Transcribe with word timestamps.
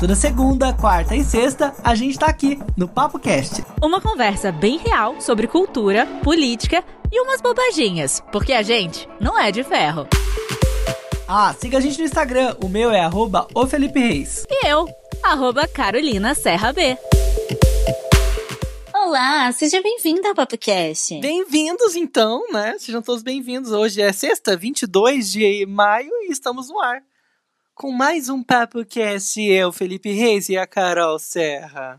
Toda 0.00 0.14
segunda, 0.14 0.72
quarta 0.72 1.14
e 1.14 1.22
sexta, 1.22 1.74
a 1.84 1.94
gente 1.94 2.18
tá 2.18 2.24
aqui 2.24 2.58
no 2.74 2.88
Papo 2.88 3.18
Cast. 3.18 3.62
Uma 3.82 4.00
conversa 4.00 4.50
bem 4.50 4.78
real 4.78 5.20
sobre 5.20 5.46
cultura, 5.46 6.06
política 6.24 6.82
e 7.12 7.20
umas 7.20 7.42
bobaginhas, 7.42 8.22
porque 8.32 8.54
a 8.54 8.62
gente 8.62 9.06
não 9.20 9.38
é 9.38 9.52
de 9.52 9.62
ferro. 9.62 10.08
Ah, 11.28 11.52
siga 11.52 11.76
a 11.76 11.80
gente 11.82 11.98
no 11.98 12.06
Instagram, 12.06 12.56
o 12.64 12.68
meu 12.70 12.90
é 12.90 13.00
arroba 13.00 13.46
o 13.54 13.66
Felipe 13.66 14.00
Reis. 14.00 14.46
E 14.48 14.66
eu, 14.66 14.88
arroba 15.22 15.68
Carolina 15.68 16.34
Serra 16.34 16.72
B. 16.72 16.96
Olá, 18.94 19.52
seja 19.52 19.82
bem-vinda 19.82 20.30
ao 20.30 20.34
PapoCast. 20.34 21.20
Bem-vindos 21.20 21.94
então, 21.94 22.50
né? 22.50 22.74
Sejam 22.78 23.02
todos 23.02 23.22
bem-vindos. 23.22 23.70
Hoje 23.70 24.00
é 24.00 24.10
sexta, 24.14 24.56
22 24.56 25.30
de 25.30 25.66
maio 25.66 26.10
e 26.22 26.32
estamos 26.32 26.70
no 26.70 26.80
ar. 26.80 27.02
Com 27.80 27.92
mais 27.92 28.28
um 28.28 28.42
PapoCast, 28.42 29.40
eu, 29.40 29.72
Felipe 29.72 30.12
Reis 30.12 30.50
e 30.50 30.58
a 30.58 30.66
Carol 30.66 31.18
Serra. 31.18 31.98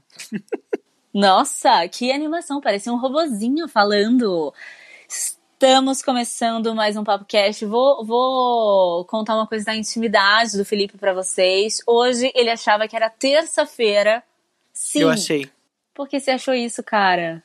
Nossa, 1.11 1.87
que 1.87 2.11
animação, 2.11 2.61
parecia 2.61 2.93
um 2.93 2.99
robozinho 2.99 3.67
falando. 3.67 4.53
Estamos 5.09 6.03
começando 6.03 6.75
mais 6.75 6.95
um 6.95 7.03
PapoCast. 7.03 7.65
Vou, 7.65 8.05
vou 8.05 9.05
contar 9.05 9.33
uma 9.33 9.47
coisa 9.47 9.65
da 9.65 9.75
intimidade 9.75 10.55
do 10.55 10.63
Felipe 10.63 10.99
para 10.99 11.15
vocês. 11.15 11.79
Hoje 11.87 12.31
ele 12.35 12.51
achava 12.51 12.87
que 12.87 12.95
era 12.95 13.09
terça-feira. 13.09 14.21
Sim. 14.71 14.99
Eu 14.99 15.09
achei. 15.09 15.49
Por 15.95 16.07
que 16.07 16.19
você 16.19 16.29
achou 16.29 16.53
isso, 16.53 16.83
cara? 16.83 17.43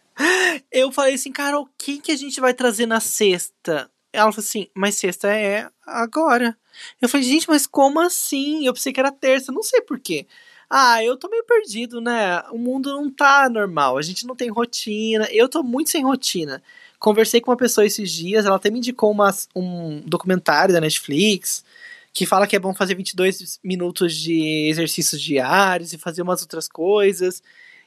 Eu 0.70 0.92
falei 0.92 1.14
assim, 1.14 1.32
Carol, 1.32 1.62
o 1.62 1.70
que, 1.78 2.02
que 2.02 2.12
a 2.12 2.16
gente 2.16 2.38
vai 2.38 2.52
trazer 2.52 2.84
na 2.84 3.00
sexta? 3.00 3.90
Ela 4.12 4.30
falou 4.30 4.44
assim, 4.44 4.68
mas 4.74 4.96
sexta 4.96 5.34
é 5.34 5.70
agora. 5.86 6.54
Eu 7.00 7.08
falei, 7.08 7.26
gente, 7.26 7.48
mas 7.48 7.66
como 7.66 8.00
assim? 8.00 8.66
Eu 8.66 8.72
pensei 8.74 8.92
que 8.92 9.00
era 9.00 9.12
terça, 9.12 9.52
não 9.52 9.62
sei 9.62 9.80
porquê. 9.82 10.26
Ah, 10.68 11.02
eu 11.02 11.16
tô 11.16 11.28
meio 11.28 11.44
perdido, 11.44 12.00
né? 12.00 12.42
O 12.50 12.58
mundo 12.58 12.90
não 12.90 13.10
tá 13.10 13.48
normal, 13.48 13.98
a 13.98 14.02
gente 14.02 14.26
não 14.26 14.34
tem 14.34 14.50
rotina. 14.50 15.28
Eu 15.30 15.48
tô 15.48 15.62
muito 15.62 15.90
sem 15.90 16.02
rotina. 16.02 16.62
Conversei 16.98 17.40
com 17.40 17.50
uma 17.50 17.56
pessoa 17.56 17.86
esses 17.86 18.10
dias, 18.10 18.46
ela 18.46 18.56
até 18.56 18.70
me 18.70 18.78
indicou 18.78 19.10
uma, 19.10 19.32
um 19.54 20.00
documentário 20.00 20.74
da 20.74 20.80
Netflix 20.80 21.64
que 22.12 22.24
fala 22.24 22.46
que 22.46 22.56
é 22.56 22.58
bom 22.58 22.72
fazer 22.72 22.94
22 22.94 23.60
minutos 23.62 24.16
de 24.16 24.68
exercícios 24.70 25.20
diários 25.20 25.92
e 25.92 25.98
fazer 25.98 26.22
umas 26.22 26.40
outras 26.40 26.66
coisas. 26.66 27.42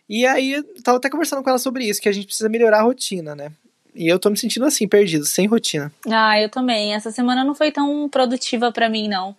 E 0.07 0.23
aí, 0.25 0.53
eu 0.53 0.83
tava 0.83 0.99
até 0.99 1.09
conversando 1.09 1.41
com 1.41 1.49
ela 1.49 1.57
sobre 1.57 1.85
isso, 1.85 1.99
que 1.99 2.07
a 2.07 2.11
gente 2.11 2.27
precisa 2.27 2.47
melhorar 2.47 2.79
a 2.79 2.83
rotina, 2.83 3.35
né? 3.35 3.51
E 3.95 4.07
eu 4.07 4.19
tô 4.19 4.29
me 4.29 4.37
sentindo 4.37 4.65
assim, 4.65 4.87
perdido, 4.87 5.25
sem 5.25 5.47
rotina. 5.47 5.91
Ah, 6.09 6.39
eu 6.39 6.49
também. 6.49 6.93
Essa 6.93 7.11
semana 7.11 7.43
não 7.43 7.55
foi 7.55 7.71
tão 7.71 8.07
produtiva 8.09 8.71
para 8.71 8.89
mim, 8.89 9.07
não. 9.07 9.35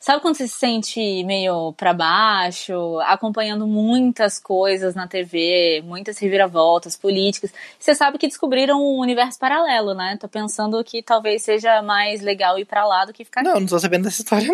Sabe 0.00 0.22
quando 0.22 0.36
você 0.36 0.46
se 0.46 0.56
sente 0.56 1.24
meio 1.24 1.72
para 1.72 1.92
baixo, 1.92 3.00
acompanhando 3.00 3.66
muitas 3.66 4.38
coisas 4.38 4.94
na 4.94 5.08
TV, 5.08 5.82
muitas 5.84 6.18
reviravoltas 6.18 6.96
políticas? 6.96 7.52
Você 7.80 7.96
sabe 7.96 8.16
que 8.16 8.28
descobriram 8.28 8.80
um 8.80 8.98
universo 9.00 9.36
paralelo, 9.40 9.94
né? 9.94 10.16
Tô 10.20 10.28
pensando 10.28 10.82
que 10.84 11.02
talvez 11.02 11.42
seja 11.42 11.82
mais 11.82 12.20
legal 12.20 12.60
ir 12.60 12.64
para 12.64 12.86
lá 12.86 13.04
do 13.06 13.12
que 13.12 13.24
ficar 13.24 13.42
Não, 13.42 13.52
aqui. 13.52 13.60
não 13.60 13.66
tô 13.66 13.78
sabendo 13.80 14.04
dessa 14.04 14.22
história, 14.22 14.46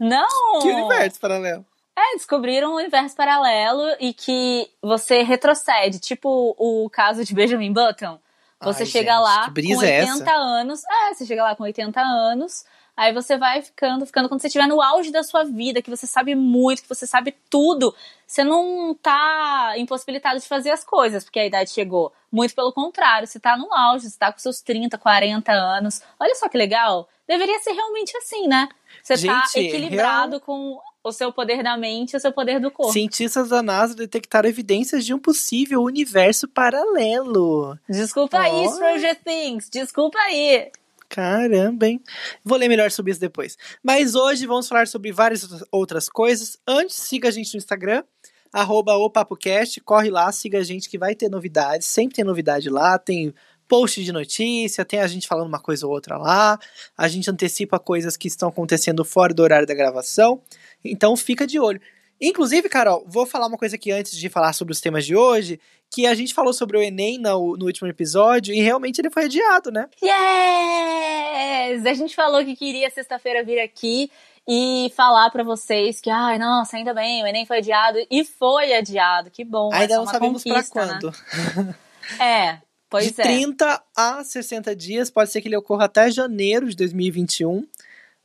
não. 0.00 0.08
Não! 0.08 0.60
Que 0.60 0.68
universo 0.72 1.20
paralelo? 1.20 1.64
É, 1.96 2.16
descobriram 2.16 2.72
um 2.72 2.76
universo 2.76 3.14
paralelo 3.14 3.94
e 4.00 4.12
que 4.12 4.68
você 4.82 5.22
retrocede, 5.22 6.00
tipo 6.00 6.56
o 6.58 6.90
caso 6.90 7.24
de 7.24 7.32
Benjamin 7.32 7.72
Button. 7.72 8.18
Você 8.62 8.82
Ai, 8.82 8.88
chega 8.88 9.12
gente, 9.12 9.22
lá 9.22 9.46
com 9.46 9.52
brisa 9.52 9.86
é 9.86 10.00
80 10.00 10.22
essa? 10.22 10.32
anos. 10.32 10.82
É, 10.84 11.14
você 11.14 11.26
chega 11.26 11.42
lá 11.42 11.56
com 11.56 11.62
80 11.62 12.00
anos. 12.00 12.64
Aí 12.96 13.14
você 13.14 13.38
vai 13.38 13.62
ficando, 13.62 14.04
ficando. 14.04 14.28
Quando 14.28 14.42
você 14.42 14.48
estiver 14.48 14.66
no 14.66 14.82
auge 14.82 15.10
da 15.10 15.22
sua 15.22 15.42
vida, 15.42 15.80
que 15.80 15.88
você 15.88 16.06
sabe 16.06 16.34
muito, 16.34 16.82
que 16.82 16.88
você 16.88 17.06
sabe 17.06 17.34
tudo, 17.48 17.94
você 18.26 18.44
não 18.44 18.94
tá 18.94 19.72
impossibilitado 19.78 20.38
de 20.38 20.46
fazer 20.46 20.70
as 20.70 20.84
coisas, 20.84 21.24
porque 21.24 21.38
a 21.40 21.46
idade 21.46 21.70
chegou. 21.70 22.12
Muito 22.30 22.54
pelo 22.54 22.72
contrário, 22.72 23.26
você 23.26 23.40
tá 23.40 23.56
no 23.56 23.72
auge, 23.72 24.10
você 24.10 24.18
tá 24.18 24.30
com 24.30 24.38
seus 24.38 24.60
30, 24.60 24.98
40 24.98 25.50
anos. 25.50 26.02
Olha 26.18 26.34
só 26.34 26.46
que 26.46 26.58
legal. 26.58 27.08
Deveria 27.26 27.58
ser 27.60 27.72
realmente 27.72 28.14
assim, 28.18 28.46
né? 28.46 28.68
Você 29.02 29.14
tá 29.26 29.44
Gente, 29.46 29.68
equilibrado 29.68 30.38
com 30.40 30.78
o 31.02 31.12
seu 31.12 31.32
poder 31.32 31.62
da 31.62 31.76
mente 31.76 32.12
e 32.12 32.16
o 32.16 32.20
seu 32.20 32.32
poder 32.32 32.60
do 32.60 32.70
corpo. 32.70 32.92
Cientistas 32.92 33.48
da 33.48 33.62
NASA 33.62 33.94
detectaram 33.94 34.48
evidências 34.48 35.04
de 35.04 35.14
um 35.14 35.18
possível 35.18 35.82
universo 35.82 36.46
paralelo. 36.46 37.78
Desculpa 37.88 38.38
aí, 38.38 38.66
Ó. 38.66 38.72
Stranger 38.74 39.18
Things. 39.24 39.68
Desculpa 39.70 40.18
aí. 40.18 40.70
Caramba, 41.08 41.88
hein? 41.88 42.00
Vou 42.44 42.56
ler 42.56 42.68
melhor 42.68 42.90
sobre 42.90 43.10
isso 43.10 43.20
depois. 43.20 43.58
Mas 43.82 44.14
hoje 44.14 44.46
vamos 44.46 44.68
falar 44.68 44.86
sobre 44.86 45.10
várias 45.10 45.64
outras 45.72 46.08
coisas. 46.08 46.56
Antes, 46.66 46.96
siga 46.96 47.28
a 47.28 47.32
gente 47.32 47.52
no 47.54 47.58
Instagram, 47.58 48.04
arroba 48.52 48.94
o 48.94 49.10
PapoCast. 49.10 49.80
Corre 49.80 50.08
lá, 50.08 50.30
siga 50.30 50.58
a 50.58 50.62
gente 50.62 50.88
que 50.88 50.98
vai 50.98 51.16
ter 51.16 51.28
novidades. 51.28 51.88
Sempre 51.88 52.16
tem 52.16 52.24
novidade 52.24 52.70
lá, 52.70 52.96
tem 52.96 53.34
post 53.66 54.02
de 54.02 54.12
notícia, 54.12 54.84
tem 54.84 55.00
a 55.00 55.06
gente 55.06 55.26
falando 55.26 55.46
uma 55.46 55.60
coisa 55.60 55.86
ou 55.86 55.92
outra 55.92 56.16
lá. 56.16 56.58
A 56.96 57.08
gente 57.08 57.30
antecipa 57.30 57.78
coisas 57.78 58.16
que 58.16 58.28
estão 58.28 58.48
acontecendo 58.48 59.04
fora 59.04 59.32
do 59.32 59.42
horário 59.42 59.66
da 59.66 59.74
gravação. 59.74 60.40
Então 60.84 61.16
fica 61.16 61.46
de 61.46 61.58
olho. 61.58 61.80
Inclusive, 62.20 62.68
Carol, 62.68 63.02
vou 63.06 63.24
falar 63.24 63.46
uma 63.46 63.56
coisa 63.56 63.76
aqui 63.76 63.90
antes 63.90 64.16
de 64.16 64.28
falar 64.28 64.52
sobre 64.52 64.72
os 64.72 64.80
temas 64.80 65.06
de 65.06 65.16
hoje, 65.16 65.58
que 65.90 66.06
a 66.06 66.14
gente 66.14 66.34
falou 66.34 66.52
sobre 66.52 66.76
o 66.76 66.82
Enem 66.82 67.18
no, 67.18 67.56
no 67.56 67.64
último 67.64 67.88
episódio 67.88 68.54
e 68.54 68.60
realmente 68.60 69.00
ele 69.00 69.08
foi 69.08 69.24
adiado, 69.24 69.70
né? 69.70 69.88
Yes! 70.02 71.86
A 71.86 71.94
gente 71.94 72.14
falou 72.14 72.44
que 72.44 72.54
queria 72.54 72.90
sexta-feira 72.90 73.42
vir 73.42 73.58
aqui 73.58 74.10
e 74.46 74.92
falar 74.94 75.30
pra 75.30 75.42
vocês 75.42 76.00
que, 76.00 76.10
ai, 76.10 76.38
nossa, 76.38 76.76
ainda 76.76 76.92
bem, 76.92 77.22
o 77.22 77.26
Enem 77.26 77.46
foi 77.46 77.58
adiado. 77.58 77.98
E 78.10 78.24
foi 78.24 78.74
adiado, 78.74 79.30
que 79.30 79.44
bom. 79.44 79.72
Ainda 79.72 79.96
não 79.96 80.06
sabemos 80.06 80.42
pra 80.44 80.54
conquista, 80.54 80.86
né? 80.86 80.98
quando. 81.00 81.76
É, 82.18 82.58
pois 82.88 83.12
de 83.12 83.20
é. 83.20 83.22
30 83.22 83.82
a 83.96 84.24
60 84.24 84.74
dias, 84.74 85.10
pode 85.10 85.30
ser 85.30 85.40
que 85.40 85.46
ele 85.46 85.56
ocorra 85.56 85.84
até 85.84 86.10
janeiro 86.10 86.68
de 86.68 86.74
2021. 86.74 87.64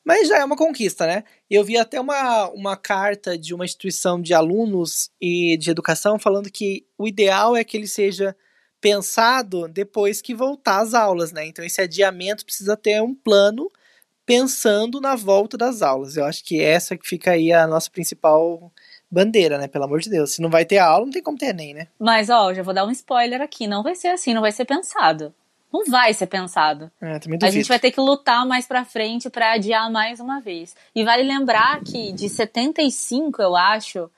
Mas 0.06 0.28
já 0.28 0.38
é 0.38 0.46
uma 0.46 0.56
conquista, 0.56 1.08
né? 1.08 1.24
Eu 1.50 1.64
vi 1.64 1.78
até 1.78 2.00
uma, 2.00 2.48
uma 2.52 2.78
carta 2.78 3.36
de 3.36 3.56
uma 3.56 3.66
instituição 3.66 4.22
de 4.22 4.36
alunos 4.36 5.10
e 5.20 5.58
de 5.58 5.72
educação 5.72 6.20
falando 6.20 6.52
que 6.52 6.86
o 6.96 7.08
ideal 7.08 7.56
é 7.56 7.64
que 7.64 7.76
ele 7.76 7.88
seja 7.88 8.36
pensado 8.80 9.68
depois 9.68 10.22
que 10.22 10.36
voltar 10.36 10.82
às 10.82 10.94
aulas, 10.94 11.32
né? 11.32 11.48
Então 11.48 11.66
esse 11.66 11.82
adiamento 11.82 12.46
precisa 12.46 12.78
ter 12.78 13.02
um 13.02 13.16
plano 13.16 13.72
pensando 14.26 15.02
na 15.02 15.16
volta 15.16 15.58
das 15.58 15.82
aulas. 15.82 16.18
Eu 16.18 16.26
acho 16.26 16.44
que 16.44 16.62
essa 16.62 16.96
que 16.96 17.08
fica 17.08 17.32
aí 17.32 17.52
a 17.52 17.66
nossa 17.66 17.90
principal 17.90 18.72
bandeira, 19.10 19.58
né? 19.58 19.68
Pelo 19.68 19.86
amor 19.86 20.02
de 20.02 20.10
Deus. 20.10 20.34
Se 20.34 20.42
não 20.42 20.50
vai 20.50 20.66
ter 20.66 20.78
aula, 20.78 21.06
não 21.06 21.12
tem 21.12 21.24
como 21.24 21.38
ter 21.38 21.48
Enem, 21.48 21.74
né? 21.74 21.88
Mas, 22.00 22.30
ó, 22.30 22.54
já 22.54 22.62
vou 22.62 22.74
dar 22.74 22.86
um 22.86 22.92
spoiler 22.92 23.42
aqui. 23.42 23.66
Não 23.66 23.82
vai 23.82 23.96
ser 23.96 24.10
assim, 24.10 24.34
não 24.34 24.42
vai 24.42 24.52
ser 24.52 24.66
pensado. 24.66 25.34
Não 25.74 25.86
vai 25.86 26.14
ser 26.14 26.28
pensado. 26.28 26.90
É, 27.02 27.20
A 27.44 27.50
gente 27.52 27.68
vai 27.68 27.80
ter 27.80 27.92
que 27.92 28.00
lutar 28.00 28.46
mais 28.46 28.66
pra 28.66 28.86
frente 28.86 29.30
pra 29.30 29.54
adiar 29.54 29.92
mais 29.92 30.20
uma 30.20 30.40
vez. 30.40 30.76
E 30.96 31.04
vale 31.04 31.24
lembrar 31.24 31.82
que 31.84 32.14
de 32.14 32.30
75, 32.30 33.42
eu 33.42 33.56
acho, 33.56 34.10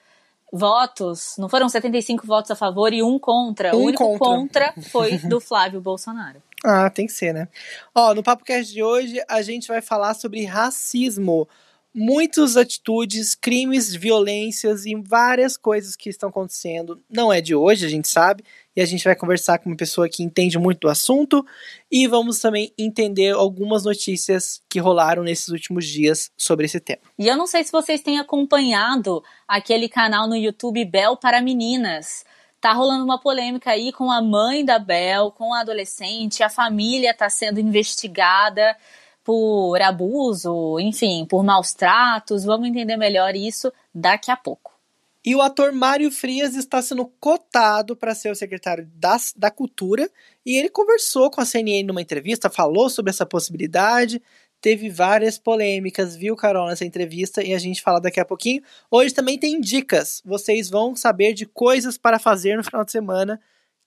votos, 0.51 1.35
não 1.37 1.49
foram 1.49 1.67
75 1.67 2.25
votos 2.25 2.51
a 2.51 2.55
favor 2.55 2.93
e 2.93 3.03
um 3.03 3.17
contra. 3.19 3.75
o 3.75 3.79
Um 3.79 3.83
único 3.85 4.17
contra. 4.17 4.71
contra 4.73 4.89
foi 4.89 5.17
do 5.27 5.39
Flávio 5.39 5.81
Bolsonaro. 5.81 6.41
Ah, 6.63 6.89
tem 6.89 7.05
que 7.05 7.11
ser, 7.13 7.33
né? 7.33 7.47
Ó, 7.93 8.13
no 8.13 8.23
PapoCast 8.23 8.73
de 8.73 8.81
hoje 8.83 9.21
a 9.27 9.41
gente 9.41 9.67
vai 9.67 9.81
falar 9.81 10.13
sobre 10.13 10.43
racismo. 10.45 11.47
Muitas 11.93 12.55
atitudes, 12.57 13.33
crimes, 13.33 13.95
violências 13.95 14.85
e 14.85 14.93
várias 14.95 15.57
coisas 15.57 15.95
que 15.95 16.09
estão 16.09 16.29
acontecendo. 16.29 17.01
Não 17.09 17.33
é 17.33 17.41
de 17.41 17.55
hoje, 17.55 17.85
a 17.85 17.89
gente 17.89 18.07
sabe. 18.07 18.43
E 18.77 18.81
a 18.81 18.85
gente 18.85 19.03
vai 19.03 19.15
conversar 19.15 19.57
com 19.57 19.71
uma 19.71 19.75
pessoa 19.75 20.07
que 20.07 20.21
entende 20.21 20.59
muito 20.59 20.81
do 20.81 20.87
assunto. 20.87 21.43
E 21.91 22.05
vamos 22.05 22.37
também 22.37 22.71
entender 22.77 23.33
algumas 23.33 23.85
notícias 23.85 24.61
que 24.69 24.79
rolaram 24.79 25.23
nesses 25.23 25.47
últimos 25.47 25.87
dias 25.87 26.29
sobre 26.37 26.67
esse 26.67 26.79
tema. 26.79 27.01
E 27.17 27.27
eu 27.27 27.35
não 27.35 27.47
sei 27.47 27.63
se 27.63 27.71
vocês 27.71 28.01
têm 28.01 28.19
acompanhado 28.19 29.23
aquele 29.47 29.89
canal 29.89 30.27
no 30.27 30.35
YouTube 30.35 30.85
Bel 30.85 31.17
para 31.17 31.41
Meninas. 31.41 32.23
Tá 32.61 32.71
rolando 32.71 33.03
uma 33.03 33.19
polêmica 33.19 33.71
aí 33.71 33.91
com 33.91 34.11
a 34.11 34.21
mãe 34.21 34.63
da 34.63 34.77
Bel, 34.77 35.31
com 35.31 35.55
a 35.55 35.61
adolescente, 35.61 36.43
a 36.43 36.49
família 36.49 37.15
tá 37.15 37.31
sendo 37.31 37.59
investigada 37.59 38.77
por 39.23 39.81
abuso, 39.81 40.79
enfim, 40.79 41.25
por 41.25 41.43
maus 41.43 41.73
tratos. 41.73 42.45
Vamos 42.45 42.67
entender 42.69 42.95
melhor 42.95 43.35
isso 43.35 43.73
daqui 43.93 44.29
a 44.29 44.37
pouco. 44.37 44.76
E 45.27 45.35
o 45.35 45.41
ator 45.41 45.73
Mário 45.73 46.09
Frias 46.09 46.55
está 46.55 46.81
sendo 46.81 47.05
cotado 47.19 47.97
para 47.97 48.15
ser 48.15 48.31
o 48.31 48.35
secretário 48.35 48.89
da, 48.95 49.17
da 49.35 49.51
Cultura. 49.51 50.09
E 50.45 50.55
ele 50.57 50.69
conversou 50.69 51.29
com 51.29 51.41
a 51.41 51.45
CNN 51.45 51.83
numa 51.83 52.01
entrevista, 52.01 52.49
falou 52.49 52.89
sobre 52.89 53.09
essa 53.09 53.25
possibilidade. 53.25 54.21
Teve 54.61 54.89
várias 54.89 55.37
polêmicas, 55.37 56.15
viu, 56.15 56.33
Carol, 56.33 56.69
nessa 56.69 56.85
entrevista, 56.85 57.43
e 57.43 57.53
a 57.53 57.59
gente 57.59 57.81
fala 57.81 57.99
daqui 57.99 58.21
a 58.21 58.23
pouquinho. 58.25 58.63
Hoje 58.89 59.13
também 59.13 59.37
tem 59.37 59.59
dicas. 59.59 60.21
Vocês 60.23 60.69
vão 60.69 60.95
saber 60.95 61.33
de 61.33 61.45
coisas 61.45 61.97
para 61.97 62.17
fazer 62.19 62.55
no 62.55 62.63
final 62.63 62.85
de 62.85 62.93
semana 62.93 63.37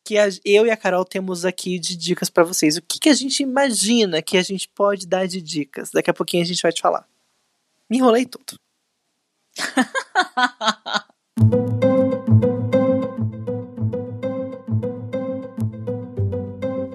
que 0.04 0.18
a- 0.18 0.28
eu 0.44 0.66
e 0.66 0.70
a 0.70 0.76
Carol 0.76 1.06
temos 1.06 1.46
aqui 1.46 1.78
de 1.78 1.96
dicas 1.96 2.28
para 2.28 2.44
vocês. 2.44 2.76
O 2.76 2.82
que, 2.82 3.00
que 3.00 3.08
a 3.08 3.14
gente 3.14 3.42
imagina 3.42 4.20
que 4.20 4.36
a 4.36 4.42
gente 4.42 4.68
pode 4.68 5.06
dar 5.06 5.26
de 5.26 5.40
dicas? 5.40 5.90
Daqui 5.90 6.10
a 6.10 6.14
pouquinho 6.14 6.42
a 6.42 6.46
gente 6.46 6.60
vai 6.60 6.70
te 6.70 6.82
falar. 6.82 7.08
Me 7.88 7.96
enrolei 7.96 8.26
tudo. 8.26 8.60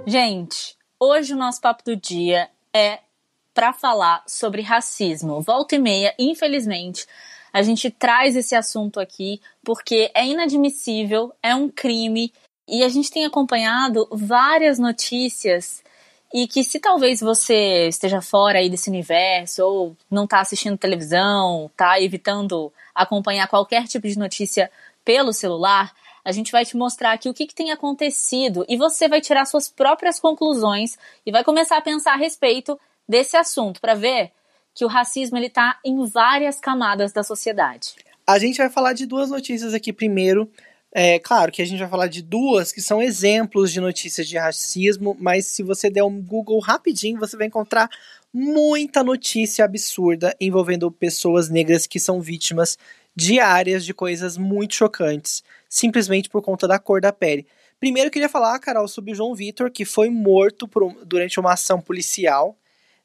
Gente, 0.07 0.77
hoje 0.99 1.33
o 1.33 1.37
nosso 1.37 1.59
papo 1.59 1.83
do 1.83 1.95
dia 1.95 2.49
é 2.73 2.99
para 3.53 3.73
falar 3.73 4.23
sobre 4.27 4.61
racismo. 4.61 5.41
Volta 5.41 5.75
e 5.75 5.79
meia, 5.79 6.13
infelizmente, 6.19 7.05
a 7.51 7.61
gente 7.61 7.89
traz 7.89 8.35
esse 8.35 8.55
assunto 8.55 8.99
aqui 8.99 9.41
porque 9.63 10.11
é 10.13 10.25
inadmissível, 10.25 11.33
é 11.41 11.55
um 11.55 11.69
crime 11.69 12.31
e 12.67 12.83
a 12.83 12.89
gente 12.89 13.11
tem 13.11 13.25
acompanhado 13.25 14.07
várias 14.11 14.77
notícias 14.77 15.83
e 16.33 16.47
que 16.47 16.63
se 16.63 16.79
talvez 16.79 17.21
você 17.21 17.87
esteja 17.87 18.21
fora 18.21 18.59
aí 18.59 18.69
desse 18.69 18.89
universo 18.89 19.63
ou 19.63 19.97
não 20.11 20.25
está 20.25 20.41
assistindo 20.41 20.77
televisão, 20.77 21.67
está 21.67 21.99
evitando 22.01 22.73
acompanhar 22.95 23.47
qualquer 23.47 23.85
tipo 23.85 24.07
de 24.07 24.17
notícia 24.17 24.71
pelo 25.03 25.33
celular, 25.33 25.93
a 26.23 26.31
gente 26.31 26.51
vai 26.51 26.65
te 26.65 26.75
mostrar 26.75 27.11
aqui 27.11 27.29
o 27.29 27.33
que, 27.33 27.45
que, 27.45 27.53
tem 27.53 27.71
acontecido 27.71 28.65
e 28.67 28.75
você 28.75 29.07
vai 29.07 29.21
tirar 29.21 29.45
suas 29.45 29.69
próprias 29.69 30.19
conclusões 30.19 30.97
e 31.23 31.31
vai 31.31 31.43
começar 31.43 31.77
a 31.77 31.81
pensar 31.81 32.13
a 32.13 32.17
respeito 32.17 32.79
desse 33.07 33.37
assunto 33.37 33.79
para 33.79 33.93
ver 33.93 34.31
que 34.73 34.83
o 34.83 34.87
racismo 34.87 35.37
ele 35.37 35.45
está 35.45 35.79
em 35.85 36.03
várias 36.07 36.59
camadas 36.59 37.13
da 37.13 37.23
sociedade. 37.23 37.93
A 38.25 38.39
gente 38.39 38.57
vai 38.57 38.69
falar 38.69 38.93
de 38.93 39.05
duas 39.05 39.29
notícias 39.29 39.73
aqui 39.73 39.93
primeiro. 39.93 40.49
É 40.91 41.19
claro 41.19 41.51
que 41.51 41.61
a 41.61 41.65
gente 41.65 41.79
vai 41.79 41.87
falar 41.87 42.07
de 42.07 42.21
duas 42.21 42.71
que 42.71 42.81
são 42.81 43.01
exemplos 43.01 43.71
de 43.71 43.79
notícias 43.79 44.27
de 44.27 44.37
racismo, 44.37 45.15
mas 45.19 45.45
se 45.45 45.61
você 45.61 45.89
der 45.89 46.03
um 46.03 46.21
Google 46.21 46.59
rapidinho, 46.59 47.19
você 47.19 47.37
vai 47.37 47.47
encontrar 47.47 47.89
muita 48.37 49.01
notícia 49.01 49.63
absurda 49.63 50.35
envolvendo 50.41 50.91
pessoas 50.91 51.49
negras 51.49 51.87
que 51.87 52.01
são 52.01 52.19
vítimas 52.19 52.77
diárias 53.15 53.85
de 53.85 53.93
coisas 53.93 54.37
muito 54.37 54.75
chocantes, 54.75 55.41
simplesmente 55.69 56.27
por 56.27 56.41
conta 56.41 56.67
da 56.67 56.77
cor 56.77 56.99
da 56.99 57.13
pele. 57.13 57.47
Primeiro 57.79 58.09
eu 58.09 58.11
queria 58.11 58.27
falar, 58.27 58.59
Carol, 58.59 58.89
sobre 58.89 59.13
o 59.13 59.15
João 59.15 59.33
Vitor, 59.33 59.71
que 59.71 59.85
foi 59.85 60.09
morto 60.09 60.67
por, 60.67 60.93
durante 61.05 61.39
uma 61.39 61.53
ação 61.53 61.79
policial 61.79 62.57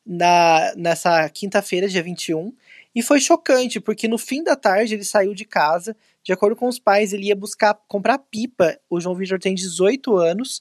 na, 0.05 0.75
nessa 0.75 1.29
quinta-feira, 1.29 1.89
dia 1.89 2.03
21. 2.03 2.53
E 2.93 3.01
foi 3.01 3.21
chocante, 3.21 3.79
porque 3.79 4.09
no 4.09 4.19
fim 4.19 4.43
da 4.43 4.57
tarde 4.57 4.95
ele 4.95 5.05
saiu 5.05 5.33
de 5.33 5.45
casa. 5.45 5.97
De 6.25 6.33
acordo 6.33 6.57
com 6.57 6.67
os 6.67 6.81
pais, 6.81 7.13
ele 7.13 7.27
ia 7.27 7.37
buscar 7.37 7.79
comprar 7.87 8.19
pipa. 8.19 8.77
O 8.91 9.01
João 9.01 9.15
Vitor 9.15 9.39
tem 9.39 9.55
18 9.55 10.17
anos. 10.17 10.61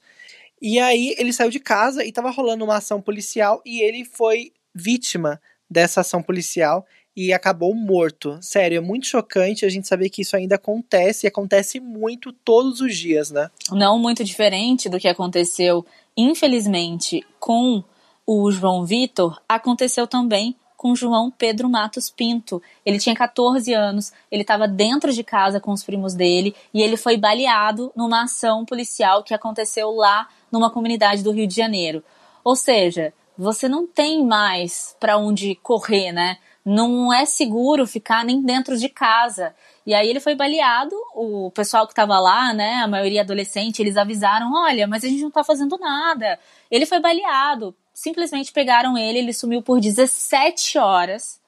E 0.61 0.77
aí 0.77 1.15
ele 1.17 1.33
saiu 1.33 1.49
de 1.49 1.59
casa 1.59 2.05
e 2.05 2.09
estava 2.09 2.29
rolando 2.29 2.63
uma 2.63 2.77
ação 2.77 3.01
policial 3.01 3.63
e 3.65 3.81
ele 3.81 4.05
foi 4.05 4.51
vítima 4.79 5.39
dessa 5.69 6.01
ação 6.01 6.21
policial 6.23 6.85
e 7.15 7.33
acabou 7.33 7.75
morto. 7.75 8.39
Sério, 8.41 8.77
é 8.77 8.81
muito 8.81 9.05
chocante 9.05 9.65
a 9.65 9.69
gente 9.69 9.87
saber 9.87 10.09
que 10.09 10.21
isso 10.21 10.35
ainda 10.35 10.55
acontece 10.55 11.25
e 11.25 11.27
acontece 11.27 11.79
muito 11.79 12.31
todos 12.31 12.79
os 12.79 12.95
dias, 12.95 13.29
né? 13.29 13.49
Não 13.71 13.99
muito 13.99 14.23
diferente 14.23 14.87
do 14.87 14.99
que 14.99 15.07
aconteceu, 15.07 15.85
infelizmente, 16.15 17.25
com 17.39 17.83
o 18.25 18.51
João 18.51 18.85
Vitor, 18.85 19.41
aconteceu 19.49 20.07
também 20.07 20.55
com 20.77 20.95
João 20.95 21.29
Pedro 21.29 21.69
Matos 21.69 22.09
Pinto. 22.09 22.61
Ele 22.85 22.99
tinha 22.99 23.13
14 23.13 23.73
anos, 23.73 24.13
ele 24.31 24.43
estava 24.43 24.65
dentro 24.65 25.11
de 25.11 25.25
casa 25.25 25.59
com 25.59 25.73
os 25.73 25.83
primos 25.83 26.13
dele 26.13 26.55
e 26.73 26.81
ele 26.81 26.95
foi 26.95 27.17
baleado 27.17 27.91
numa 27.93 28.23
ação 28.23 28.63
policial 28.63 29.23
que 29.23 29.33
aconteceu 29.33 29.91
lá 29.91 30.29
numa 30.49 30.69
comunidade 30.69 31.21
do 31.21 31.31
Rio 31.31 31.45
de 31.45 31.55
Janeiro. 31.55 32.01
Ou 32.45 32.55
seja, 32.55 33.13
você 33.39 33.69
não 33.69 33.87
tem 33.87 34.25
mais 34.25 34.95
para 34.99 35.17
onde 35.17 35.55
correr, 35.55 36.11
né? 36.11 36.37
Não 36.65 37.11
é 37.13 37.23
seguro 37.23 37.87
ficar 37.87 38.25
nem 38.25 38.41
dentro 38.41 38.77
de 38.77 38.89
casa. 38.89 39.55
E 39.85 39.93
aí 39.93 40.09
ele 40.09 40.19
foi 40.19 40.35
baleado, 40.35 40.93
o 41.15 41.49
pessoal 41.51 41.87
que 41.87 41.93
estava 41.93 42.19
lá, 42.19 42.53
né, 42.53 42.81
a 42.83 42.87
maioria 42.87 43.21
adolescente, 43.21 43.81
eles 43.81 43.95
avisaram, 43.95 44.53
olha, 44.53 44.85
mas 44.87 45.05
a 45.05 45.07
gente 45.07 45.21
não 45.21 45.29
está 45.29 45.41
fazendo 45.41 45.77
nada. 45.77 46.37
Ele 46.69 46.85
foi 46.85 46.99
baleado, 46.99 47.73
simplesmente 47.93 48.51
pegaram 48.51 48.97
ele, 48.97 49.19
ele 49.19 49.33
sumiu 49.33 49.61
por 49.61 49.79
17 49.79 50.77
horas. 50.77 51.39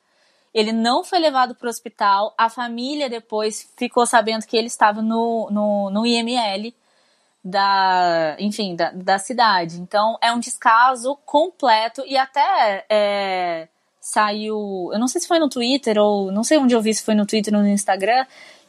Ele 0.53 0.71
não 0.71 1.03
foi 1.03 1.19
levado 1.19 1.53
para 1.55 1.67
o 1.67 1.69
hospital. 1.69 2.33
A 2.37 2.49
família 2.49 3.09
depois 3.09 3.69
ficou 3.77 4.05
sabendo 4.05 4.45
que 4.45 4.55
ele 4.55 4.67
estava 4.67 5.01
no, 5.01 5.49
no, 5.51 5.89
no 5.89 6.05
IML 6.05 6.73
da, 7.43 8.35
enfim, 8.39 8.75
da, 8.75 8.91
da 8.91 9.17
cidade. 9.19 9.79
Então 9.79 10.17
é 10.21 10.31
um 10.31 10.39
descaso 10.39 11.17
completo 11.25 12.03
e 12.05 12.17
até 12.17 12.85
é, 12.89 13.67
saiu, 13.99 14.89
eu 14.93 14.99
não 14.99 15.07
sei 15.07 15.21
se 15.21 15.27
foi 15.27 15.39
no 15.39 15.49
Twitter 15.49 15.97
ou 15.97 16.31
não 16.31 16.43
sei 16.43 16.57
onde 16.57 16.73
eu 16.75 16.81
vi 16.81 16.93
se 16.93 17.03
foi 17.03 17.15
no 17.15 17.25
Twitter 17.25 17.53
ou 17.53 17.61
no 17.61 17.67
Instagram, 17.67 18.25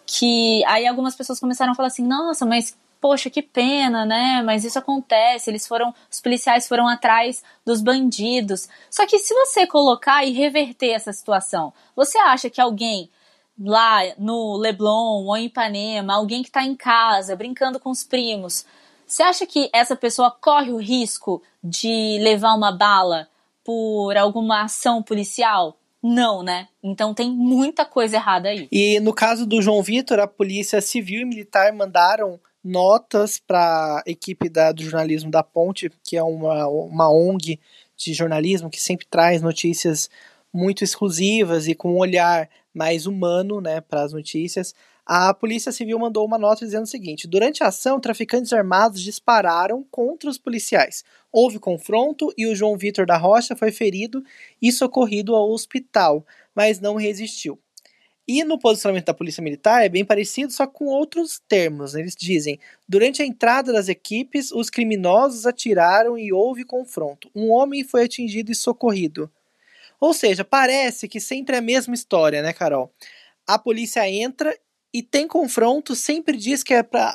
que 0.06 0.64
aí 0.66 0.86
algumas 0.86 1.14
pessoas 1.14 1.40
começaram 1.40 1.72
a 1.72 1.74
falar 1.74 1.88
assim: 1.88 2.06
"Nossa, 2.06 2.46
mas 2.46 2.76
poxa, 3.02 3.28
que 3.28 3.42
pena, 3.42 4.06
né? 4.06 4.42
Mas 4.44 4.64
isso 4.64 4.78
acontece. 4.78 5.50
Eles 5.50 5.66
foram, 5.66 5.92
os 6.08 6.20
policiais 6.20 6.68
foram 6.68 6.86
atrás 6.86 7.42
dos 7.66 7.82
bandidos. 7.82 8.68
Só 8.88 9.04
que 9.06 9.18
se 9.18 9.34
você 9.34 9.66
colocar 9.66 10.25
e 10.25 10.30
reverter 10.30 10.90
essa 10.90 11.12
situação, 11.12 11.72
você 11.96 12.16
acha 12.18 12.48
que 12.48 12.60
alguém 12.60 13.10
lá 13.58 14.00
no 14.19 14.56
Leblon 14.56 15.25
ou 15.25 15.37
em 15.37 15.46
Ipanema, 15.46 16.14
alguém 16.14 16.43
que 16.43 16.49
está 16.49 16.64
em 16.64 16.75
casa 16.75 17.37
brincando 17.37 17.78
com 17.78 17.90
os 17.90 18.04
primos, 18.04 18.64
você 19.06 19.22
acha 19.22 19.46
que 19.46 19.69
essa 19.72 19.94
pessoa 19.94 20.31
corre 20.31 20.72
o 20.72 20.78
risco 20.78 21.43
de 21.62 22.19
levar 22.20 22.54
uma 22.54 22.72
bala 22.72 23.28
por 23.64 24.16
alguma 24.16 24.62
ação 24.62 25.02
policial? 25.02 25.76
Não, 26.02 26.43
né? 26.43 26.66
Então 26.82 27.14
tem 27.14 27.31
muita 27.31 27.84
coisa 27.84 28.16
errada 28.16 28.49
aí. 28.49 28.66
E 28.72 28.99
no 29.00 29.12
caso 29.12 29.46
do 29.46 29.62
João 29.62 29.82
Vitor, 29.82 30.19
a 30.19 30.26
polícia 30.26 30.81
civil 30.81 31.20
e 31.20 31.25
militar 31.25 31.72
mandaram 31.72 32.40
notas 32.64 33.38
para 33.38 34.02
a 34.06 34.10
equipe 34.10 34.49
da, 34.49 34.72
do 34.72 34.82
jornalismo 34.82 35.31
da 35.31 35.43
Ponte, 35.43 35.90
que 36.02 36.16
é 36.16 36.22
uma, 36.22 36.66
uma 36.66 37.10
ONG 37.10 37.60
de 37.96 38.14
jornalismo 38.14 38.70
que 38.70 38.81
sempre 38.81 39.06
traz 39.08 39.43
notícias 39.43 40.08
muito 40.52 40.82
exclusivas 40.84 41.69
e 41.69 41.75
com 41.75 41.94
um 41.94 41.99
olhar 41.99 42.49
mais 42.74 43.06
humano 43.06 43.60
né, 43.60 43.80
para 43.80 44.02
as 44.02 44.12
notícias. 44.12 44.74
A 45.04 45.34
Polícia 45.34 45.72
Civil 45.72 45.98
mandou 45.98 46.24
uma 46.24 46.38
nota 46.38 46.64
dizendo 46.64 46.84
o 46.84 46.88
seguinte: 46.88 47.26
durante 47.26 47.62
a 47.64 47.69
ação, 47.69 48.00
traficantes 48.00 48.52
armados 48.52 49.00
dispararam 49.02 49.84
contra 49.90 50.30
os 50.30 50.38
policiais. 50.38 51.04
Houve 51.32 51.58
confronto 51.58 52.32
e 52.36 52.46
o 52.46 52.54
João 52.54 52.76
Vitor 52.76 53.04
da 53.04 53.16
Rocha 53.16 53.56
foi 53.56 53.72
ferido 53.72 54.22
e 54.60 54.70
socorrido 54.70 55.34
ao 55.34 55.50
hospital, 55.50 56.24
mas 56.54 56.80
não 56.80 56.94
resistiu. 56.94 57.58
E 58.26 58.44
no 58.44 58.58
posicionamento 58.58 59.06
da 59.06 59.14
Polícia 59.14 59.42
Militar 59.42 59.84
é 59.84 59.88
bem 59.88 60.04
parecido, 60.04 60.52
só 60.52 60.64
com 60.64 60.84
outros 60.84 61.40
termos. 61.48 61.94
Eles 61.97 62.14
dizem: 62.14 62.58
durante 62.88 63.20
a 63.20 63.26
entrada 63.26 63.73
das 63.73 63.88
equipes, 63.88 64.52
os 64.52 64.70
criminosos 64.70 65.47
atiraram 65.47 66.16
e 66.16 66.32
houve 66.32 66.64
confronto. 66.64 67.28
Um 67.35 67.50
homem 67.50 67.82
foi 67.82 68.04
atingido 68.04 68.52
e 68.52 68.54
socorrido. 68.54 69.28
Ou 70.02 70.12
seja, 70.12 70.44
parece 70.44 71.06
que 71.06 71.21
sempre 71.21 71.54
é 71.54 71.61
a 71.61 71.62
mesma 71.62 71.94
história, 71.94 72.42
né, 72.42 72.52
Carol? 72.52 72.92
A 73.47 73.56
polícia 73.56 74.09
entra 74.11 74.52
e 74.92 75.00
tem 75.00 75.28
confronto, 75.28 75.94
sempre 75.94 76.37
diz 76.37 76.64
que 76.64 76.75
é 76.75 76.82
para 76.82 77.14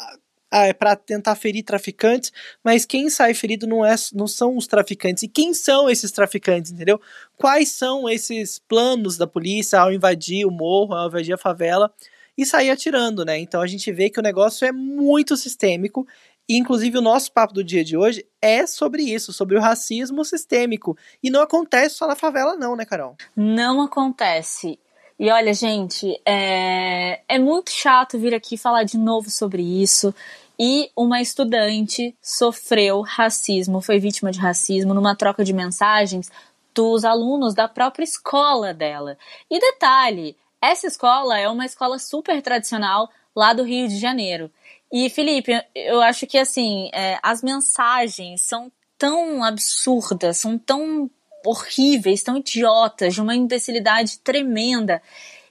ah, 0.50 0.68
é 0.68 0.72
para 0.72 0.96
tentar 0.96 1.36
ferir 1.36 1.66
traficantes, 1.66 2.32
mas 2.64 2.86
quem 2.86 3.10
sai 3.10 3.34
ferido 3.34 3.68
não, 3.68 3.86
é, 3.86 3.94
não 4.14 4.26
são 4.26 4.56
os 4.56 4.66
traficantes. 4.66 5.24
E 5.24 5.28
quem 5.28 5.54
são 5.54 5.90
esses 5.90 6.10
traficantes, 6.14 6.72
entendeu? 6.72 7.02
Quais 7.36 7.74
são 7.74 8.08
esses 8.08 8.58
planos 8.58 9.18
da 9.18 9.28
polícia 9.28 9.82
ao 9.82 9.92
invadir 9.92 10.46
o 10.46 10.52
morro, 10.52 10.94
ao 10.94 11.10
invadir 11.10 11.34
a 11.34 11.38
favela 11.38 11.94
e 12.38 12.46
sair 12.46 12.70
atirando, 12.70 13.26
né? 13.26 13.38
Então 13.38 13.62
a 13.62 13.68
gente 13.68 13.92
vê 13.92 14.10
que 14.10 14.22
o 14.22 14.24
negócio 14.24 14.66
é 14.66 14.72
muito 14.72 15.36
sistêmico. 15.36 16.08
E, 16.48 16.56
inclusive, 16.56 16.98
o 16.98 17.02
nosso 17.02 17.34
papo 17.34 17.54
do 17.54 17.62
dia 17.62 17.84
de 17.84 17.98
hoje 17.98 18.26
é 18.42 18.66
sobre 18.66 19.04
isso, 19.04 19.34
sobre 19.34 19.58
o 19.58 19.62
racismo 19.62 20.24
sistêmico. 20.24 20.98
E 21.22 21.30
não 21.30 21.42
acontece 21.42 21.96
só 21.96 22.08
na 22.08 22.16
favela, 22.16 22.56
não, 22.56 22.76
né, 22.76 22.86
Carol? 22.86 23.16
Não 23.36 23.82
acontece. 23.82 24.80
E 25.20 25.32
olha, 25.32 25.54
gente, 25.54 26.20
é, 26.26 27.22
é 27.28 27.40
muito 27.40 27.72
chato 27.72 28.20
vir 28.20 28.36
aqui 28.36 28.58
falar 28.58 28.84
de 28.84 28.98
novo 28.98 29.30
sobre 29.30 29.64
isso. 29.64 30.14
E 30.60 30.90
uma 30.96 31.22
estudante 31.22 32.16
sofreu 32.22 33.02
racismo, 33.02 33.82
foi 33.82 34.00
vítima 34.00 34.32
de 34.32 34.40
racismo 34.40 34.94
numa 34.94 35.16
troca 35.16 35.44
de 35.44 35.54
mensagens 35.54 36.32
dos 36.74 37.04
alunos 37.04 37.56
da 37.56 37.68
própria 37.68 38.04
escola 38.04 38.74
dela. 38.74 39.18
E 39.50 39.60
detalhe, 39.60 40.36
essa 40.62 40.88
escola 40.88 41.40
é 41.40 41.50
uma 41.50 41.66
escola 41.66 41.98
super 42.00 42.42
tradicional 42.42 43.10
lá 43.36 43.54
do 43.54 43.64
Rio 43.64 43.88
de 43.88 43.98
Janeiro. 43.98 44.52
E 44.92 45.10
Felipe, 45.10 45.52
eu 45.76 46.02
acho 46.02 46.26
que 46.26 46.38
assim, 46.38 46.90
é, 46.94 47.20
as 47.22 47.44
mensagens 47.44 48.42
são 48.42 48.72
tão 48.98 49.44
absurdas, 49.44 50.38
são 50.38 50.58
tão 50.58 51.10
horríveis, 51.46 52.24
tão 52.24 52.38
idiotas, 52.38 53.14
de 53.14 53.22
uma 53.22 53.36
imbecilidade 53.36 54.20
tremenda. 54.20 55.02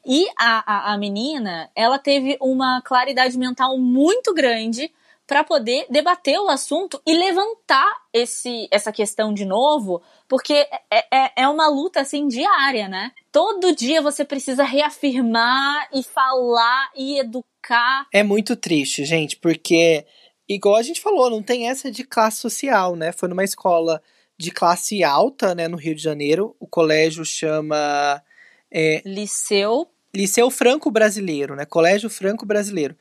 E 0.05 0.27
a, 0.39 0.91
a, 0.91 0.95
a 0.95 0.99
menina, 0.99 1.71
ela 1.75 1.99
teve 1.99 2.37
uma 2.41 2.81
claridade 2.83 3.37
mental 3.37 3.77
muito 3.79 4.33
grande 4.33 4.93
para 5.27 5.43
poder 5.43 5.87
debater 5.91 6.39
o 6.39 6.49
assunto 6.49 7.01
e 7.05 7.15
levantar 7.15 7.93
esse, 8.13 8.69
essa 8.71 8.93
questão 8.93 9.35
de 9.35 9.45
novo, 9.45 10.01
porque 10.29 10.55
é, 10.91 11.05
é, 11.13 11.33
é 11.37 11.49
uma 11.49 11.69
luta 11.69 12.01
assim 12.01 12.29
diária, 12.29 12.89
né? 12.89 13.13
Todo 13.33 13.75
dia 13.75 14.01
você 14.01 14.25
precisa 14.25 14.63
reafirmar 14.63 15.89
e 15.93 16.03
falar 16.03 16.91
e 16.95 17.19
educar. 17.19 18.07
É 18.13 18.23
muito 18.23 18.55
triste, 18.55 19.05
gente, 19.05 19.37
porque 19.37 20.07
igual 20.49 20.77
a 20.77 20.83
gente 20.83 21.01
falou, 21.01 21.29
não 21.29 21.43
tem 21.43 21.69
essa 21.69 21.91
de 21.91 22.05
classe 22.05 22.39
social, 22.39 22.95
né? 22.95 23.11
Foi 23.11 23.29
numa 23.29 23.45
escola 23.45 24.01
de 24.39 24.51
classe 24.51 25.03
alta, 25.03 25.55
né, 25.55 25.67
no 25.67 25.77
Rio 25.77 25.95
de 25.95 26.03
Janeiro. 26.03 26.55
O 26.61 26.67
colégio 26.67 27.25
chama 27.25 28.23
é, 28.71 29.03
Liceu 29.05 29.89
Liceu 30.17 30.51
Franco 30.51 30.91
Brasileiro, 30.91 31.55
né? 31.55 31.67
Colégio 31.67 32.09
Franco 32.09 32.47
Brasileiro. 32.47 32.97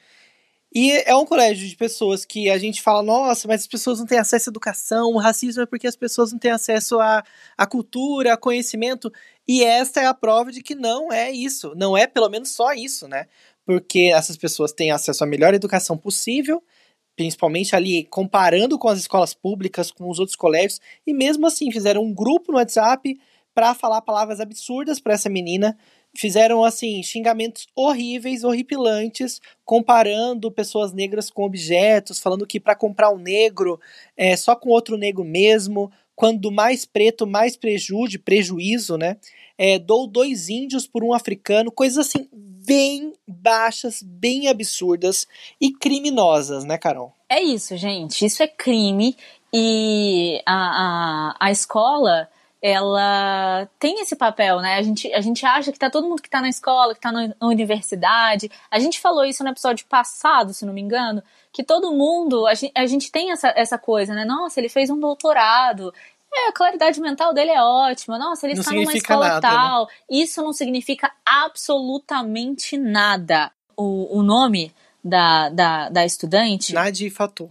E 0.77 0.91
é 0.91 1.15
um 1.15 1.25
colégio 1.25 1.65
de 1.65 1.73
pessoas 1.73 2.25
que 2.25 2.49
a 2.49 2.57
gente 2.57 2.81
fala, 2.81 3.01
nossa, 3.01 3.47
mas 3.47 3.61
as 3.61 3.67
pessoas 3.67 3.99
não 3.99 4.05
têm 4.05 4.19
acesso 4.19 4.49
à 4.49 4.51
educação, 4.51 5.07
o 5.07 5.17
racismo 5.17 5.63
é 5.63 5.65
porque 5.65 5.87
as 5.87 5.95
pessoas 5.95 6.33
não 6.33 6.37
têm 6.37 6.51
acesso 6.51 6.99
à, 6.99 7.23
à 7.57 7.65
cultura, 7.65 8.33
a 8.33 8.37
conhecimento. 8.37 9.09
E 9.47 9.63
esta 9.63 10.01
é 10.01 10.05
a 10.05 10.13
prova 10.13 10.51
de 10.51 10.61
que 10.61 10.75
não 10.75 11.13
é 11.13 11.31
isso. 11.31 11.73
Não 11.77 11.95
é 11.95 12.05
pelo 12.05 12.27
menos 12.29 12.49
só 12.49 12.73
isso, 12.73 13.07
né? 13.07 13.25
Porque 13.65 14.11
essas 14.13 14.35
pessoas 14.35 14.73
têm 14.73 14.91
acesso 14.91 15.23
à 15.23 15.27
melhor 15.27 15.53
educação 15.53 15.97
possível, 15.97 16.61
principalmente 17.15 17.73
ali 17.73 18.03
comparando 18.07 18.77
com 18.77 18.89
as 18.89 18.99
escolas 18.99 19.33
públicas, 19.33 19.91
com 19.91 20.09
os 20.09 20.19
outros 20.19 20.35
colégios, 20.35 20.81
e 21.07 21.13
mesmo 21.13 21.47
assim 21.47 21.71
fizeram 21.71 22.03
um 22.03 22.13
grupo 22.13 22.51
no 22.51 22.57
WhatsApp 22.57 23.17
para 23.53 23.73
falar 23.73 24.01
palavras 24.01 24.41
absurdas 24.41 24.99
para 24.99 25.13
essa 25.13 25.29
menina, 25.29 25.77
fizeram 26.15 26.63
assim 26.63 27.01
xingamentos 27.03 27.67
horríveis, 27.75 28.43
horripilantes, 28.43 29.41
comparando 29.63 30.51
pessoas 30.51 30.93
negras 30.93 31.29
com 31.29 31.43
objetos, 31.43 32.19
falando 32.19 32.47
que 32.47 32.59
para 32.59 32.75
comprar 32.75 33.11
um 33.11 33.17
negro 33.17 33.79
é 34.15 34.35
só 34.35 34.55
com 34.55 34.69
outro 34.69 34.97
negro 34.97 35.23
mesmo, 35.23 35.91
quando 36.15 36.51
mais 36.51 36.85
preto, 36.85 37.27
mais 37.27 37.57
prejude, 37.57 38.17
prejuízo, 38.17 38.97
né? 38.97 39.17
É, 39.57 39.77
dou 39.77 40.07
dois 40.07 40.49
índios 40.49 40.87
por 40.87 41.03
um 41.03 41.13
africano, 41.13 41.71
coisas 41.71 42.07
assim 42.07 42.27
bem 42.33 43.13
baixas, 43.27 44.01
bem 44.01 44.47
absurdas 44.47 45.27
e 45.61 45.71
criminosas, 45.71 46.65
né, 46.65 46.77
Carol? 46.77 47.13
É 47.29 47.41
isso, 47.41 47.77
gente. 47.77 48.25
Isso 48.25 48.41
é 48.41 48.47
crime 48.47 49.15
e 49.53 50.41
a, 50.45 50.53
a, 50.53 51.35
a 51.39 51.51
escola 51.51 52.27
ela 52.67 53.69
tem 53.77 54.01
esse 54.01 54.15
papel, 54.15 54.59
né? 54.59 54.77
A 54.77 54.81
gente, 54.81 55.13
a 55.13 55.21
gente 55.21 55.45
acha 55.45 55.71
que 55.71 55.77
tá 55.77 55.87
todo 55.87 56.09
mundo 56.09 56.19
que 56.19 56.29
tá 56.29 56.41
na 56.41 56.49
escola, 56.49 56.95
que 56.95 56.99
tá 56.99 57.11
na 57.11 57.31
universidade. 57.39 58.49
A 58.71 58.79
gente 58.79 58.99
falou 58.99 59.23
isso 59.23 59.43
no 59.43 59.51
episódio 59.51 59.85
passado, 59.85 60.51
se 60.51 60.65
não 60.65 60.73
me 60.73 60.81
engano, 60.81 61.21
que 61.53 61.63
todo 61.63 61.93
mundo, 61.93 62.47
a 62.47 62.55
gente, 62.55 62.71
a 62.75 62.87
gente 62.87 63.11
tem 63.11 63.31
essa, 63.31 63.53
essa 63.55 63.77
coisa, 63.77 64.15
né? 64.15 64.25
Nossa, 64.25 64.59
ele 64.59 64.67
fez 64.67 64.89
um 64.89 64.99
doutorado. 64.99 65.93
É, 66.33 66.49
a 66.49 66.51
claridade 66.51 66.99
mental 66.99 67.35
dele 67.35 67.51
é 67.51 67.61
ótima. 67.61 68.17
Nossa, 68.17 68.47
ele 68.47 68.55
Não 68.55 68.61
está 68.61 68.73
numa 68.73 68.93
escola 68.93 69.27
nada, 69.27 69.41
tal. 69.41 69.87
Isso 70.09 70.41
não 70.41 70.51
significa 70.51 71.11
absolutamente 71.23 72.79
nada. 72.79 73.51
O, 73.77 74.17
o 74.17 74.23
nome 74.23 74.73
da, 75.03 75.49
da, 75.49 75.89
da 75.89 76.03
estudante. 76.03 76.73
Nadi 76.73 77.11
Fatu. 77.11 77.47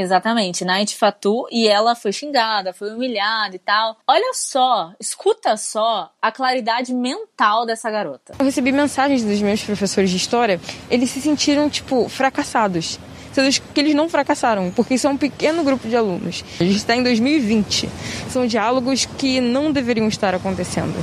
Exatamente, 0.00 0.64
Night 0.64 0.94
Fatu, 0.94 1.48
e 1.50 1.66
ela 1.66 1.96
foi 1.96 2.12
xingada, 2.12 2.72
foi 2.72 2.94
humilhada 2.94 3.56
e 3.56 3.58
tal. 3.58 3.96
Olha 4.06 4.32
só, 4.32 4.92
escuta 5.00 5.56
só 5.56 6.08
a 6.22 6.30
claridade 6.30 6.94
mental 6.94 7.66
dessa 7.66 7.90
garota. 7.90 8.34
Eu 8.38 8.44
recebi 8.44 8.70
mensagens 8.70 9.24
dos 9.24 9.42
meus 9.42 9.60
professores 9.60 10.08
de 10.08 10.16
história, 10.16 10.60
eles 10.88 11.10
se 11.10 11.20
sentiram, 11.20 11.68
tipo, 11.68 12.08
fracassados. 12.08 12.96
Sendo 13.32 13.50
que 13.74 13.80
eles 13.80 13.92
não 13.92 14.08
fracassaram, 14.08 14.70
porque 14.70 14.94
isso 14.94 15.08
é 15.08 15.10
um 15.10 15.16
pequeno 15.16 15.64
grupo 15.64 15.88
de 15.88 15.96
alunos. 15.96 16.44
A 16.60 16.62
gente 16.64 16.76
está 16.76 16.94
em 16.94 17.02
2020. 17.02 17.88
São 18.30 18.46
diálogos 18.46 19.04
que 19.04 19.40
não 19.40 19.72
deveriam 19.72 20.06
estar 20.06 20.32
acontecendo. 20.32 20.94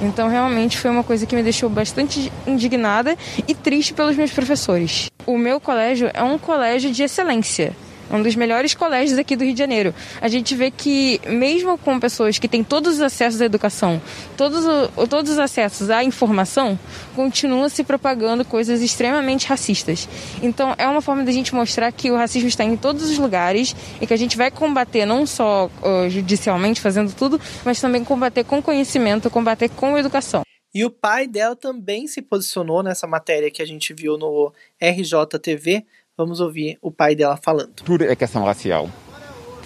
Então, 0.00 0.28
realmente, 0.28 0.78
foi 0.78 0.92
uma 0.92 1.02
coisa 1.02 1.26
que 1.26 1.34
me 1.34 1.42
deixou 1.42 1.68
bastante 1.68 2.32
indignada 2.46 3.16
e 3.48 3.54
triste 3.56 3.92
pelos 3.92 4.16
meus 4.16 4.30
professores. 4.30 5.10
O 5.26 5.36
meu 5.36 5.60
colégio 5.60 6.08
é 6.14 6.22
um 6.22 6.38
colégio 6.38 6.92
de 6.92 7.02
excelência 7.02 7.74
um 8.10 8.22
dos 8.22 8.34
melhores 8.34 8.74
colégios 8.74 9.18
aqui 9.18 9.36
do 9.36 9.44
Rio 9.44 9.52
de 9.52 9.58
Janeiro. 9.58 9.94
A 10.20 10.28
gente 10.28 10.54
vê 10.54 10.70
que, 10.70 11.20
mesmo 11.26 11.76
com 11.78 11.98
pessoas 11.98 12.38
que 12.38 12.48
têm 12.48 12.62
todos 12.62 12.94
os 12.94 13.00
acessos 13.00 13.40
à 13.40 13.44
educação, 13.44 14.00
todos, 14.36 14.64
todos 15.08 15.32
os 15.32 15.38
acessos 15.38 15.90
à 15.90 16.02
informação, 16.04 16.78
continua 17.14 17.68
se 17.68 17.84
propagando 17.84 18.44
coisas 18.44 18.82
extremamente 18.82 19.46
racistas. 19.46 20.08
Então, 20.42 20.74
é 20.78 20.86
uma 20.86 21.00
forma 21.00 21.24
da 21.24 21.32
gente 21.32 21.54
mostrar 21.54 21.90
que 21.92 22.10
o 22.10 22.16
racismo 22.16 22.48
está 22.48 22.64
em 22.64 22.76
todos 22.76 23.10
os 23.10 23.18
lugares 23.18 23.74
e 24.00 24.06
que 24.06 24.14
a 24.14 24.18
gente 24.18 24.36
vai 24.36 24.50
combater 24.50 25.06
não 25.06 25.26
só 25.26 25.66
uh, 25.66 26.08
judicialmente, 26.10 26.80
fazendo 26.80 27.12
tudo, 27.12 27.40
mas 27.64 27.80
também 27.80 28.04
combater 28.04 28.44
com 28.44 28.62
conhecimento, 28.62 29.30
combater 29.30 29.68
com 29.68 29.96
educação. 29.98 30.42
E 30.76 30.84
o 30.84 30.90
pai 30.90 31.26
dela 31.26 31.56
também 31.56 32.06
se 32.06 32.20
posicionou 32.20 32.82
nessa 32.82 33.06
matéria 33.06 33.50
que 33.50 33.62
a 33.62 33.66
gente 33.66 33.94
viu 33.94 34.18
no 34.18 34.52
RJTV, 34.78 35.86
Vamos 36.16 36.40
ouvir 36.40 36.78
o 36.80 36.90
pai 36.90 37.14
dela 37.14 37.36
falando. 37.36 37.74
Tudo 37.84 38.04
é 38.04 38.16
questão 38.16 38.42
racial. 38.42 38.88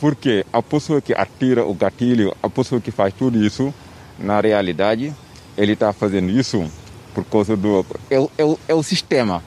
Porque 0.00 0.45
a 0.52 0.61
pessoa 0.61 1.00
que 1.00 1.14
atira 1.14 1.64
o 1.64 1.73
gatilho, 1.73 2.35
a 2.42 2.50
pessoa 2.50 2.80
que 2.80 2.90
faz 2.90 3.14
tudo 3.14 3.40
isso, 3.40 3.73
na 4.19 4.40
realidade, 4.40 5.14
ele 5.57 5.75
está 5.75 5.92
fazendo 5.92 6.28
isso 6.28 6.69
por 7.14 7.25
causa 7.25 7.57
do. 7.57 7.87
É, 8.11 8.16
é, 8.16 8.57
é, 8.69 8.75
o 8.75 8.83
sistema. 8.83 9.45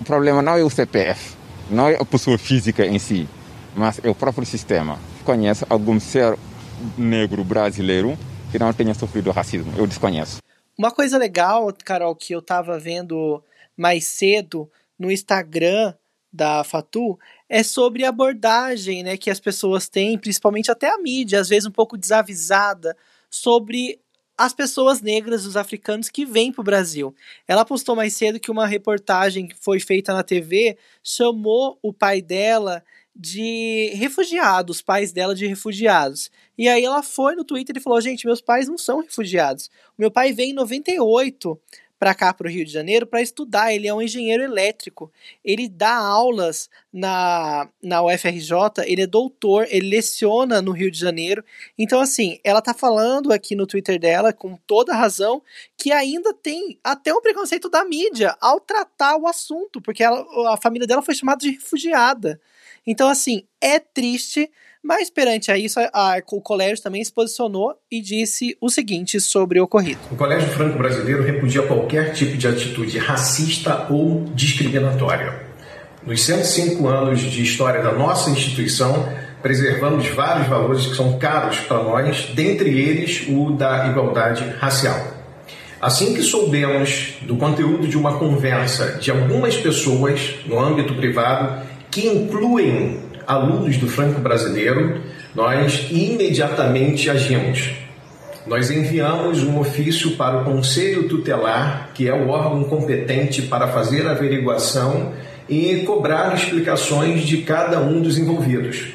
O 0.00 0.04
problema 0.04 0.40
não 0.40 0.56
é 0.56 0.64
o 0.64 0.70
CPF, 0.70 1.34
não 1.70 1.88
é 1.88 1.96
a 1.96 2.04
pessoa 2.06 2.38
física 2.38 2.86
em 2.86 2.98
si, 2.98 3.28
mas 3.74 4.00
é 4.02 4.08
o 4.08 4.14
próprio 4.14 4.46
sistema. 4.46 4.98
Conhece 5.24 5.66
algum 5.68 6.00
ser 6.00 6.38
negro 6.96 7.44
brasileiro 7.44 8.16
que 8.50 8.58
não 8.58 8.72
tenha 8.72 8.94
sofrido 8.94 9.30
racismo? 9.30 9.74
Eu 9.76 9.86
desconheço. 9.86 10.38
Uma 10.78 10.90
coisa 10.90 11.18
legal, 11.18 11.70
Carol, 11.84 12.14
que 12.14 12.34
eu 12.34 12.38
estava 12.38 12.78
vendo 12.78 13.42
mais 13.76 14.04
cedo 14.04 14.70
no 14.98 15.10
Instagram 15.10 15.92
da 16.36 16.62
Fatu 16.62 17.18
é 17.48 17.62
sobre 17.62 18.04
a 18.04 18.10
abordagem 18.10 19.02
né, 19.02 19.16
que 19.16 19.30
as 19.30 19.40
pessoas 19.40 19.88
têm, 19.88 20.18
principalmente 20.18 20.70
até 20.70 20.88
a 20.88 20.98
mídia, 20.98 21.40
às 21.40 21.48
vezes 21.48 21.66
um 21.66 21.72
pouco 21.72 21.96
desavisada, 21.96 22.96
sobre 23.30 23.98
as 24.38 24.52
pessoas 24.52 25.00
negras, 25.00 25.46
os 25.46 25.56
africanos 25.56 26.10
que 26.10 26.26
vêm 26.26 26.52
para 26.52 26.60
o 26.60 26.64
Brasil. 26.64 27.14
Ela 27.48 27.64
postou 27.64 27.96
mais 27.96 28.14
cedo 28.14 28.38
que 28.38 28.50
uma 28.50 28.66
reportagem 28.66 29.48
que 29.48 29.56
foi 29.58 29.80
feita 29.80 30.12
na 30.12 30.22
TV 30.22 30.76
chamou 31.02 31.78
o 31.82 31.92
pai 31.92 32.20
dela 32.20 32.84
de 33.18 33.92
refugiados, 33.94 34.76
os 34.76 34.82
pais 34.82 35.10
dela 35.10 35.34
de 35.34 35.46
refugiados. 35.46 36.30
E 36.58 36.68
aí 36.68 36.84
ela 36.84 37.02
foi 37.02 37.34
no 37.34 37.44
Twitter 37.44 37.74
e 37.76 37.80
falou: 37.80 37.98
gente, 37.98 38.26
meus 38.26 38.42
pais 38.42 38.68
não 38.68 38.76
são 38.76 39.00
refugiados. 39.00 39.70
Meu 39.96 40.10
pai 40.10 40.34
veio 40.34 40.50
em 40.50 40.54
98 40.54 41.58
para 41.98 42.14
cá, 42.14 42.32
para 42.32 42.46
o 42.46 42.50
Rio 42.50 42.64
de 42.64 42.72
Janeiro, 42.72 43.06
para 43.06 43.22
estudar. 43.22 43.72
Ele 43.72 43.88
é 43.88 43.94
um 43.94 44.02
engenheiro 44.02 44.42
elétrico. 44.42 45.10
Ele 45.44 45.68
dá 45.68 45.94
aulas 45.94 46.68
na, 46.92 47.68
na 47.82 48.02
UFRJ, 48.02 48.84
ele 48.86 49.02
é 49.02 49.06
doutor, 49.06 49.66
ele 49.70 49.88
leciona 49.88 50.60
no 50.60 50.72
Rio 50.72 50.90
de 50.90 50.98
Janeiro. 50.98 51.44
Então, 51.78 52.00
assim, 52.00 52.38
ela 52.44 52.62
tá 52.62 52.74
falando 52.74 53.32
aqui 53.32 53.54
no 53.54 53.66
Twitter 53.66 53.98
dela, 53.98 54.32
com 54.32 54.56
toda 54.66 54.94
razão, 54.94 55.42
que 55.76 55.92
ainda 55.92 56.32
tem 56.34 56.78
até 56.82 57.12
um 57.12 57.20
preconceito 57.20 57.68
da 57.68 57.84
mídia 57.84 58.36
ao 58.40 58.60
tratar 58.60 59.16
o 59.16 59.26
assunto, 59.26 59.80
porque 59.80 60.02
ela, 60.02 60.24
a 60.52 60.56
família 60.56 60.86
dela 60.86 61.02
foi 61.02 61.14
chamada 61.14 61.38
de 61.38 61.50
refugiada. 61.50 62.40
Então, 62.86 63.08
assim, 63.08 63.44
é 63.60 63.78
triste 63.78 64.50
mas 64.82 65.10
perante 65.10 65.50
a 65.50 65.58
isso, 65.58 65.78
a, 65.92 66.18
o 66.32 66.40
colégio 66.40 66.82
também 66.82 67.04
se 67.04 67.12
posicionou 67.12 67.74
e 67.90 68.00
disse 68.00 68.56
o 68.60 68.68
seguinte 68.68 69.20
sobre 69.20 69.60
o 69.60 69.64
ocorrido. 69.64 70.00
O 70.10 70.16
Colégio 70.16 70.48
Franco 70.50 70.78
Brasileiro 70.78 71.22
repudia 71.22 71.62
qualquer 71.62 72.12
tipo 72.12 72.36
de 72.36 72.46
atitude 72.46 72.98
racista 72.98 73.86
ou 73.90 74.24
discriminatória. 74.34 75.46
Nos 76.06 76.22
105 76.22 76.86
anos 76.86 77.20
de 77.20 77.42
história 77.42 77.82
da 77.82 77.92
nossa 77.92 78.30
instituição, 78.30 79.12
preservamos 79.42 80.06
vários 80.08 80.46
valores 80.46 80.86
que 80.86 80.94
são 80.94 81.18
caros 81.18 81.58
para 81.60 81.82
nós, 81.82 82.30
dentre 82.34 82.68
eles 82.78 83.26
o 83.28 83.50
da 83.50 83.88
igualdade 83.88 84.44
racial. 84.58 85.16
Assim 85.80 86.14
que 86.14 86.22
soubemos 86.22 87.14
do 87.22 87.36
conteúdo 87.36 87.86
de 87.86 87.98
uma 87.98 88.18
conversa 88.18 88.98
de 88.98 89.10
algumas 89.10 89.56
pessoas 89.56 90.36
no 90.46 90.58
âmbito 90.58 90.94
privado 90.94 91.66
que 91.90 92.06
incluem 92.06 93.00
alunos 93.26 93.76
do 93.76 93.88
Franco 93.88 94.20
Brasileiro, 94.20 95.00
nós 95.34 95.88
imediatamente 95.90 97.10
agimos. 97.10 97.74
Nós 98.46 98.70
enviamos 98.70 99.42
um 99.42 99.58
ofício 99.58 100.16
para 100.16 100.40
o 100.40 100.44
Conselho 100.44 101.08
Tutelar, 101.08 101.90
que 101.92 102.08
é 102.08 102.14
o 102.14 102.28
órgão 102.28 102.62
competente 102.64 103.42
para 103.42 103.66
fazer 103.68 104.06
a 104.06 104.12
averiguação 104.12 105.12
e 105.48 105.82
cobrar 105.84 106.32
explicações 106.34 107.22
de 107.22 107.42
cada 107.42 107.80
um 107.80 108.00
dos 108.00 108.18
envolvidos. 108.18 108.94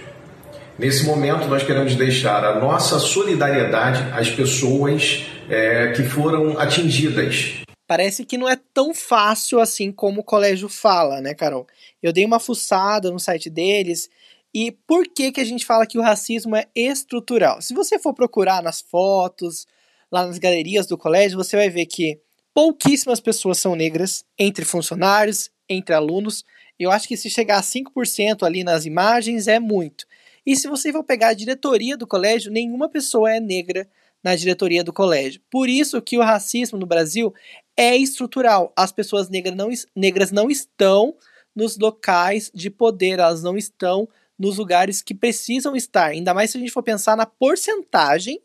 Nesse 0.80 1.06
momento, 1.06 1.48
nós 1.48 1.64
queremos 1.64 1.96
deixar 1.96 2.44
a 2.46 2.60
nossa 2.60 2.98
solidariedade 2.98 4.04
às 4.14 4.30
pessoas 4.30 5.26
é, 5.50 5.92
que 5.92 6.04
foram 6.04 6.58
atingidas. 6.58 7.62
Parece 7.86 8.24
que 8.24 8.38
não 8.38 8.48
é 8.48 8.58
tão 8.74 8.94
fácil 8.94 9.60
assim 9.60 9.92
como 9.92 10.22
o 10.22 10.24
colégio 10.24 10.70
fala, 10.70 11.20
né, 11.20 11.34
Carol? 11.34 11.68
Eu 12.02 12.14
dei 12.14 12.24
uma 12.24 12.40
fuçada 12.40 13.12
no 13.12 13.20
site 13.20 13.50
deles 13.50 14.10
e 14.54 14.72
por 14.72 15.08
que, 15.08 15.32
que 15.32 15.40
a 15.40 15.46
gente 15.46 15.66
fala 15.66 15.88
que 15.88 15.98
o 15.98 16.02
racismo 16.02 16.56
é 16.56 16.68
estrutural? 16.76 17.62
Se 17.62 17.74
você 17.74 17.98
for 17.98 18.14
procurar 18.14 18.62
nas 18.62 18.82
fotos, 18.82 19.66
lá 20.12 20.26
nas 20.26 20.38
galerias 20.38 20.86
do 20.88 20.98
colégio, 20.98 21.38
você 21.38 21.56
vai 21.56 21.70
ver 21.70 21.86
que 21.86 22.20
pouquíssimas 22.54 23.22
pessoas 23.22 23.58
são 23.58 23.76
negras 23.76 24.26
entre 24.38 24.66
funcionários, 24.66 25.50
entre 25.70 25.96
alunos. 25.96 26.44
Eu 26.78 26.92
acho 26.92 27.08
que 27.08 27.16
se 27.16 27.30
chegar 27.30 27.60
a 27.60 27.64
5% 27.64 28.44
ali 28.44 28.64
nas 28.64 28.86
imagens 28.86 29.48
é 29.48 29.60
muito. 29.60 30.06
E 30.46 30.56
se 30.56 30.68
você 30.68 30.92
for 30.92 31.04
pegar 31.04 31.30
a 31.30 31.34
diretoria 31.34 31.96
do 31.96 32.08
colégio, 32.08 32.52
nenhuma 32.52 32.90
pessoa 32.90 33.32
é 33.32 33.40
negra 33.40 33.88
na 34.24 34.36
diretoria 34.36 34.84
do 34.84 34.92
colégio. 34.92 35.42
Por 35.50 35.70
isso 35.70 36.02
que 36.02 36.18
o 36.18 36.22
racismo 36.22 36.78
no 36.78 36.86
Brasil 36.86 37.34
é 37.78 37.96
estrutural. 37.96 38.74
As 38.76 38.92
pessoas 38.92 39.30
negras 39.30 39.56
não, 39.56 39.70
negras 39.96 40.32
não 40.32 40.50
estão 40.50 41.16
nos 41.56 41.78
locais 41.78 42.52
de 42.54 42.70
poder, 42.70 43.20
elas 43.20 43.44
não 43.44 43.58
estão 43.58 44.08
nos 44.42 44.58
lugares 44.58 45.04
que 45.04 45.14
precisam 45.14 45.76
estar. 45.76 46.08
Ainda 46.08 46.34
mais 46.34 46.50
se 46.50 46.58
a 46.58 46.60
gente 46.60 46.72
for 46.72 46.82
pensar 46.82 47.16
na 47.16 47.28
porcentagem 47.28 48.42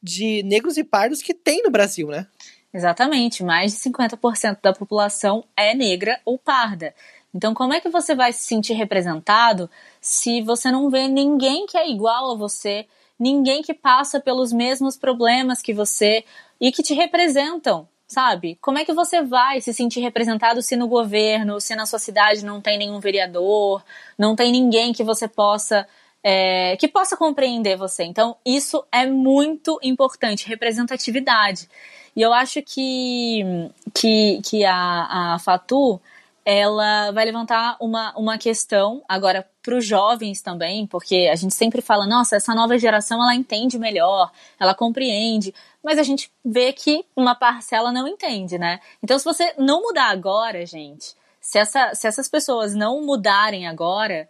de 0.00 0.44
negros 0.44 0.76
e 0.76 0.84
pardos 0.84 1.20
que 1.20 1.34
tem 1.34 1.62
no 1.64 1.70
Brasil, 1.70 2.06
né? 2.06 2.28
Exatamente, 2.72 3.42
mais 3.42 3.72
de 3.72 3.78
50% 3.78 4.58
da 4.62 4.72
população 4.72 5.44
é 5.56 5.74
negra 5.74 6.20
ou 6.24 6.38
parda. 6.38 6.94
Então, 7.34 7.52
como 7.52 7.74
é 7.74 7.80
que 7.80 7.88
você 7.88 8.14
vai 8.14 8.32
se 8.32 8.44
sentir 8.44 8.74
representado 8.74 9.68
se 10.00 10.40
você 10.40 10.70
não 10.70 10.88
vê 10.88 11.08
ninguém 11.08 11.66
que 11.66 11.76
é 11.76 11.90
igual 11.90 12.30
a 12.30 12.36
você, 12.36 12.86
ninguém 13.18 13.60
que 13.60 13.74
passa 13.74 14.20
pelos 14.20 14.52
mesmos 14.52 14.96
problemas 14.96 15.60
que 15.60 15.74
você 15.74 16.24
e 16.60 16.70
que 16.70 16.82
te 16.82 16.94
representam? 16.94 17.88
Sabe? 18.10 18.58
Como 18.60 18.76
é 18.76 18.84
que 18.84 18.92
você 18.92 19.22
vai 19.22 19.60
se 19.60 19.72
sentir 19.72 20.00
representado 20.00 20.60
se 20.62 20.74
no 20.74 20.88
governo, 20.88 21.60
se 21.60 21.76
na 21.76 21.86
sua 21.86 22.00
cidade 22.00 22.44
não 22.44 22.60
tem 22.60 22.76
nenhum 22.76 22.98
vereador, 22.98 23.84
não 24.18 24.34
tem 24.34 24.50
ninguém 24.50 24.92
que 24.92 25.04
você 25.04 25.28
possa 25.28 25.86
é, 26.22 26.76
que 26.76 26.88
possa 26.88 27.16
compreender 27.16 27.76
você. 27.76 28.02
Então, 28.02 28.36
isso 28.44 28.84
é 28.90 29.06
muito 29.06 29.78
importante, 29.80 30.48
representatividade. 30.48 31.68
E 32.16 32.20
eu 32.20 32.32
acho 32.32 32.60
que, 32.62 33.42
que, 33.94 34.40
que 34.44 34.64
a, 34.64 35.34
a 35.34 35.38
Fatu 35.38 36.00
ela 36.44 37.12
vai 37.12 37.24
levantar 37.24 37.76
uma, 37.80 38.12
uma 38.16 38.36
questão 38.36 39.02
agora 39.08 39.46
para 39.62 39.76
os 39.76 39.86
jovens 39.86 40.42
também, 40.42 40.86
porque 40.86 41.28
a 41.30 41.36
gente 41.36 41.54
sempre 41.54 41.80
fala, 41.80 42.06
nossa, 42.06 42.36
essa 42.36 42.54
nova 42.54 42.76
geração 42.76 43.22
ela 43.22 43.34
entende 43.34 43.78
melhor, 43.78 44.32
ela 44.58 44.74
compreende, 44.74 45.54
mas 45.82 45.98
a 45.98 46.02
gente 46.02 46.30
vê 46.44 46.72
que 46.72 47.04
uma 47.16 47.34
parcela 47.34 47.92
não 47.92 48.06
entende, 48.06 48.58
né? 48.58 48.80
Então, 49.02 49.18
se 49.18 49.24
você 49.24 49.54
não 49.58 49.82
mudar 49.82 50.10
agora, 50.10 50.64
gente, 50.66 51.14
se, 51.40 51.58
essa, 51.58 51.94
se 51.94 52.06
essas 52.06 52.28
pessoas 52.28 52.74
não 52.74 53.02
mudarem 53.02 53.66
agora, 53.66 54.28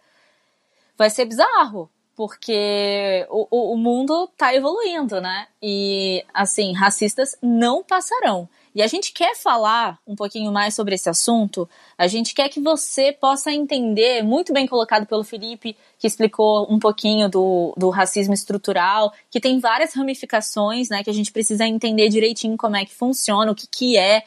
vai 0.97 1.09
ser 1.09 1.25
bizarro, 1.25 1.89
porque 2.15 3.25
o, 3.29 3.47
o, 3.49 3.73
o 3.73 3.77
mundo 3.77 4.29
está 4.31 4.53
evoluindo, 4.53 5.19
né? 5.19 5.47
E, 5.61 6.25
assim, 6.33 6.73
racistas 6.73 7.35
não 7.41 7.83
passarão. 7.83 8.47
E 8.73 8.81
a 8.81 8.87
gente 8.87 9.11
quer 9.11 9.35
falar 9.35 9.99
um 10.07 10.15
pouquinho 10.15 10.51
mais 10.51 10.73
sobre 10.73 10.95
esse 10.95 11.09
assunto. 11.09 11.69
A 11.97 12.07
gente 12.07 12.33
quer 12.33 12.47
que 12.47 12.61
você 12.61 13.11
possa 13.11 13.51
entender, 13.51 14.23
muito 14.23 14.53
bem 14.53 14.65
colocado 14.65 15.05
pelo 15.05 15.23
Felipe, 15.23 15.75
que 15.99 16.07
explicou 16.07 16.71
um 16.71 16.79
pouquinho 16.79 17.29
do, 17.29 17.73
do 17.77 17.89
racismo 17.89 18.33
estrutural, 18.33 19.13
que 19.29 19.41
tem 19.41 19.59
várias 19.59 19.93
ramificações, 19.93 20.87
né? 20.89 21.03
Que 21.03 21.09
a 21.09 21.13
gente 21.13 21.33
precisa 21.33 21.65
entender 21.65 22.07
direitinho 22.07 22.55
como 22.55 22.77
é 22.77 22.85
que 22.85 22.95
funciona, 22.95 23.51
o 23.51 23.55
que, 23.55 23.67
que 23.67 23.97
é. 23.97 24.23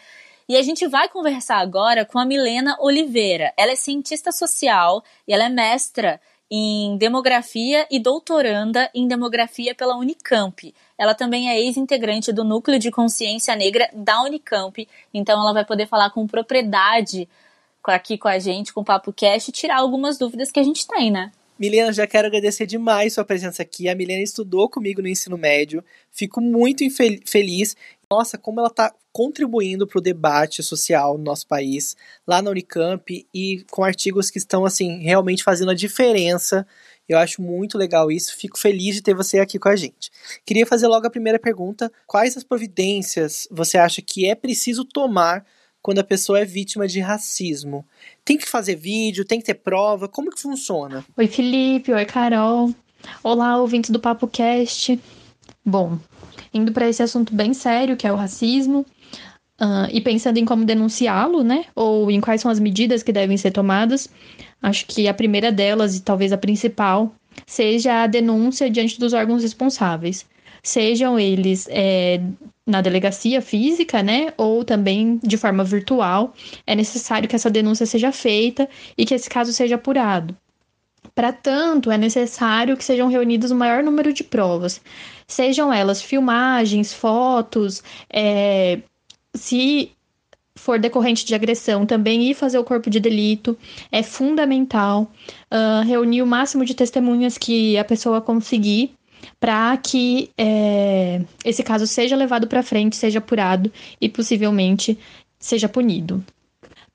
E 0.47 0.59
a 0.59 0.63
gente 0.63 0.87
vai 0.87 1.09
conversar 1.09 1.57
agora 1.57 2.05
com 2.05 2.19
a 2.19 2.25
Milena 2.27 2.77
Oliveira. 2.79 3.51
Ela 3.57 3.73
é 3.73 3.77
cientista 3.77 4.31
social 4.31 5.03
e 5.27 5.33
ela 5.33 5.45
é 5.45 5.49
mestra 5.49 6.21
em 6.57 6.97
demografia 6.97 7.85
e 7.91 7.99
doutoranda 7.99 8.89
em 8.95 9.09
demografia 9.09 9.75
pela 9.75 9.97
Unicamp. 9.97 10.73
Ela 10.97 11.13
também 11.13 11.51
é 11.51 11.61
ex-integrante 11.61 12.33
do 12.33 12.45
Núcleo 12.45 12.79
de 12.79 12.93
Consciência 12.93 13.57
Negra 13.57 13.91
da 13.93 14.23
Unicamp, 14.23 14.87
então 15.13 15.41
ela 15.41 15.53
vai 15.53 15.65
poder 15.65 15.89
falar 15.89 16.11
com 16.11 16.29
propriedade 16.29 17.29
aqui 17.83 18.17
com 18.17 18.29
a 18.29 18.39
gente, 18.39 18.73
com 18.73 18.83
o 18.83 18.85
Papo 18.85 19.13
Cast, 19.13 19.51
e 19.51 19.53
tirar 19.53 19.79
algumas 19.79 20.17
dúvidas 20.17 20.53
que 20.53 20.61
a 20.61 20.63
gente 20.63 20.87
tem, 20.87 21.11
né? 21.11 21.33
Milena, 21.59 21.93
já 21.93 22.07
quero 22.07 22.29
agradecer 22.29 22.67
demais 22.67 23.14
sua 23.14 23.25
presença 23.25 23.62
aqui. 23.62 23.88
A 23.88 23.95
Milena 23.95 24.23
estudou 24.23 24.69
comigo 24.69 25.03
no 25.03 25.09
ensino 25.09 25.37
médio. 25.37 25.85
Fico 26.12 26.40
muito 26.40 26.85
feliz. 27.27 27.77
Nossa, 28.14 28.38
como 28.38 28.61
ela 28.61 28.68
está 28.68 28.94
contribuindo 29.12 29.87
para 29.87 29.98
o 29.98 30.03
debate 30.03 30.62
social 30.62 31.18
no 31.18 31.24
nosso 31.24 31.48
país, 31.48 31.96
lá 32.27 32.40
na 32.40 32.50
Unicamp, 32.50 33.27
e 33.35 33.64
com 33.70 33.83
artigos 33.83 34.31
que 34.31 34.38
estão, 34.38 34.64
assim, 34.64 35.03
realmente 35.03 35.42
fazendo 35.42 35.72
a 35.72 35.74
diferença 35.74 36.64
eu 37.09 37.18
acho 37.18 37.42
muito 37.42 37.77
legal 37.77 38.11
isso, 38.11 38.35
fico 38.35 38.59
feliz 38.59 38.94
de 38.94 39.03
ter 39.03 39.14
você 39.14 39.38
aqui 39.38 39.59
com 39.59 39.68
a 39.68 39.77
gente. 39.77 40.11
Queria 40.44 40.66
fazer 40.66 40.87
logo 40.87 41.07
a 41.07 41.11
primeira 41.11 41.38
pergunta: 41.38 41.92
quais 42.07 42.35
as 42.35 42.42
providências 42.42 43.46
você 43.50 43.77
acha 43.77 44.00
que 44.00 44.27
é 44.27 44.35
preciso 44.35 44.87
tomar 44.87 45.44
quando 45.83 45.98
a 45.98 46.05
pessoa 46.05 46.40
é 46.40 46.46
vítima 46.46 46.88
de 46.88 47.00
racismo? 47.00 47.87
Tem 48.24 48.38
que 48.38 48.48
fazer 48.48 48.77
vídeo, 48.77 49.24
tem 49.24 49.38
que 49.38 49.44
ter 49.44 49.55
prova, 49.55 50.09
como 50.09 50.31
que 50.31 50.40
funciona? 50.40 51.05
Oi, 51.16 51.27
Felipe, 51.27 51.92
oi, 51.92 52.07
Carol. 52.07 52.74
Olá, 53.22 53.59
ouvintes 53.59 53.90
do 53.90 54.00
Papo 54.00 54.27
Cast. 54.27 54.98
Bom, 55.62 55.98
indo 56.55 56.73
para 56.73 56.88
esse 56.88 57.03
assunto 57.03 57.35
bem 57.35 57.53
sério, 57.53 57.97
que 57.97 58.07
é 58.07 58.12
o 58.12 58.17
racismo, 58.17 58.87
Uh, 59.61 59.87
e 59.93 60.01
pensando 60.01 60.37
em 60.37 60.45
como 60.45 60.64
denunciá-lo, 60.64 61.45
né? 61.45 61.67
Ou 61.77 62.11
em 62.11 62.21
quais 62.21 62.40
são 62.40 62.51
as 62.51 62.59
medidas 62.59 63.05
que 63.05 63.12
devem 63.12 63.37
ser 63.37 63.53
tomadas, 63.53 64.11
acho 64.61 64.85
que 64.85 65.07
a 65.07 65.14
primeira 65.14 65.53
delas, 65.53 65.97
e 65.97 66.03
talvez 66.03 66.33
a 66.33 66.37
principal, 66.37 67.14
seja 67.47 68.03
a 68.03 68.07
denúncia 68.09 68.69
diante 68.69 68.99
dos 68.99 69.12
órgãos 69.12 69.43
responsáveis. 69.43 70.27
Sejam 70.61 71.21
eles 71.21 71.69
é, 71.71 72.21
na 72.67 72.81
delegacia 72.81 73.40
física, 73.40 74.03
né? 74.03 74.33
Ou 74.37 74.64
também 74.64 75.21
de 75.23 75.37
forma 75.37 75.62
virtual. 75.62 76.35
É 76.67 76.75
necessário 76.75 77.29
que 77.29 77.37
essa 77.37 77.51
denúncia 77.51 77.87
seja 77.87 78.11
feita 78.11 78.69
e 78.99 79.05
que 79.05 79.14
esse 79.14 79.31
caso 79.31 79.53
seja 79.53 79.77
apurado. 79.77 80.37
Para 81.14 81.33
tanto, 81.33 81.90
é 81.90 81.99
necessário 81.99 82.77
que 82.77 82.85
sejam 82.85 83.09
reunidos 83.09 83.51
o 83.51 83.55
maior 83.55 83.83
número 83.83 84.12
de 84.12 84.23
provas, 84.23 84.81
sejam 85.27 85.73
elas 85.73 86.03
filmagens, 86.03 86.93
fotos, 86.93 87.83
é, 88.12 88.81
se 89.35 89.93
for 90.57 90.79
decorrente 90.79 91.25
de 91.25 91.35
agressão, 91.35 91.85
também 91.85 92.31
ir 92.31 92.35
fazer 92.35 92.59
o 92.59 92.64
corpo 92.64 92.88
de 92.88 93.01
delito 93.01 93.57
é 93.90 94.03
fundamental. 94.03 95.11
Uh, 95.51 95.85
reunir 95.85 96.23
o 96.23 96.27
máximo 96.27 96.64
de 96.64 96.75
testemunhas 96.75 97.37
que 97.37 97.77
a 97.77 97.85
pessoa 97.85 98.21
conseguir 98.21 98.95
para 99.40 99.77
que 99.77 100.31
é, 100.37 101.23
esse 101.45 101.62
caso 101.62 101.87
seja 101.87 102.14
levado 102.17 102.47
para 102.47 102.62
frente, 102.62 102.97
seja 102.97 103.19
apurado 103.19 103.73
e 104.01 104.09
possivelmente 104.09 104.99
seja 105.38 105.69
punido. 105.69 106.25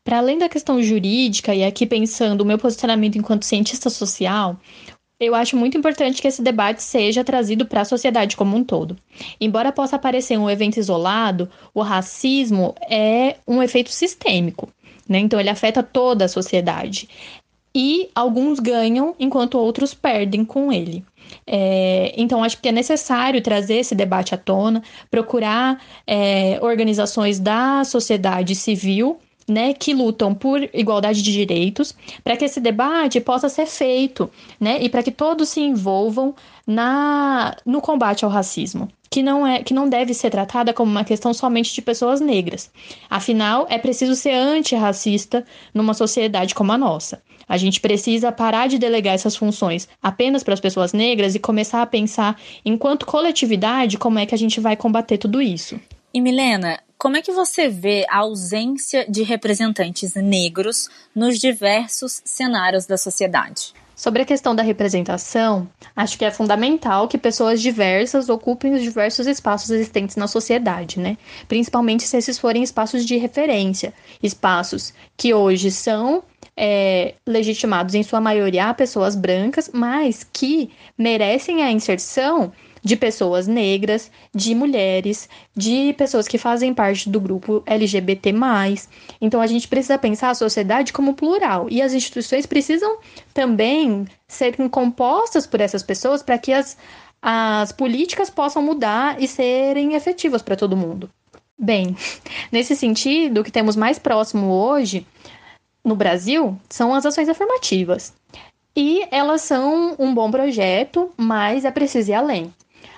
Para 0.04 0.20
além 0.20 0.38
da 0.38 0.50
questão 0.50 0.82
jurídica, 0.82 1.54
e 1.54 1.64
aqui 1.64 1.86
pensando 1.86 2.42
o 2.42 2.46
meu 2.46 2.58
posicionamento 2.58 3.18
enquanto 3.18 3.46
cientista 3.46 3.90
social, 3.90 4.60
eu 5.20 5.36
acho 5.36 5.58
muito 5.58 5.78
importante 5.78 6.22
que 6.22 6.28
esse 6.28 6.42
debate 6.42 6.82
seja 6.82 7.24
trazido 7.24 7.66
para 7.66 7.82
a 7.82 7.86
sociedade 7.86 8.38
como 8.38 8.56
um 8.56 8.64
todo. 8.64 8.96
Embora 9.40 9.72
possa 9.72 10.00
parecer 10.00 10.38
um 10.38 10.50
evento 10.50 10.78
isolado, 10.78 11.50
o 11.74 11.82
racismo 11.82 12.74
é 12.90 13.36
um 13.46 13.62
efeito 13.62 13.92
sistêmico, 13.92 14.70
né? 15.08 15.20
Então 15.20 15.40
ele 15.40 15.50
afeta 15.50 15.84
toda 15.84 16.26
a 16.26 16.30
sociedade. 16.30 17.10
E 17.76 18.10
alguns 18.16 18.60
ganham 18.60 19.14
enquanto 19.20 19.60
outros 19.60 19.94
perdem 19.94 20.46
com 20.46 20.72
ele. 20.72 21.04
É, 21.46 22.14
então, 22.18 22.44
acho 22.44 22.60
que 22.60 22.70
é 22.70 22.72
necessário 22.72 23.42
trazer 23.42 23.76
esse 23.76 23.94
debate 23.94 24.34
à 24.34 24.38
tona, 24.38 24.82
procurar 25.12 25.80
é, 26.08 26.58
organizações 26.62 27.40
da 27.40 27.84
sociedade 27.84 28.56
civil 28.56 29.20
né, 29.50 29.74
que 29.74 29.94
lutam 29.94 30.34
por 30.34 30.62
igualdade 30.74 31.22
de 31.22 31.32
direitos, 31.32 31.96
para 32.24 32.38
que 32.38 32.46
esse 32.46 32.60
debate 32.60 33.20
possa 33.20 33.50
ser 33.50 33.66
feito, 33.66 34.30
né, 34.60 34.78
e 34.82 34.88
para 34.88 35.04
que 35.04 35.12
todos 35.12 35.50
se 35.50 35.60
envolvam 35.60 36.36
na 36.66 37.56
no 37.66 37.82
combate 37.82 38.24
ao 38.24 38.32
racismo, 38.32 38.88
que 39.10 39.24
não 39.24 39.46
é 39.46 39.64
que 39.64 39.74
não 39.74 39.90
deve 39.90 40.14
ser 40.14 40.30
tratada 40.30 40.72
como 40.72 40.92
uma 40.92 41.04
questão 41.04 41.34
somente 41.34 41.74
de 41.74 41.82
pessoas 41.82 42.22
negras. 42.22 42.72
Afinal, 43.10 43.66
é 43.70 43.78
preciso 43.78 44.16
ser 44.16 44.34
antirracista 44.34 45.44
numa 45.74 45.94
sociedade 45.94 46.54
como 46.54 46.72
a 46.72 46.78
nossa. 46.78 47.22
A 47.48 47.58
gente 47.58 47.82
precisa 47.82 48.32
parar 48.32 48.68
de 48.68 48.78
delegar 48.78 49.16
essas 49.16 49.36
funções 49.36 49.90
apenas 50.04 50.44
para 50.44 50.54
as 50.54 50.60
pessoas 50.60 50.94
negras 50.94 51.34
e 51.34 51.40
começar 51.40 51.82
a 51.82 51.88
pensar, 51.88 52.40
enquanto 52.64 53.08
coletividade, 53.08 53.98
como 53.98 54.20
é 54.20 54.26
que 54.28 54.36
a 54.36 54.38
gente 54.38 54.60
vai 54.60 54.76
combater 54.76 55.18
tudo 55.18 55.42
isso. 55.42 55.80
E 56.14 56.22
Milena, 56.22 56.80
como 57.00 57.16
é 57.16 57.22
que 57.22 57.32
você 57.32 57.70
vê 57.70 58.06
a 58.10 58.18
ausência 58.18 59.06
de 59.10 59.24
representantes 59.24 60.16
negros 60.16 60.90
nos 61.16 61.40
diversos 61.40 62.22
cenários 62.26 62.86
da 62.86 62.98
sociedade? 62.98 63.74
Sobre 63.96 64.22
a 64.22 64.26
questão 64.26 64.54
da 64.54 64.62
representação, 64.62 65.68
acho 65.96 66.18
que 66.18 66.26
é 66.26 66.32
fundamental 66.32 67.08
que 67.08 67.18
pessoas 67.18 67.62
diversas 67.62 68.28
ocupem 68.28 68.74
os 68.74 68.82
diversos 68.82 69.28
espaços 69.28 69.70
existentes 69.70 70.18
na 70.18 70.28
sociedade, 70.28 71.00
né? 71.00 71.18
Principalmente 71.48 72.04
se 72.04 72.18
esses 72.18 72.38
forem 72.38 72.64
espaços 72.64 73.06
de 73.06 73.16
referência, 73.16 73.94
espaços 74.22 74.94
que 75.16 75.34
hoje 75.34 75.72
são 75.72 76.22
é, 76.56 77.16
legitimados 77.26 77.96
em 77.96 78.04
sua 78.04 78.20
maioria 78.20 78.66
a 78.66 78.74
pessoas 78.74 79.16
brancas, 79.16 79.70
mas 79.74 80.26
que 80.34 80.70
merecem 80.98 81.64
a 81.64 81.72
inserção 81.72 82.52
de 82.82 82.96
pessoas 82.96 83.48
negras, 83.48 84.12
de 84.34 84.56
mulheres, 84.56 85.30
de 85.56 85.94
pessoas 85.94 86.28
que 86.28 86.38
fazem 86.38 86.74
parte 86.74 87.10
do 87.10 87.20
grupo 87.20 87.64
LGBT. 87.66 88.34
Então 89.20 89.42
a 89.42 89.48
gente 89.48 89.68
precisa 89.68 89.98
pensar 89.98 90.30
a 90.30 90.36
sociedade 90.36 90.94
como 90.94 91.14
plural 91.14 91.68
e 91.70 91.82
as 91.82 91.94
instituições 91.94 92.46
precisam 92.46 92.98
também 93.34 94.06
serem 94.28 94.70
compostas 94.70 95.46
por 95.48 95.62
essas 95.62 95.84
pessoas 95.84 96.22
para 96.22 96.38
que 96.38 96.54
as, 96.54 96.78
as 97.22 97.72
políticas 97.72 98.30
possam 98.30 98.62
mudar 98.62 99.22
e 99.22 99.28
serem 99.28 99.96
efetivas 99.96 100.42
para 100.42 100.56
todo 100.56 100.78
mundo. 100.78 101.10
Bem, 101.58 101.96
nesse 102.52 102.76
sentido, 102.76 103.42
o 103.42 103.44
que 103.44 103.52
temos 103.52 103.76
mais 103.76 104.00
próximo 104.00 104.52
hoje 104.52 105.06
no 105.84 105.96
Brasil 105.96 106.58
são 106.70 106.94
as 106.94 107.06
ações 107.06 107.28
afirmativas. 107.28 108.14
E 108.76 109.06
elas 109.12 109.42
são 109.42 109.96
um 110.00 110.14
bom 110.14 110.32
projeto, 110.32 111.12
mas 111.18 111.66
é 111.66 111.72
preciso 111.72 112.12
ir 112.12 112.14
além. 112.14 112.54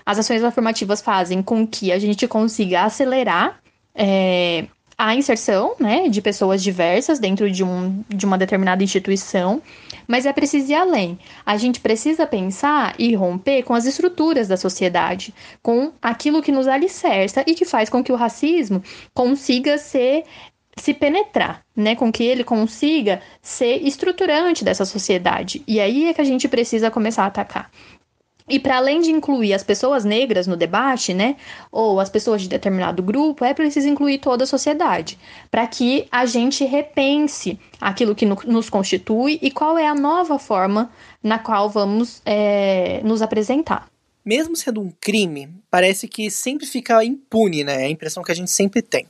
As 0.06 0.20
ações 0.20 0.44
afirmativas 0.44 1.02
fazem 1.02 1.42
com 1.42 1.66
que 1.66 1.92
a 1.92 2.00
gente 2.00 2.28
consiga 2.28 2.84
acelerar 2.84 3.60
é, 3.94 4.66
a 4.98 5.16
inserção 5.16 5.76
né, 5.80 6.08
de 6.10 6.22
pessoas 6.22 6.62
diversas 6.62 7.18
dentro 7.18 7.50
de, 7.50 7.64
um, 7.64 8.04
de 8.08 8.24
uma 8.24 8.38
determinada 8.38 8.84
instituição, 8.84 9.60
mas 10.08 10.28
é 10.28 10.32
preciso 10.32 10.72
ir 10.72 10.76
além. 10.76 11.18
A 11.44 11.58
gente 11.58 11.80
precisa 11.80 12.28
pensar 12.28 12.94
e 13.00 13.16
romper 13.16 13.64
com 13.64 13.74
as 13.74 13.86
estruturas 13.88 14.48
da 14.48 14.58
sociedade, 14.58 15.34
com 15.64 15.92
aquilo 16.00 16.42
que 16.42 16.52
nos 16.52 16.68
alicerça 16.68 17.44
e 17.48 17.56
que 17.56 17.66
faz 17.66 17.90
com 17.90 18.04
que 18.04 18.12
o 18.12 18.16
racismo 18.16 18.84
consiga 19.12 19.78
ser 19.80 20.24
se 20.78 20.94
penetrar, 20.94 21.66
né, 21.76 21.96
com 21.96 22.12
que 22.12 22.24
ele 22.24 22.44
consiga 22.44 23.22
ser 23.42 23.78
estruturante 23.86 24.64
dessa 24.64 24.86
sociedade. 24.86 25.64
E 25.68 25.80
aí 25.80 26.08
é 26.08 26.14
que 26.14 26.22
a 26.22 26.26
gente 26.26 26.48
precisa 26.48 26.92
começar 26.92 27.24
a 27.24 27.28
atacar. 27.28 27.72
E 28.50 28.60
para 28.60 28.78
além 28.78 29.02
de 29.02 29.12
incluir 29.12 29.54
as 29.54 29.64
pessoas 29.64 30.04
negras 30.04 30.48
no 30.48 30.56
debate, 30.56 31.14
né, 31.14 31.36
ou 31.72 32.00
as 32.00 32.10
pessoas 32.10 32.42
de 32.42 32.50
determinado 32.50 33.02
grupo, 33.02 33.46
é 33.46 33.54
preciso 33.54 33.88
incluir 33.88 34.20
toda 34.20 34.44
a 34.44 34.48
sociedade, 34.48 35.18
para 35.50 35.66
que 35.68 36.08
a 36.12 36.26
gente 36.26 36.66
repense 36.66 37.60
aquilo 37.80 38.16
que 38.16 38.26
no, 38.26 38.38
nos 38.46 38.70
constitui 38.70 39.40
e 39.42 39.52
qual 39.52 39.78
é 39.78 39.88
a 39.88 39.96
nova 39.96 40.38
forma 40.38 40.92
na 41.24 41.40
qual 41.40 41.70
vamos 41.70 42.22
é, 42.26 43.02
nos 43.04 43.22
apresentar. 43.22 43.88
Mesmo 44.24 44.56
sendo 44.56 44.82
um 44.82 44.92
crime, 45.02 45.50
parece 45.70 46.08
que 46.08 46.30
sempre 46.30 46.66
fica 46.68 47.04
impune, 47.04 47.64
né? 47.64 47.84
É 47.84 47.86
a 47.86 47.90
impressão 47.90 48.22
que 48.22 48.32
a 48.32 48.36
gente 48.36 48.52
sempre 48.52 48.82
tem. 48.82 49.08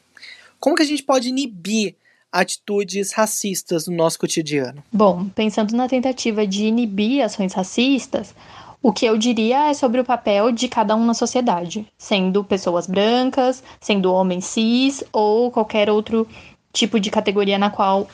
Como 0.59 0.75
que 0.75 0.83
a 0.83 0.85
gente 0.85 1.03
pode 1.03 1.27
inibir 1.27 1.95
atitudes 2.31 3.11
racistas 3.11 3.87
no 3.87 3.95
nosso 3.95 4.17
cotidiano? 4.17 4.81
Bom, 4.91 5.27
pensando 5.29 5.75
na 5.75 5.89
tentativa 5.89 6.47
de 6.47 6.65
inibir 6.65 7.23
ações 7.23 7.53
racistas, 7.53 8.33
o 8.81 8.91
que 8.91 9.05
eu 9.05 9.17
diria 9.17 9.69
é 9.69 9.73
sobre 9.73 10.01
o 10.01 10.05
papel 10.05 10.51
de 10.51 10.67
cada 10.67 10.95
um 10.95 11.05
na 11.05 11.13
sociedade, 11.13 11.85
sendo 11.97 12.43
pessoas 12.43 12.87
brancas, 12.87 13.63
sendo 13.79 14.11
homens 14.11 14.45
cis 14.45 15.03
ou 15.11 15.51
qualquer 15.51 15.89
outro 15.89 16.27
tipo 16.73 16.99
de 16.99 17.11
categoria 17.11 17.57
na 17.57 17.69
qual 17.69 18.07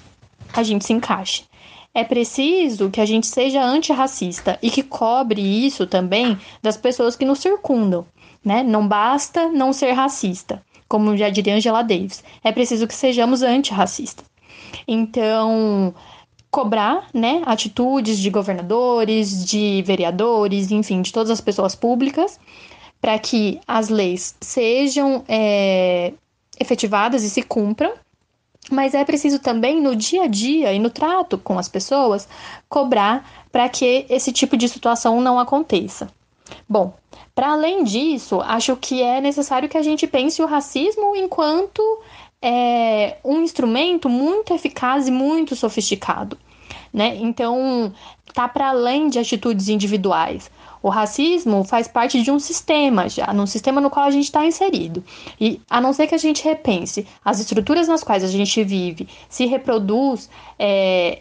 a 0.53 0.63
gente 0.63 0.85
se 0.85 0.93
encaixe. 0.93 1.45
É 1.93 2.03
preciso 2.03 2.89
que 2.89 3.01
a 3.01 3.05
gente 3.05 3.27
seja 3.27 3.63
antirracista 3.63 4.59
e 4.61 4.69
que 4.69 4.83
cobre 4.83 5.41
isso 5.41 5.87
também 5.87 6.37
das 6.61 6.77
pessoas 6.77 7.15
que 7.15 7.25
nos 7.25 7.39
circundam, 7.39 8.05
né? 8.43 8.61
Não 8.61 8.87
basta 8.87 9.49
não 9.49 9.73
ser 9.73 9.93
racista 9.93 10.61
como 10.87 11.17
já 11.17 11.29
diria 11.29 11.55
Angela 11.55 11.83
Davis. 11.83 12.23
É 12.43 12.51
preciso 12.51 12.87
que 12.87 12.95
sejamos 12.95 13.41
antirracistas. 13.41 14.25
Então, 14.87 15.93
cobrar 16.49 17.07
né, 17.13 17.41
atitudes 17.45 18.17
de 18.17 18.29
governadores, 18.29 19.45
de 19.45 19.83
vereadores, 19.85 20.71
enfim, 20.71 21.01
de 21.01 21.11
todas 21.11 21.29
as 21.29 21.41
pessoas 21.41 21.75
públicas, 21.75 22.39
para 23.01 23.17
que 23.19 23.59
as 23.67 23.89
leis 23.89 24.35
sejam 24.41 25.23
é, 25.27 26.13
efetivadas 26.59 27.23
e 27.23 27.29
se 27.29 27.43
cumpram. 27.43 27.93
Mas 28.69 28.93
é 28.93 29.05
preciso 29.05 29.39
também, 29.39 29.81
no 29.81 29.95
dia 29.95 30.23
a 30.23 30.27
dia 30.27 30.73
e 30.73 30.79
no 30.79 30.89
trato 30.89 31.37
com 31.37 31.57
as 31.57 31.69
pessoas, 31.69 32.27
cobrar 32.67 33.47
para 33.51 33.69
que 33.69 34.05
esse 34.09 34.31
tipo 34.31 34.57
de 34.57 34.67
situação 34.67 35.21
não 35.21 35.39
aconteça. 35.39 36.09
Bom, 36.67 36.93
para 37.33 37.51
além 37.51 37.83
disso, 37.83 38.41
acho 38.41 38.75
que 38.75 39.01
é 39.01 39.21
necessário 39.21 39.69
que 39.69 39.77
a 39.77 39.81
gente 39.81 40.07
pense 40.07 40.41
o 40.41 40.47
racismo 40.47 41.15
enquanto 41.15 41.81
é, 42.41 43.17
um 43.23 43.41
instrumento 43.41 44.09
muito 44.09 44.53
eficaz 44.53 45.07
e 45.07 45.11
muito 45.11 45.55
sofisticado. 45.55 46.37
Né? 46.93 47.17
Então, 47.17 47.93
tá 48.33 48.47
para 48.47 48.69
além 48.69 49.09
de 49.09 49.19
atitudes 49.19 49.67
individuais. 49.67 50.49
O 50.81 50.89
racismo 50.89 51.63
faz 51.63 51.87
parte 51.87 52.21
de 52.21 52.31
um 52.31 52.39
sistema 52.39 53.09
já, 53.09 53.33
num 53.33 53.47
sistema 53.47 53.81
no 53.81 53.89
qual 53.89 54.05
a 54.05 54.11
gente 54.11 54.25
está 54.25 54.45
inserido. 54.45 55.03
E 55.39 55.59
a 55.69 55.81
não 55.81 55.91
ser 55.91 56.07
que 56.07 56.15
a 56.15 56.19
gente 56.19 56.43
repense 56.43 57.05
as 57.25 57.39
estruturas 57.39 57.87
nas 57.87 58.03
quais 58.03 58.23
a 58.23 58.27
gente 58.27 58.63
vive, 58.63 59.07
se 59.27 59.45
reproduz 59.45 60.29
é, 60.57 61.19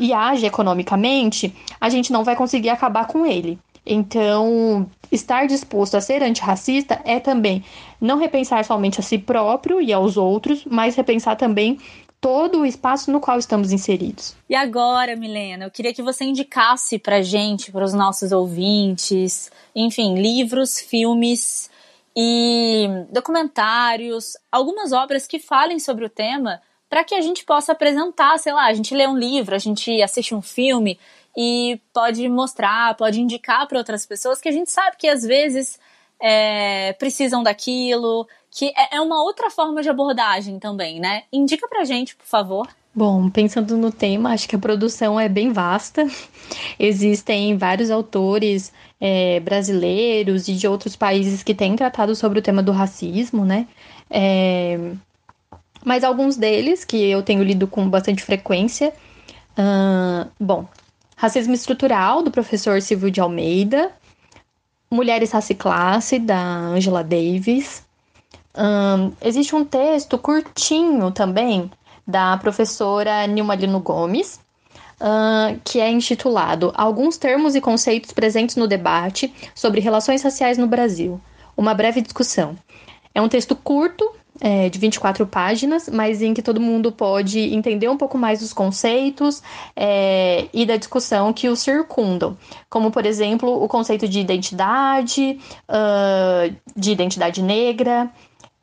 e 0.00 0.12
age 0.12 0.44
economicamente, 0.44 1.54
a 1.80 1.88
gente 1.88 2.12
não 2.12 2.24
vai 2.24 2.36
conseguir 2.36 2.68
acabar 2.68 3.06
com 3.06 3.24
ele. 3.24 3.58
Então, 3.86 4.90
estar 5.12 5.46
disposto 5.46 5.96
a 5.96 6.00
ser 6.00 6.22
antirracista 6.22 7.00
é 7.04 7.20
também 7.20 7.64
não 8.00 8.18
repensar 8.18 8.64
somente 8.64 8.98
a 8.98 9.02
si 9.02 9.16
próprio 9.16 9.80
e 9.80 9.92
aos 9.92 10.16
outros, 10.16 10.64
mas 10.64 10.96
repensar 10.96 11.36
também 11.36 11.78
todo 12.20 12.60
o 12.60 12.66
espaço 12.66 13.12
no 13.12 13.20
qual 13.20 13.38
estamos 13.38 13.72
inseridos. 13.72 14.34
E 14.50 14.54
agora, 14.54 15.14
Milena, 15.14 15.64
eu 15.64 15.70
queria 15.70 15.94
que 15.94 16.02
você 16.02 16.24
indicasse 16.24 16.98
pra 16.98 17.22
gente, 17.22 17.70
para 17.70 17.84
os 17.84 17.94
nossos 17.94 18.32
ouvintes, 18.32 19.50
enfim, 19.74 20.14
livros, 20.20 20.80
filmes 20.80 21.70
e 22.16 22.88
documentários, 23.12 24.32
algumas 24.50 24.92
obras 24.92 25.26
que 25.26 25.38
falem 25.38 25.78
sobre 25.78 26.04
o 26.04 26.08
tema, 26.08 26.60
para 26.88 27.04
que 27.04 27.14
a 27.14 27.20
gente 27.20 27.44
possa 27.44 27.72
apresentar, 27.72 28.38
sei 28.38 28.52
lá, 28.52 28.66
a 28.66 28.74
gente 28.74 28.94
lê 28.94 29.06
um 29.06 29.16
livro, 29.16 29.54
a 29.54 29.58
gente 29.58 30.02
assiste 30.02 30.34
um 30.34 30.42
filme 30.42 30.98
e 31.36 31.80
pode 31.92 32.26
mostrar, 32.28 32.96
pode 32.96 33.20
indicar 33.20 33.66
para 33.68 33.78
outras 33.78 34.06
pessoas 34.06 34.40
que 34.40 34.48
a 34.48 34.52
gente 34.52 34.70
sabe 34.70 34.96
que 34.96 35.06
às 35.06 35.22
vezes 35.22 35.78
é, 36.20 36.94
precisam 36.94 37.42
daquilo, 37.42 38.26
que 38.50 38.72
é, 38.76 38.96
é 38.96 39.00
uma 39.00 39.22
outra 39.22 39.50
forma 39.50 39.82
de 39.82 39.88
abordagem 39.88 40.58
também, 40.58 40.98
né? 40.98 41.24
Indica 41.32 41.68
pra 41.68 41.84
gente, 41.84 42.16
por 42.16 42.26
favor. 42.26 42.66
Bom, 42.94 43.28
pensando 43.28 43.76
no 43.76 43.92
tema, 43.92 44.32
acho 44.32 44.48
que 44.48 44.56
a 44.56 44.58
produção 44.58 45.20
é 45.20 45.28
bem 45.28 45.52
vasta. 45.52 46.06
Existem 46.80 47.58
vários 47.58 47.90
autores 47.90 48.72
é, 48.98 49.38
brasileiros 49.40 50.48
e 50.48 50.54
de 50.54 50.66
outros 50.66 50.96
países 50.96 51.42
que 51.42 51.54
têm 51.54 51.76
tratado 51.76 52.14
sobre 52.14 52.38
o 52.38 52.42
tema 52.42 52.62
do 52.62 52.72
racismo, 52.72 53.44
né? 53.44 53.68
É, 54.08 54.92
mas 55.84 56.02
alguns 56.02 56.36
deles 56.36 56.84
que 56.84 56.96
eu 56.96 57.22
tenho 57.22 57.42
lido 57.42 57.66
com 57.66 57.88
bastante 57.90 58.22
frequência. 58.22 58.94
Bom, 60.40 60.66
Racismo 61.18 61.54
Estrutural, 61.54 62.22
do 62.22 62.30
professor 62.30 62.80
Silvio 62.82 63.10
de 63.10 63.22
Almeida. 63.22 63.90
Mulheres, 64.90 65.32
Raça 65.32 65.52
e 65.52 65.56
Classe, 65.56 66.18
da 66.18 66.38
Angela 66.38 67.02
Davis. 67.02 67.82
Um, 68.54 69.12
existe 69.26 69.56
um 69.56 69.64
texto 69.64 70.18
curtinho 70.18 71.10
também, 71.10 71.70
da 72.06 72.36
professora 72.36 73.26
Nilma 73.26 73.54
Lino 73.54 73.80
Gomes, 73.80 74.38
que 75.64 75.80
é 75.80 75.90
intitulado 75.90 76.72
Alguns 76.76 77.16
termos 77.16 77.54
e 77.54 77.62
conceitos 77.62 78.12
presentes 78.12 78.54
no 78.54 78.68
debate 78.68 79.32
sobre 79.54 79.80
relações 79.80 80.22
raciais 80.22 80.58
no 80.58 80.66
Brasil. 80.66 81.18
Uma 81.56 81.72
breve 81.72 82.02
discussão. 82.02 82.56
É 83.14 83.22
um 83.22 83.28
texto 83.28 83.56
curto, 83.56 84.10
é, 84.40 84.68
de 84.68 84.78
24 84.78 85.26
páginas, 85.26 85.88
mas 85.88 86.22
em 86.22 86.34
que 86.34 86.42
todo 86.42 86.60
mundo 86.60 86.92
pode 86.92 87.38
entender 87.38 87.88
um 87.88 87.96
pouco 87.96 88.18
mais 88.18 88.40
dos 88.40 88.52
conceitos 88.52 89.42
é, 89.74 90.46
e 90.52 90.66
da 90.66 90.76
discussão 90.76 91.32
que 91.32 91.48
os 91.48 91.60
circundam, 91.60 92.36
como, 92.68 92.90
por 92.90 93.06
exemplo, 93.06 93.62
o 93.62 93.68
conceito 93.68 94.08
de 94.08 94.20
identidade, 94.20 95.38
uh, 95.68 96.54
de 96.74 96.92
identidade 96.92 97.42
negra, 97.42 98.10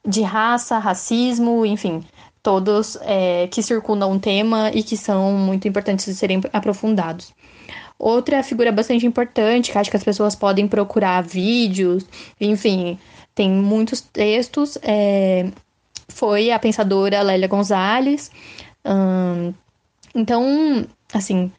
de 0.06 0.22
raça, 0.22 0.78
racismo, 0.78 1.66
enfim, 1.66 2.04
todos 2.42 2.98
é, 3.02 3.48
que 3.48 3.64
circundam 3.64 4.12
um 4.12 4.20
tema 4.20 4.70
e 4.74 4.84
que 4.84 4.98
são 4.98 5.32
muito 5.32 5.68
importantes 5.68 6.06
de 6.06 6.14
serem 6.14 6.42
aprofundados. 6.52 7.34
Outra 7.98 8.44
figura 8.44 8.72
bastante 8.72 9.06
importante, 9.06 9.72
que 9.72 9.78
acho 9.78 9.90
que 9.90 9.96
as 9.96 10.04
pessoas 10.04 10.36
podem 10.36 10.68
procurar 10.68 11.24
vídeos, 11.24 12.06
enfim, 12.42 13.00
tem 13.36 13.50
muitos 13.50 14.02
textos, 14.02 14.78
é, 14.82 15.50
foi 16.10 16.52
a 16.52 16.60
pensadora 16.60 17.22
Lélia 17.22 17.48
Gonzalez. 17.48 18.32
Hum, 18.86 19.54
então, 20.14 20.86
assim, 21.14 21.52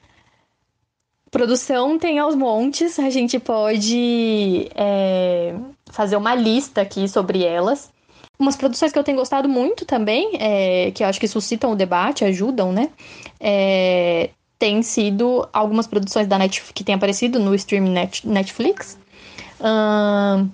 produção 1.31 1.99
tem 1.99 2.19
aos 2.19 2.37
montes, 2.37 2.99
a 2.99 3.11
gente 3.11 3.39
pode 3.41 4.71
é, 4.75 5.55
fazer 5.91 6.17
uma 6.17 6.35
lista 6.35 6.81
aqui 6.81 7.09
sobre 7.09 7.45
elas. 7.45 7.93
Umas 8.39 8.57
produções 8.57 8.93
que 8.93 8.99
eu 8.99 9.05
tenho 9.05 9.19
gostado 9.19 9.49
muito 9.49 9.85
também, 9.85 10.33
é, 10.41 10.91
que 10.93 11.03
eu 11.03 11.09
acho 11.09 11.21
que 11.21 11.29
suscitam 11.29 11.73
o 11.73 11.77
debate, 11.77 12.25
ajudam, 12.25 12.73
né? 12.73 12.91
É, 13.41 14.31
tem 14.59 14.83
sido 14.83 15.49
algumas 15.53 15.87
produções 15.87 16.27
da 16.27 16.39
Netflix 16.39 16.73
que 16.73 16.85
têm 16.85 16.95
aparecido 16.95 17.39
no 17.39 17.55
streaming 17.55 17.95
Netflix. 18.25 18.99
Hum, 19.61 20.49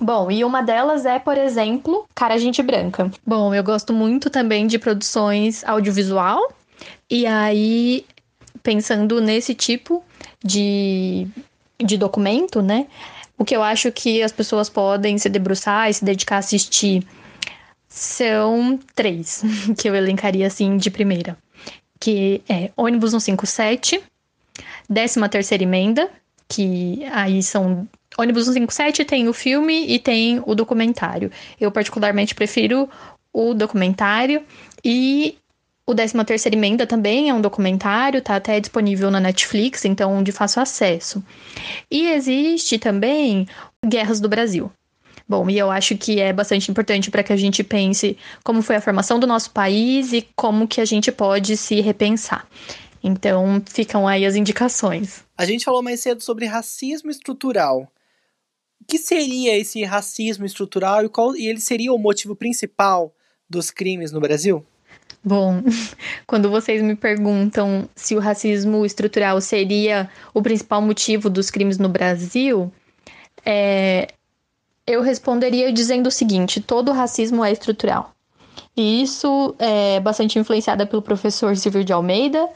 Bom, 0.00 0.30
e 0.30 0.42
uma 0.44 0.62
delas 0.62 1.04
é, 1.04 1.18
por 1.18 1.36
exemplo, 1.36 2.06
Cara 2.14 2.38
Gente 2.38 2.62
Branca. 2.62 3.10
Bom, 3.26 3.54
eu 3.54 3.62
gosto 3.62 3.92
muito 3.92 4.30
também 4.30 4.66
de 4.66 4.78
produções 4.78 5.62
audiovisual. 5.64 6.52
E 7.08 7.26
aí, 7.26 8.06
pensando 8.62 9.20
nesse 9.20 9.54
tipo 9.54 10.02
de, 10.42 11.26
de 11.78 11.98
documento, 11.98 12.62
né? 12.62 12.86
O 13.36 13.44
que 13.44 13.54
eu 13.54 13.62
acho 13.62 13.92
que 13.92 14.22
as 14.22 14.32
pessoas 14.32 14.70
podem 14.70 15.18
se 15.18 15.28
debruçar 15.28 15.90
e 15.90 15.94
se 15.94 16.04
dedicar 16.04 16.36
a 16.36 16.38
assistir 16.38 17.06
são 17.86 18.78
três, 18.94 19.42
que 19.76 19.88
eu 19.88 19.94
elencaria 19.94 20.46
assim 20.46 20.78
de 20.78 20.90
primeira. 20.90 21.36
Que 21.98 22.40
é 22.48 22.70
Ônibus 22.74 23.10
157, 23.10 24.02
13 24.92 25.28
terceira 25.28 25.62
emenda, 25.62 26.08
que 26.48 27.04
aí 27.12 27.42
são 27.42 27.86
Ônibus 28.20 28.44
157 28.44 29.04
tem 29.04 29.28
o 29.28 29.32
filme 29.32 29.86
e 29.86 29.98
tem 29.98 30.42
o 30.44 30.54
documentário. 30.54 31.30
Eu 31.60 31.72
particularmente 31.72 32.34
prefiro 32.34 32.88
o 33.32 33.54
documentário 33.54 34.42
e 34.84 35.36
o 35.86 35.94
13 35.94 36.24
terceira 36.24 36.56
emenda 36.56 36.86
também 36.86 37.30
é 37.30 37.34
um 37.34 37.40
documentário, 37.40 38.22
tá 38.22 38.36
até 38.36 38.60
disponível 38.60 39.10
na 39.10 39.18
Netflix, 39.18 39.84
então 39.84 40.22
de 40.22 40.30
fácil 40.30 40.62
acesso. 40.62 41.24
E 41.90 42.08
existe 42.08 42.78
também 42.78 43.48
Guerras 43.84 44.20
do 44.20 44.28
Brasil. 44.28 44.70
Bom, 45.28 45.48
e 45.48 45.58
eu 45.58 45.70
acho 45.70 45.96
que 45.96 46.20
é 46.20 46.32
bastante 46.32 46.70
importante 46.70 47.10
para 47.10 47.22
que 47.22 47.32
a 47.32 47.36
gente 47.36 47.64
pense 47.64 48.16
como 48.44 48.62
foi 48.62 48.76
a 48.76 48.80
formação 48.80 49.18
do 49.18 49.26
nosso 49.26 49.50
país 49.50 50.12
e 50.12 50.28
como 50.36 50.68
que 50.68 50.80
a 50.80 50.84
gente 50.84 51.10
pode 51.10 51.56
se 51.56 51.80
repensar. 51.80 52.46
Então, 53.02 53.62
ficam 53.66 54.06
aí 54.06 54.26
as 54.26 54.36
indicações. 54.36 55.24
A 55.38 55.46
gente 55.46 55.64
falou 55.64 55.82
mais 55.82 56.00
cedo 56.00 56.20
sobre 56.20 56.46
racismo 56.46 57.10
estrutural 57.10 57.88
que 58.86 58.98
seria 58.98 59.56
esse 59.56 59.84
racismo 59.84 60.44
estrutural 60.44 61.04
e, 61.04 61.08
qual, 61.08 61.36
e 61.36 61.46
ele 61.46 61.60
seria 61.60 61.92
o 61.92 61.98
motivo 61.98 62.34
principal 62.34 63.14
dos 63.48 63.70
crimes 63.70 64.12
no 64.12 64.20
Brasil? 64.20 64.64
Bom, 65.22 65.62
quando 66.26 66.50
vocês 66.50 66.82
me 66.82 66.96
perguntam 66.96 67.88
se 67.94 68.16
o 68.16 68.20
racismo 68.20 68.86
estrutural 68.86 69.40
seria 69.40 70.08
o 70.32 70.42
principal 70.42 70.80
motivo 70.80 71.28
dos 71.28 71.50
crimes 71.50 71.78
no 71.78 71.88
Brasil, 71.88 72.72
é, 73.44 74.08
eu 74.86 75.02
responderia 75.02 75.72
dizendo 75.72 76.06
o 76.06 76.10
seguinte: 76.10 76.60
todo 76.60 76.92
racismo 76.92 77.44
é 77.44 77.52
estrutural. 77.52 78.14
E 78.76 79.02
isso 79.02 79.54
é 79.58 80.00
bastante 80.00 80.38
influenciada 80.38 80.86
pelo 80.86 81.02
professor 81.02 81.56
Silvio 81.56 81.84
de 81.84 81.92
Almeida, 81.92 82.48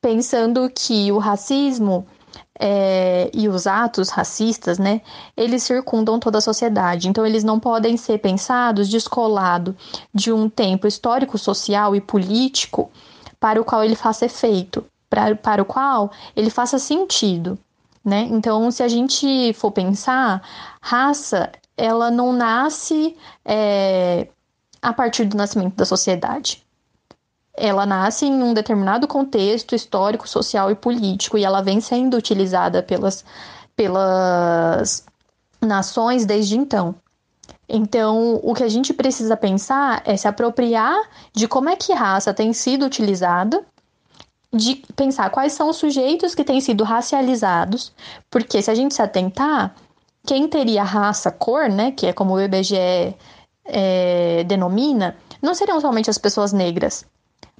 pensando 0.00 0.70
que 0.70 1.10
o 1.10 1.18
racismo 1.18 2.06
é, 2.58 3.30
e 3.32 3.48
os 3.48 3.66
atos 3.66 4.08
racistas, 4.08 4.78
né, 4.78 5.00
eles 5.36 5.62
circundam 5.62 6.18
toda 6.18 6.38
a 6.38 6.40
sociedade. 6.40 7.08
Então, 7.08 7.24
eles 7.24 7.44
não 7.44 7.60
podem 7.60 7.96
ser 7.96 8.18
pensados 8.18 8.88
descolado 8.88 9.76
de 10.12 10.32
um 10.32 10.48
tempo 10.48 10.86
histórico, 10.86 11.38
social 11.38 11.94
e 11.94 12.00
político 12.00 12.90
para 13.38 13.60
o 13.60 13.64
qual 13.64 13.84
ele 13.84 13.94
faça 13.94 14.26
efeito, 14.26 14.84
para, 15.08 15.36
para 15.36 15.62
o 15.62 15.64
qual 15.64 16.10
ele 16.34 16.50
faça 16.50 16.78
sentido. 16.78 17.58
Né? 18.04 18.26
Então, 18.30 18.70
se 18.70 18.82
a 18.82 18.88
gente 18.88 19.52
for 19.54 19.70
pensar, 19.70 20.42
raça, 20.80 21.50
ela 21.76 22.10
não 22.10 22.32
nasce 22.32 23.16
é, 23.44 24.28
a 24.82 24.92
partir 24.92 25.24
do 25.26 25.36
nascimento 25.36 25.76
da 25.76 25.84
sociedade 25.84 26.66
ela 27.58 27.84
nasce 27.84 28.26
em 28.26 28.42
um 28.42 28.54
determinado 28.54 29.06
contexto 29.06 29.74
histórico, 29.74 30.28
social 30.28 30.70
e 30.70 30.74
político 30.74 31.36
e 31.36 31.44
ela 31.44 31.62
vem 31.62 31.80
sendo 31.80 32.16
utilizada 32.16 32.82
pelas, 32.82 33.24
pelas 33.76 35.04
nações 35.60 36.24
desde 36.24 36.56
então. 36.56 36.94
Então, 37.68 38.40
o 38.42 38.54
que 38.54 38.62
a 38.62 38.68
gente 38.68 38.94
precisa 38.94 39.36
pensar 39.36 40.02
é 40.06 40.16
se 40.16 40.26
apropriar 40.26 40.96
de 41.34 41.46
como 41.46 41.68
é 41.68 41.76
que 41.76 41.92
raça 41.92 42.32
tem 42.32 42.52
sido 42.52 42.86
utilizada, 42.86 43.62
de 44.50 44.76
pensar 44.96 45.28
quais 45.28 45.52
são 45.52 45.68
os 45.68 45.76
sujeitos 45.76 46.34
que 46.34 46.44
têm 46.44 46.60
sido 46.60 46.82
racializados, 46.82 47.92
porque 48.30 48.62
se 48.62 48.70
a 48.70 48.74
gente 48.74 48.94
se 48.94 49.02
atentar, 49.02 49.74
quem 50.26 50.48
teria 50.48 50.82
raça 50.82 51.30
cor, 51.30 51.68
né, 51.68 51.92
que 51.92 52.06
é 52.06 52.12
como 52.14 52.34
o 52.34 52.40
IBGE 52.40 53.14
é, 53.66 54.44
denomina, 54.44 55.16
não 55.42 55.54
seriam 55.54 55.78
somente 55.80 56.08
as 56.08 56.16
pessoas 56.16 56.52
negras, 56.52 57.04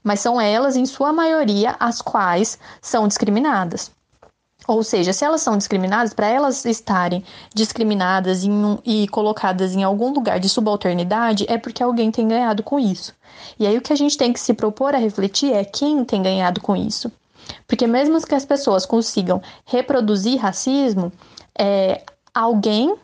mas 0.08 0.20
são 0.20 0.40
elas, 0.40 0.74
em 0.74 0.86
sua 0.86 1.12
maioria, 1.12 1.76
as 1.78 2.00
quais 2.00 2.58
são 2.80 3.06
discriminadas. 3.06 3.90
Ou 4.66 4.82
seja, 4.82 5.12
se 5.12 5.22
elas 5.22 5.42
são 5.42 5.58
discriminadas, 5.58 6.14
para 6.14 6.26
elas 6.26 6.64
estarem 6.64 7.22
discriminadas 7.54 8.42
um, 8.44 8.78
e 8.86 9.06
colocadas 9.08 9.74
em 9.74 9.82
algum 9.82 10.10
lugar 10.10 10.40
de 10.40 10.48
subalternidade, 10.48 11.44
é 11.46 11.58
porque 11.58 11.82
alguém 11.82 12.10
tem 12.10 12.26
ganhado 12.26 12.62
com 12.62 12.80
isso. 12.80 13.14
E 13.58 13.66
aí 13.66 13.76
o 13.76 13.82
que 13.82 13.92
a 13.92 13.96
gente 13.96 14.16
tem 14.16 14.32
que 14.32 14.40
se 14.40 14.54
propor 14.54 14.94
a 14.94 14.98
refletir 14.98 15.52
é 15.52 15.62
quem 15.62 16.02
tem 16.06 16.22
ganhado 16.22 16.62
com 16.62 16.74
isso. 16.74 17.12
Porque 17.66 17.86
mesmo 17.86 18.18
que 18.26 18.34
as 18.34 18.46
pessoas 18.46 18.86
consigam 18.86 19.42
reproduzir 19.66 20.40
racismo, 20.40 21.12
é, 21.58 22.02
alguém 22.34 22.96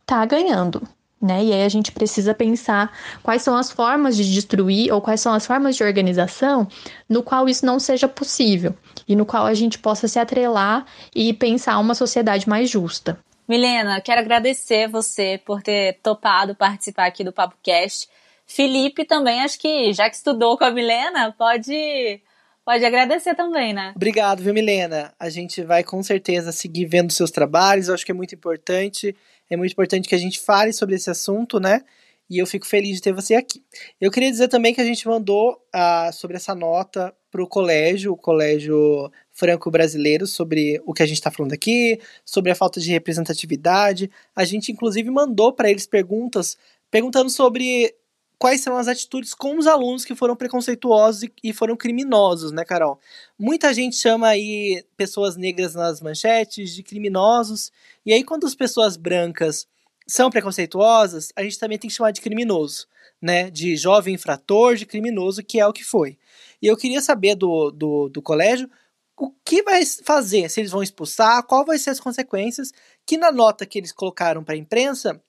está 0.00 0.24
ganhando 0.24 0.88
né? 1.20 1.44
E 1.44 1.52
aí 1.52 1.62
a 1.64 1.68
gente 1.68 1.92
precisa 1.92 2.34
pensar 2.34 2.92
quais 3.22 3.42
são 3.42 3.56
as 3.56 3.70
formas 3.70 4.16
de 4.16 4.32
destruir 4.32 4.92
ou 4.92 5.00
quais 5.00 5.20
são 5.20 5.32
as 5.32 5.46
formas 5.46 5.76
de 5.76 5.82
organização 5.82 6.68
no 7.08 7.22
qual 7.22 7.48
isso 7.48 7.64
não 7.64 7.78
seja 7.78 8.06
possível 8.06 8.74
e 9.08 9.16
no 9.16 9.24
qual 9.24 9.46
a 9.46 9.54
gente 9.54 9.78
possa 9.78 10.06
se 10.08 10.18
atrelar 10.18 10.84
e 11.14 11.32
pensar 11.32 11.78
uma 11.78 11.94
sociedade 11.94 12.48
mais 12.48 12.68
justa. 12.68 13.18
Milena, 13.48 14.00
quero 14.00 14.20
agradecer 14.20 14.88
você 14.88 15.40
por 15.44 15.62
ter 15.62 16.00
topado 16.02 16.54
participar 16.54 17.06
aqui 17.06 17.22
do 17.22 17.32
Papo 17.32 17.54
Cast. 17.62 18.08
Felipe 18.44 19.04
também, 19.04 19.42
acho 19.42 19.58
que 19.58 19.92
já 19.92 20.08
que 20.10 20.16
estudou 20.16 20.58
com 20.58 20.64
a 20.64 20.70
Milena, 20.70 21.32
pode 21.36 22.20
pode 22.66 22.84
agradecer 22.84 23.34
também, 23.34 23.72
né? 23.72 23.94
Obrigado, 23.96 24.42
viu, 24.42 24.52
Milena? 24.52 25.14
A 25.18 25.30
gente 25.30 25.62
vai 25.62 25.82
com 25.82 26.02
certeza 26.02 26.52
seguir 26.52 26.84
vendo 26.84 27.12
seus 27.12 27.30
trabalhos, 27.30 27.88
eu 27.88 27.94
acho 27.94 28.04
que 28.04 28.12
é 28.12 28.14
muito 28.14 28.34
importante 28.34 29.16
é 29.48 29.56
muito 29.56 29.72
importante 29.72 30.08
que 30.08 30.14
a 30.14 30.18
gente 30.18 30.40
fale 30.40 30.72
sobre 30.72 30.96
esse 30.96 31.10
assunto, 31.10 31.60
né? 31.60 31.82
E 32.28 32.38
eu 32.38 32.46
fico 32.46 32.66
feliz 32.66 32.96
de 32.96 33.02
ter 33.02 33.12
você 33.12 33.36
aqui. 33.36 33.62
Eu 34.00 34.10
queria 34.10 34.30
dizer 34.30 34.48
também 34.48 34.74
que 34.74 34.80
a 34.80 34.84
gente 34.84 35.06
mandou 35.06 35.52
uh, 35.52 36.12
sobre 36.12 36.36
essa 36.36 36.56
nota 36.56 37.14
para 37.30 37.42
o 37.42 37.46
colégio, 37.46 38.12
o 38.12 38.16
Colégio 38.16 39.10
Franco-Brasileiro, 39.32 40.26
sobre 40.26 40.82
o 40.84 40.92
que 40.92 41.04
a 41.04 41.06
gente 41.06 41.18
está 41.18 41.30
falando 41.30 41.52
aqui, 41.52 42.00
sobre 42.24 42.50
a 42.50 42.54
falta 42.56 42.80
de 42.80 42.90
representatividade. 42.90 44.10
A 44.34 44.44
gente, 44.44 44.72
inclusive, 44.72 45.08
mandou 45.08 45.52
para 45.52 45.70
eles 45.70 45.86
perguntas 45.86 46.56
perguntando 46.90 47.30
sobre 47.30 47.94
quais 48.38 48.60
são 48.60 48.76
as 48.76 48.88
atitudes 48.88 49.34
com 49.34 49.58
os 49.58 49.66
alunos 49.66 50.04
que 50.04 50.14
foram 50.14 50.36
preconceituosos 50.36 51.28
e 51.42 51.52
foram 51.52 51.76
criminosos, 51.76 52.52
né, 52.52 52.64
Carol? 52.64 53.00
Muita 53.38 53.72
gente 53.72 53.96
chama 53.96 54.28
aí 54.28 54.84
pessoas 54.96 55.36
negras 55.36 55.74
nas 55.74 56.00
manchetes 56.00 56.74
de 56.74 56.82
criminosos, 56.82 57.72
e 58.04 58.12
aí 58.12 58.22
quando 58.24 58.46
as 58.46 58.54
pessoas 58.54 58.96
brancas 58.96 59.66
são 60.06 60.30
preconceituosas, 60.30 61.32
a 61.34 61.42
gente 61.42 61.58
também 61.58 61.78
tem 61.78 61.88
que 61.88 61.96
chamar 61.96 62.12
de 62.12 62.20
criminoso, 62.20 62.86
né? 63.20 63.50
De 63.50 63.76
jovem 63.76 64.14
infrator, 64.14 64.76
de 64.76 64.86
criminoso, 64.86 65.42
que 65.42 65.58
é 65.58 65.66
o 65.66 65.72
que 65.72 65.82
foi. 65.82 66.16
E 66.62 66.66
eu 66.66 66.76
queria 66.76 67.00
saber 67.00 67.34
do, 67.34 67.70
do, 67.70 68.08
do 68.08 68.22
colégio 68.22 68.70
o 69.18 69.32
que 69.44 69.62
vai 69.62 69.84
fazer, 69.84 70.48
se 70.50 70.60
eles 70.60 70.70
vão 70.70 70.82
expulsar, 70.82 71.42
qual 71.44 71.64
vai 71.64 71.78
ser 71.78 71.90
as 71.90 71.98
consequências, 71.98 72.70
que 73.06 73.16
na 73.16 73.32
nota 73.32 73.64
que 73.64 73.78
eles 73.78 73.90
colocaram 73.90 74.44
para 74.44 74.54
a 74.54 74.58
imprensa, 74.58 75.20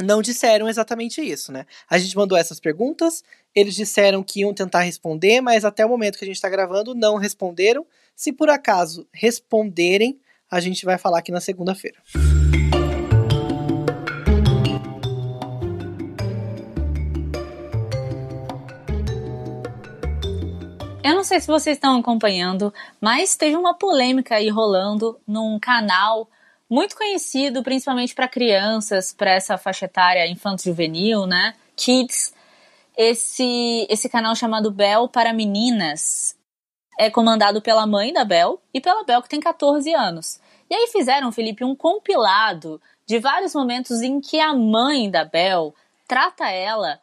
não 0.00 0.22
disseram 0.22 0.68
exatamente 0.68 1.20
isso, 1.20 1.52
né? 1.52 1.66
A 1.88 1.98
gente 1.98 2.16
mandou 2.16 2.36
essas 2.36 2.58
perguntas, 2.58 3.22
eles 3.54 3.74
disseram 3.74 4.22
que 4.22 4.40
iam 4.40 4.54
tentar 4.54 4.82
responder, 4.82 5.40
mas 5.40 5.64
até 5.64 5.84
o 5.84 5.88
momento 5.88 6.18
que 6.18 6.24
a 6.24 6.26
gente 6.26 6.36
está 6.36 6.48
gravando 6.48 6.94
não 6.94 7.16
responderam. 7.16 7.86
Se 8.14 8.32
por 8.32 8.48
acaso 8.48 9.06
responderem, 9.12 10.20
a 10.50 10.60
gente 10.60 10.84
vai 10.84 10.98
falar 10.98 11.18
aqui 11.18 11.32
na 11.32 11.40
segunda-feira. 11.40 11.98
Eu 21.04 21.16
não 21.16 21.24
sei 21.24 21.40
se 21.40 21.48
vocês 21.48 21.76
estão 21.76 21.98
acompanhando, 21.98 22.72
mas 23.00 23.36
teve 23.36 23.56
uma 23.56 23.74
polêmica 23.74 24.36
aí 24.36 24.48
rolando 24.48 25.20
num 25.26 25.58
canal 25.58 26.28
muito 26.72 26.96
conhecido, 26.96 27.62
principalmente 27.62 28.14
para 28.14 28.26
crianças, 28.26 29.12
para 29.12 29.32
essa 29.32 29.58
faixa 29.58 29.84
etária 29.84 30.26
infanto-juvenil, 30.26 31.26
né? 31.26 31.54
Kids. 31.76 32.32
Esse, 32.96 33.86
esse 33.90 34.08
canal 34.08 34.34
chamado 34.34 34.70
Bel 34.70 35.06
para 35.06 35.34
Meninas 35.34 36.34
é 36.98 37.10
comandado 37.10 37.60
pela 37.60 37.86
mãe 37.86 38.10
da 38.10 38.24
Bel 38.24 38.58
e 38.72 38.80
pela 38.80 39.04
Bel 39.04 39.20
que 39.20 39.28
tem 39.28 39.38
14 39.38 39.92
anos. 39.92 40.40
E 40.70 40.74
aí 40.74 40.86
fizeram, 40.86 41.30
Felipe, 41.30 41.62
um 41.62 41.76
compilado 41.76 42.80
de 43.04 43.18
vários 43.18 43.54
momentos 43.54 44.00
em 44.00 44.18
que 44.18 44.40
a 44.40 44.54
mãe 44.54 45.10
da 45.10 45.26
Bel 45.26 45.74
trata 46.08 46.48
ela 46.48 46.98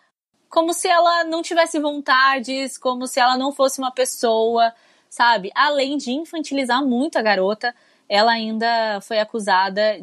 como 0.49 0.73
se 0.73 0.87
ela 0.87 1.25
não 1.25 1.43
tivesse 1.43 1.79
vontades, 1.79 2.75
como 2.75 3.05
se 3.05 3.19
ela 3.19 3.37
não 3.37 3.51
fosse 3.51 3.77
uma 3.77 3.91
pessoa, 3.91 4.73
sabe? 5.07 5.51
Além 5.53 5.95
de 5.95 6.11
infantilizar 6.11 6.83
muito 6.83 7.19
a 7.19 7.21
garota, 7.21 7.75
ela 8.09 8.31
ainda 8.31 8.99
foi 9.01 9.19
acusada 9.19 10.01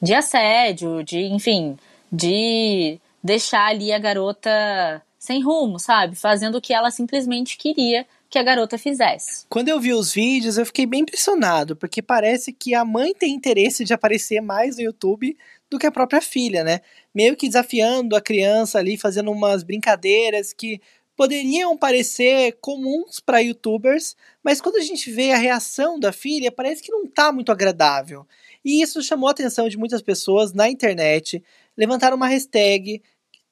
de 0.00 0.14
assédio, 0.14 1.02
de, 1.02 1.18
enfim, 1.18 1.76
de 2.12 3.00
deixar 3.22 3.66
ali 3.66 3.92
a 3.92 3.98
garota 3.98 5.02
sem 5.18 5.42
rumo, 5.42 5.78
sabe? 5.78 6.16
Fazendo 6.16 6.56
o 6.56 6.60
que 6.60 6.72
ela 6.72 6.90
simplesmente 6.90 7.58
queria 7.58 8.06
que 8.30 8.38
a 8.38 8.42
garota 8.42 8.78
fizesse. 8.78 9.44
Quando 9.48 9.68
eu 9.68 9.80
vi 9.80 9.92
os 9.92 10.14
vídeos, 10.14 10.56
eu 10.56 10.64
fiquei 10.64 10.86
bem 10.86 11.00
impressionado, 11.00 11.74
porque 11.74 12.00
parece 12.00 12.52
que 12.52 12.74
a 12.74 12.84
mãe 12.84 13.12
tem 13.12 13.34
interesse 13.34 13.84
de 13.84 13.92
aparecer 13.92 14.40
mais 14.40 14.76
no 14.76 14.82
YouTube 14.82 15.36
do 15.68 15.78
que 15.78 15.86
a 15.86 15.90
própria 15.90 16.20
filha, 16.20 16.62
né? 16.62 16.80
Meio 17.14 17.36
que 17.36 17.48
desafiando 17.48 18.14
a 18.16 18.20
criança 18.20 18.78
ali, 18.78 18.96
fazendo 18.96 19.30
umas 19.32 19.62
brincadeiras 19.62 20.52
que 20.52 20.80
poderiam 21.20 21.76
parecer 21.76 22.56
comuns 22.62 23.20
para 23.20 23.40
youtubers, 23.40 24.16
mas 24.42 24.58
quando 24.58 24.76
a 24.76 24.80
gente 24.80 25.10
vê 25.10 25.32
a 25.32 25.36
reação 25.36 26.00
da 26.00 26.12
filha, 26.12 26.50
parece 26.50 26.82
que 26.82 26.90
não 26.90 27.06
tá 27.06 27.30
muito 27.30 27.52
agradável. 27.52 28.26
E 28.64 28.80
isso 28.80 29.02
chamou 29.02 29.28
a 29.28 29.32
atenção 29.32 29.68
de 29.68 29.76
muitas 29.76 30.00
pessoas 30.00 30.54
na 30.54 30.70
internet, 30.70 31.44
levantaram 31.76 32.16
uma 32.16 32.26
hashtag, 32.26 33.02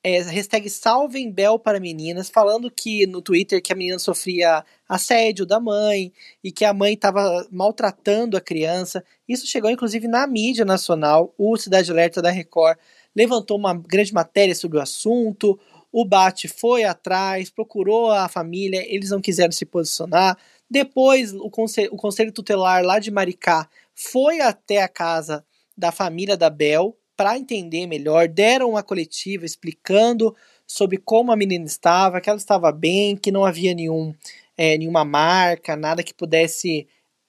é, 0.02 0.22
hashtag 0.22 0.70
Salvem 0.70 1.30
Bel 1.30 1.58
para 1.58 1.78
meninas, 1.78 2.30
falando 2.30 2.70
que 2.70 3.06
no 3.06 3.20
Twitter 3.20 3.60
que 3.60 3.70
a 3.70 3.76
menina 3.76 3.98
sofria 3.98 4.64
assédio 4.88 5.44
da 5.44 5.60
mãe 5.60 6.10
e 6.42 6.50
que 6.50 6.64
a 6.64 6.72
mãe 6.72 6.94
estava 6.94 7.46
maltratando 7.52 8.38
a 8.38 8.40
criança. 8.40 9.04
Isso 9.28 9.46
chegou 9.46 9.70
inclusive 9.70 10.08
na 10.08 10.26
mídia 10.26 10.64
nacional. 10.64 11.34
O 11.36 11.54
Cidade 11.58 11.90
Alerta 11.90 12.22
da 12.22 12.30
Record 12.30 12.78
levantou 13.14 13.58
uma 13.58 13.74
grande 13.74 14.14
matéria 14.14 14.54
sobre 14.54 14.78
o 14.78 14.80
assunto. 14.80 15.60
O 15.90 16.04
Bate 16.04 16.48
foi 16.48 16.84
atrás, 16.84 17.50
procurou 17.50 18.10
a 18.10 18.28
família, 18.28 18.84
eles 18.86 19.10
não 19.10 19.20
quiseram 19.20 19.52
se 19.52 19.64
posicionar. 19.64 20.36
Depois, 20.70 21.32
o 21.32 21.50
conselho, 21.50 21.90
o 21.92 21.96
conselho 21.96 22.32
tutelar 22.32 22.84
lá 22.84 22.98
de 22.98 23.10
Maricá 23.10 23.68
foi 23.94 24.40
até 24.40 24.82
a 24.82 24.88
casa 24.88 25.44
da 25.76 25.90
família 25.90 26.36
da 26.36 26.50
Bel 26.50 26.96
para 27.16 27.36
entender 27.36 27.86
melhor, 27.86 28.28
deram 28.28 28.70
uma 28.70 28.82
coletiva 28.82 29.44
explicando 29.44 30.36
sobre 30.64 30.98
como 30.98 31.32
a 31.32 31.36
menina 31.36 31.64
estava, 31.64 32.20
que 32.20 32.30
ela 32.30 32.38
estava 32.38 32.70
bem, 32.70 33.16
que 33.16 33.32
não 33.32 33.44
havia 33.44 33.74
nenhum, 33.74 34.14
é, 34.56 34.78
nenhuma 34.78 35.04
marca, 35.04 35.74
nada 35.74 36.02
que 36.02 36.14
pudesse 36.14 36.86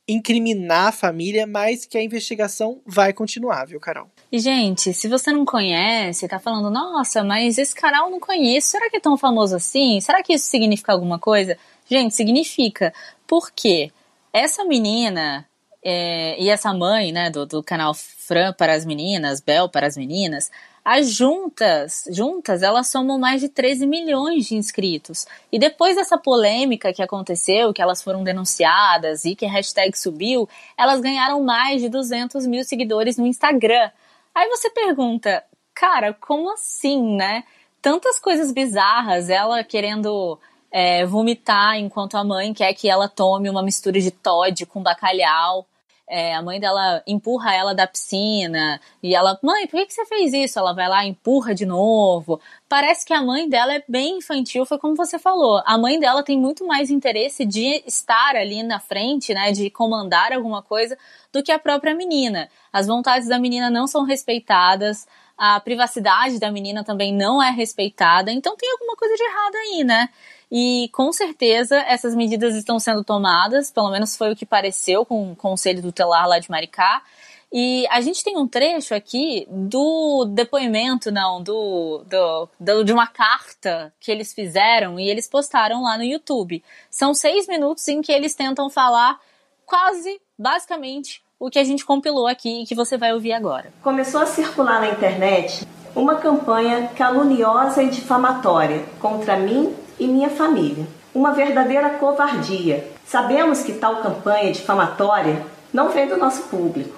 incriminar 0.10 0.88
a 0.88 0.91
família, 0.91 1.45
mas 1.45 1.86
que 1.86 1.98
a 1.98 2.04
investigação 2.04 2.82
vai 2.86 3.13
continuar, 3.13 3.65
viu, 3.65 3.80
Carol? 3.80 4.10
E, 4.32 4.39
gente, 4.39 4.93
se 4.93 5.08
você 5.08 5.32
não 5.32 5.45
conhece, 5.45 6.28
tá 6.28 6.39
falando, 6.39 6.69
nossa, 6.69 7.24
mas 7.24 7.58
esse 7.58 7.76
canal 7.76 8.06
eu 8.06 8.12
não 8.12 8.19
conheço, 8.19 8.69
será 8.69 8.89
que 8.89 8.98
é 8.98 9.00
tão 9.00 9.17
famoso 9.17 9.56
assim? 9.56 10.02
Será 10.02 10.24
que 10.24 10.34
isso 10.34 10.48
significa 10.48 10.91
alguma 10.91 11.19
coisa? 11.19 11.58
Gente, 11.89 12.15
significa. 12.15 12.93
Porque 13.28 13.91
essa 14.34 14.63
menina 14.65 15.48
é, 15.84 16.41
e 16.41 16.50
essa 16.50 16.74
mãe, 16.74 17.12
né, 17.12 17.30
do, 17.30 17.45
do 17.45 17.63
canal 17.63 17.93
Fran 17.93 18.54
para 18.54 18.74
as 18.74 18.86
meninas, 18.86 19.41
Bel 19.41 19.69
para 19.69 19.88
as 19.88 19.95
meninas, 19.95 20.52
as 20.84 21.12
juntas, 21.12 22.06
juntas, 22.10 22.63
elas 22.63 22.88
somam 22.88 23.20
mais 23.20 23.42
de 23.42 23.50
13 23.50 23.86
milhões 23.86 24.46
de 24.46 24.56
inscritos. 24.56 25.26
E 25.52 25.60
depois 25.60 25.96
dessa 25.96 26.18
polêmica 26.18 26.94
que 26.94 27.02
aconteceu, 27.02 27.74
que 27.74 27.82
elas 27.82 28.02
foram 28.02 28.24
denunciadas 28.24 29.26
e 29.26 29.36
que 29.36 29.46
a 29.46 29.52
hashtag 29.52 29.98
subiu, 29.98 30.48
elas 30.78 31.02
ganharam 31.02 31.44
mais 31.44 31.82
de 31.82 31.89
200 31.89 32.46
mil 32.48 32.63
seguidores 32.63 33.18
no 33.18 33.28
Instagram. 33.28 33.92
Aí 34.34 34.48
você 34.50 34.70
pergunta, 34.70 35.44
cara, 35.74 36.13
como 36.13 36.52
assim, 36.54 37.15
né? 37.15 37.44
Tantas 37.82 38.20
coisas 38.20 38.52
bizarras, 38.52 39.30
ela 39.30 39.63
querendo 39.63 40.39
é, 40.72 41.06
vomitar 41.06 41.78
enquanto 41.78 42.15
a 42.15 42.24
mãe 42.24 42.54
quer 42.54 42.74
que 42.74 42.89
ela 42.89 43.08
tome 43.08 43.50
uma 43.50 43.63
mistura 43.63 44.00
de 44.00 44.12
Todd 44.12 44.65
com 44.65 44.84
bacalhau 44.84 45.65
é, 46.10 46.34
a 46.34 46.41
mãe 46.41 46.60
dela 46.60 47.04
empurra 47.06 47.54
ela 47.54 47.76
da 47.76 47.86
piscina 47.86 48.82
e 49.02 49.13
ela, 49.13 49.39
mãe, 49.43 49.67
por 49.67 49.80
que, 49.80 49.86
que 49.86 49.93
você 49.93 50.06
fez 50.06 50.34
isso? 50.34 50.58
Ela 50.58 50.74
vai 50.74 50.89
lá, 50.89 51.06
empurra 51.06 51.54
de 51.54 51.65
novo. 51.65 52.41
Parece 52.67 53.06
que 53.06 53.13
a 53.13 53.22
mãe 53.22 53.48
dela 53.48 53.76
é 53.76 53.84
bem 53.88 54.17
infantil, 54.17 54.65
foi 54.65 54.80
como 54.80 54.95
você 54.95 55.19
falou. 55.19 55.62
A 55.65 55.78
mãe 55.78 56.00
dela 56.00 56.24
tem 56.24 56.39
muito 56.39 56.65
mais 56.65 56.89
interesse 56.89 57.45
de 57.45 57.84
estar 57.86 58.36
ali 58.36 58.63
na 58.63 58.80
frente, 58.80 59.34
né, 59.34 59.52
de 59.52 59.69
comandar 59.69 60.34
alguma 60.34 60.63
coisa, 60.63 60.98
do 61.32 61.43
que 61.43 61.52
a 61.52 61.60
própria 61.60 61.93
menina. 61.93 62.50
As 62.74 62.88
vontades 62.88 63.28
da 63.28 63.38
menina 63.38 63.69
não 63.69 63.86
são 63.86 64.04
respeitadas, 64.04 65.08
a 65.38 65.60
privacidade 65.60 66.38
da 66.38 66.52
menina 66.52 66.84
também 66.84 67.13
não 67.13 67.41
é 67.41 67.50
respeitada, 67.50 68.30
então 68.32 68.58
tem 68.58 68.69
alguma 68.72 68.95
coisa 68.98 69.15
de 69.15 69.24
errado 69.24 69.56
aí, 69.56 69.84
né? 69.86 70.10
E 70.52 70.90
com 70.92 71.12
certeza 71.12 71.78
essas 71.78 72.16
medidas 72.16 72.56
estão 72.56 72.80
sendo 72.80 73.04
tomadas, 73.04 73.70
pelo 73.70 73.92
menos 73.92 74.16
foi 74.16 74.32
o 74.32 74.36
que 74.36 74.46
pareceu 74.46 75.06
com 75.06 75.32
o 75.32 75.36
Conselho 75.36 75.82
Tutelar 75.82 76.28
lá 76.28 76.40
de 76.40 76.50
Maricá. 76.50 77.04
E 77.52 77.88
a 77.90 78.00
gente 78.02 78.24
tem 78.24 78.38
um 78.38 78.48
trecho 78.48 78.94
aqui 78.94 79.48
do 79.50 80.26
depoimento, 80.26 81.12
não, 81.12 81.42
do, 81.42 82.04
do, 82.08 82.50
do, 82.60 82.84
de 82.84 82.94
uma 82.94 83.08
carta 83.08 83.92
que 84.00 84.12
eles 84.12 84.34
fizeram 84.34 85.00
e 85.00 85.10
eles 85.10 85.28
postaram 85.28 85.82
lá 85.82 85.98
no 85.98 86.04
YouTube. 86.04 86.64
São 86.92 87.14
seis 87.14 87.48
minutos 87.48 87.88
em 87.88 88.02
que 88.02 88.12
eles 88.12 88.36
tentam 88.36 88.70
falar 88.70 89.20
quase, 89.66 90.22
basicamente, 90.38 91.24
o 91.40 91.50
que 91.50 91.58
a 91.58 91.64
gente 91.64 91.86
compilou 91.86 92.28
aqui 92.28 92.62
e 92.62 92.66
que 92.68 92.76
você 92.76 92.98
vai 92.98 93.14
ouvir 93.14 93.34
agora. 93.34 93.74
Começou 93.82 94.22
a 94.22 94.28
circular 94.28 94.80
na 94.80 94.90
internet 94.90 95.68
uma 95.96 96.16
campanha 96.16 96.88
caluniosa 96.96 97.82
e 97.82 97.90
difamatória 97.90 98.86
contra 99.00 99.38
mim 99.38 99.76
e 100.00 100.08
minha 100.08 100.30
família. 100.30 100.88
Uma 101.14 101.34
verdadeira 101.34 101.90
covardia. 101.92 102.88
Sabemos 103.06 103.62
que 103.62 103.74
tal 103.74 103.98
campanha 103.98 104.52
difamatória 104.52 105.46
não 105.74 105.90
vem 105.90 106.08
do 106.08 106.18
nosso 106.18 106.44
público. 106.44 106.98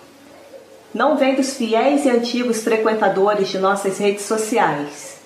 Não 0.93 1.15
vem 1.15 1.35
dos 1.35 1.53
fiéis 1.53 2.05
e 2.05 2.09
antigos 2.09 2.63
frequentadores 2.63 3.47
de 3.47 3.57
nossas 3.57 3.97
redes 3.97 4.25
sociais, 4.25 5.19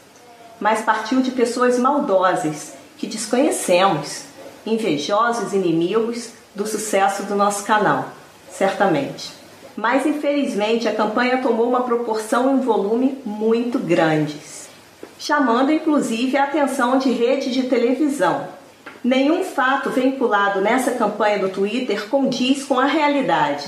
mas 0.59 0.81
partiu 0.81 1.21
de 1.21 1.31
pessoas 1.31 1.79
maldosas 1.79 2.73
que 2.97 3.07
desconhecemos, 3.07 4.25
invejosos 4.65 5.53
inimigos 5.53 6.29
do 6.53 6.67
sucesso 6.67 7.23
do 7.23 7.35
nosso 7.35 7.65
canal, 7.65 8.09
certamente. 8.51 9.33
Mas 9.75 10.05
infelizmente 10.05 10.87
a 10.87 10.95
campanha 10.95 11.41
tomou 11.41 11.67
uma 11.67 11.81
proporção 11.81 12.45
e 12.45 12.53
um 12.53 12.61
volume 12.61 13.19
muito 13.25 13.79
grandes 13.79 14.54
chamando 15.25 15.71
inclusive 15.71 16.37
a 16.37 16.43
atenção 16.43 16.99
de 16.99 17.09
redes 17.09 17.51
de 17.51 17.63
televisão. 17.63 18.47
Nenhum 19.03 19.43
fato 19.43 19.89
vinculado 19.89 20.61
nessa 20.61 20.91
campanha 20.91 21.39
do 21.39 21.49
Twitter 21.49 22.07
condiz 22.09 22.63
com 22.63 22.79
a 22.79 22.85
realidade. 22.85 23.65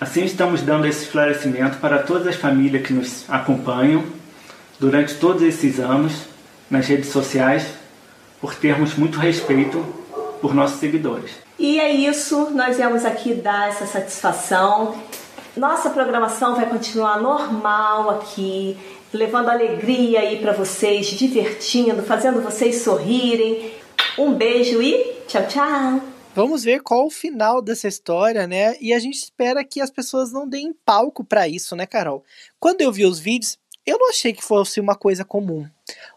Assim, 0.00 0.24
estamos 0.24 0.62
dando 0.62 0.86
esse 0.88 1.04
esclarecimento 1.04 1.78
para 1.78 2.00
todas 2.00 2.26
as 2.26 2.34
famílias 2.34 2.84
que 2.84 2.92
nos 2.92 3.24
acompanham 3.28 4.04
durante 4.80 5.14
todos 5.14 5.42
esses 5.42 5.78
anos 5.78 6.24
nas 6.68 6.88
redes 6.88 7.10
sociais, 7.10 7.66
por 8.40 8.54
termos 8.56 8.94
muito 8.94 9.18
respeito 9.18 9.84
por 10.40 10.54
nossos 10.54 10.80
seguidores. 10.80 11.32
E 11.56 11.78
é 11.78 11.92
isso, 11.92 12.50
nós 12.50 12.78
viemos 12.78 13.04
aqui 13.04 13.34
dar 13.34 13.68
essa 13.68 13.86
satisfação. 13.86 14.96
Nossa 15.56 15.90
programação 15.90 16.56
vai 16.56 16.66
continuar 16.66 17.20
normal 17.20 18.10
aqui 18.10 18.76
levando 19.12 19.48
alegria 19.48 20.20
aí 20.20 20.40
para 20.40 20.52
vocês, 20.52 21.06
divertindo, 21.06 22.02
fazendo 22.02 22.40
vocês 22.40 22.82
sorrirem. 22.82 23.72
Um 24.18 24.34
beijo 24.34 24.82
e 24.82 25.14
tchau, 25.26 25.46
tchau. 25.46 26.00
Vamos 26.34 26.62
ver 26.62 26.80
qual 26.80 27.06
o 27.06 27.10
final 27.10 27.60
dessa 27.60 27.88
história, 27.88 28.46
né? 28.46 28.76
E 28.80 28.92
a 28.92 28.98
gente 29.00 29.16
espera 29.16 29.64
que 29.64 29.80
as 29.80 29.90
pessoas 29.90 30.32
não 30.32 30.48
deem 30.48 30.72
palco 30.84 31.24
para 31.24 31.48
isso, 31.48 31.74
né, 31.74 31.86
Carol? 31.86 32.24
Quando 32.58 32.82
eu 32.82 32.92
vi 32.92 33.04
os 33.04 33.18
vídeos, 33.18 33.58
eu 33.84 33.98
não 33.98 34.10
achei 34.10 34.32
que 34.32 34.44
fosse 34.44 34.78
uma 34.78 34.94
coisa 34.94 35.24
comum. 35.24 35.66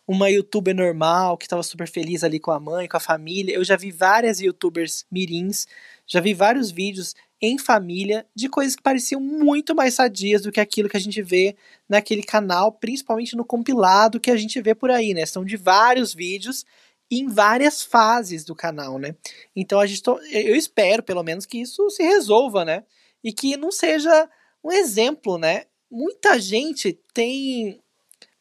Uma 0.07 0.29
youtuber 0.29 0.75
normal 0.75 1.35
que 1.37 1.45
estava 1.45 1.63
super 1.63 1.87
feliz 1.87 2.23
ali 2.23 2.39
com 2.39 2.51
a 2.51 2.59
mãe, 2.59 2.87
com 2.87 2.97
a 2.97 2.99
família. 2.99 3.55
Eu 3.55 3.63
já 3.63 3.75
vi 3.75 3.89
várias 3.89 4.39
youtubers 4.39 5.05
mirins, 5.11 5.65
já 6.05 6.21
vi 6.21 6.33
vários 6.33 6.69
vídeos 6.69 7.15
em 7.45 7.57
família 7.57 8.25
de 8.33 8.47
coisas 8.47 8.73
que 8.73 8.81
pareciam 8.81 9.19
muito 9.19 9.75
mais 9.75 9.95
sadias 9.95 10.43
do 10.43 10.51
que 10.51 10.61
aquilo 10.61 10.87
que 10.87 10.95
a 10.95 10.99
gente 10.99 11.21
vê 11.21 11.57
naquele 11.89 12.23
canal, 12.23 12.71
principalmente 12.71 13.35
no 13.35 13.43
compilado 13.43 14.17
que 14.17 14.31
a 14.31 14.37
gente 14.37 14.61
vê 14.61 14.73
por 14.73 14.89
aí, 14.89 15.13
né? 15.13 15.25
São 15.25 15.43
de 15.43 15.57
vários 15.57 16.13
vídeos 16.13 16.63
em 17.11 17.27
várias 17.27 17.81
fases 17.81 18.45
do 18.45 18.55
canal, 18.55 18.97
né? 18.97 19.13
Então 19.53 19.81
a 19.81 19.85
gente 19.85 20.01
to... 20.01 20.17
eu 20.31 20.55
espero 20.55 21.03
pelo 21.03 21.21
menos 21.21 21.45
que 21.45 21.59
isso 21.59 21.89
se 21.89 22.01
resolva, 22.01 22.63
né? 22.63 22.85
E 23.21 23.33
que 23.33 23.57
não 23.57 23.73
seja 23.73 24.29
um 24.63 24.71
exemplo, 24.71 25.37
né? 25.37 25.65
Muita 25.91 26.39
gente 26.39 26.97
tem 27.13 27.82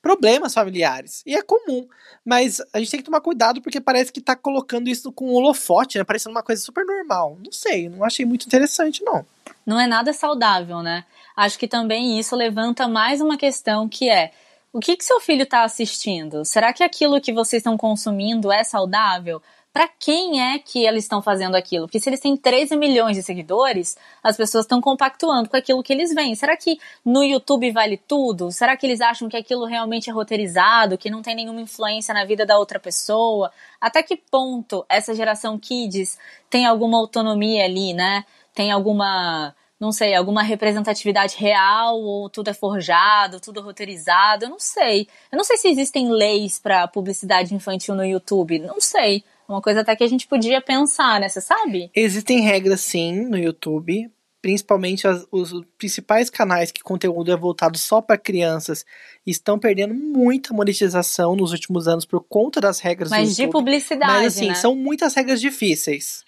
problemas 0.02 0.52
familiares. 0.52 1.22
E 1.24 1.34
é 1.34 1.40
comum. 1.40 1.86
Mas 2.24 2.60
a 2.72 2.80
gente 2.80 2.90
tem 2.90 3.00
que 3.00 3.06
tomar 3.06 3.20
cuidado 3.20 3.62
porque 3.62 3.80
parece 3.80 4.12
que 4.12 4.20
tá 4.20 4.34
colocando 4.34 4.88
isso 4.88 5.12
com 5.12 5.32
holofote, 5.32 5.96
né? 5.96 6.04
Parecendo 6.04 6.34
uma 6.34 6.42
coisa 6.42 6.60
super 6.60 6.84
normal. 6.84 7.38
Não 7.42 7.52
sei, 7.52 7.88
não 7.88 8.04
achei 8.04 8.26
muito 8.26 8.44
interessante, 8.44 9.02
não. 9.04 9.24
Não 9.64 9.80
é 9.80 9.86
nada 9.86 10.12
saudável, 10.12 10.82
né? 10.82 11.04
Acho 11.36 11.58
que 11.58 11.68
também 11.68 12.18
isso 12.18 12.34
levanta 12.34 12.88
mais 12.88 13.20
uma 13.20 13.38
questão 13.38 13.88
que 13.88 14.10
é. 14.10 14.32
O 14.72 14.80
que, 14.80 14.96
que 14.96 15.04
seu 15.04 15.20
filho 15.20 15.42
está 15.42 15.64
assistindo? 15.64 16.44
Será 16.44 16.72
que 16.72 16.82
aquilo 16.82 17.20
que 17.20 17.32
vocês 17.32 17.60
estão 17.60 17.76
consumindo 17.76 18.50
é 18.50 18.64
saudável? 18.64 19.40
Para 19.72 19.88
quem 19.88 20.40
é 20.40 20.58
que 20.58 20.84
eles 20.84 21.04
estão 21.04 21.22
fazendo 21.22 21.54
aquilo? 21.54 21.86
Porque 21.86 21.98
se 21.98 22.08
eles 22.08 22.20
têm 22.20 22.36
13 22.36 22.76
milhões 22.76 23.16
de 23.16 23.22
seguidores, 23.22 23.96
as 24.22 24.36
pessoas 24.36 24.64
estão 24.64 24.82
compactuando 24.82 25.48
com 25.48 25.56
aquilo 25.56 25.82
que 25.82 25.92
eles 25.92 26.12
veem. 26.14 26.34
Será 26.34 26.56
que 26.56 26.78
no 27.02 27.24
YouTube 27.24 27.72
vale 27.72 27.96
tudo? 27.96 28.52
Será 28.52 28.76
que 28.76 28.86
eles 28.86 29.00
acham 29.00 29.30
que 29.30 29.36
aquilo 29.36 29.64
realmente 29.64 30.10
é 30.10 30.12
roteirizado, 30.12 30.98
que 30.98 31.08
não 31.08 31.22
tem 31.22 31.34
nenhuma 31.34 31.60
influência 31.60 32.12
na 32.12 32.24
vida 32.26 32.44
da 32.44 32.58
outra 32.58 32.78
pessoa? 32.78 33.50
Até 33.80 34.02
que 34.02 34.16
ponto 34.16 34.84
essa 34.90 35.14
geração 35.14 35.58
kids 35.58 36.18
tem 36.50 36.66
alguma 36.66 36.98
autonomia 36.98 37.64
ali, 37.64 37.94
né? 37.94 38.26
Tem 38.54 38.70
alguma 38.70 39.54
não 39.80 39.90
sei, 39.90 40.14
alguma 40.14 40.44
representatividade 40.44 41.34
real 41.36 42.00
ou 42.00 42.30
tudo 42.30 42.50
é 42.50 42.54
forjado, 42.54 43.40
tudo 43.40 43.58
é 43.58 43.62
roteirizado, 43.64 44.44
eu 44.44 44.48
não 44.48 44.60
sei. 44.60 45.08
Eu 45.30 45.36
não 45.36 45.42
sei 45.42 45.56
se 45.56 45.66
existem 45.68 46.08
leis 46.08 46.56
para 46.56 46.86
publicidade 46.86 47.52
infantil 47.52 47.96
no 47.96 48.04
YouTube, 48.04 48.60
não 48.60 48.80
sei. 48.80 49.24
Uma 49.52 49.62
coisa 49.62 49.80
até 49.80 49.94
que 49.94 50.02
a 50.04 50.08
gente 50.08 50.26
podia 50.26 50.60
pensar, 50.60 51.20
né? 51.20 51.28
Você 51.28 51.40
sabe? 51.40 51.90
Existem 51.94 52.40
regras 52.40 52.80
sim 52.80 53.26
no 53.26 53.38
YouTube, 53.38 54.10
principalmente 54.40 55.06
as, 55.06 55.26
os 55.30 55.52
principais 55.78 56.28
canais 56.28 56.72
que 56.72 56.82
conteúdo 56.82 57.30
é 57.30 57.36
voltado 57.36 57.78
só 57.78 58.00
para 58.00 58.18
crianças 58.18 58.84
estão 59.26 59.58
perdendo 59.58 59.94
muita 59.94 60.52
monetização 60.52 61.36
nos 61.36 61.52
últimos 61.52 61.86
anos 61.86 62.04
por 62.04 62.24
conta 62.28 62.60
das 62.60 62.80
regras 62.80 63.10
Mas 63.10 63.30
do 63.30 63.34
de 63.36 63.48
publicidade, 63.48 64.10
Mas 64.10 64.36
assim, 64.36 64.48
né? 64.48 64.54
são 64.54 64.74
muitas 64.74 65.14
regras 65.14 65.40
difíceis. 65.40 66.24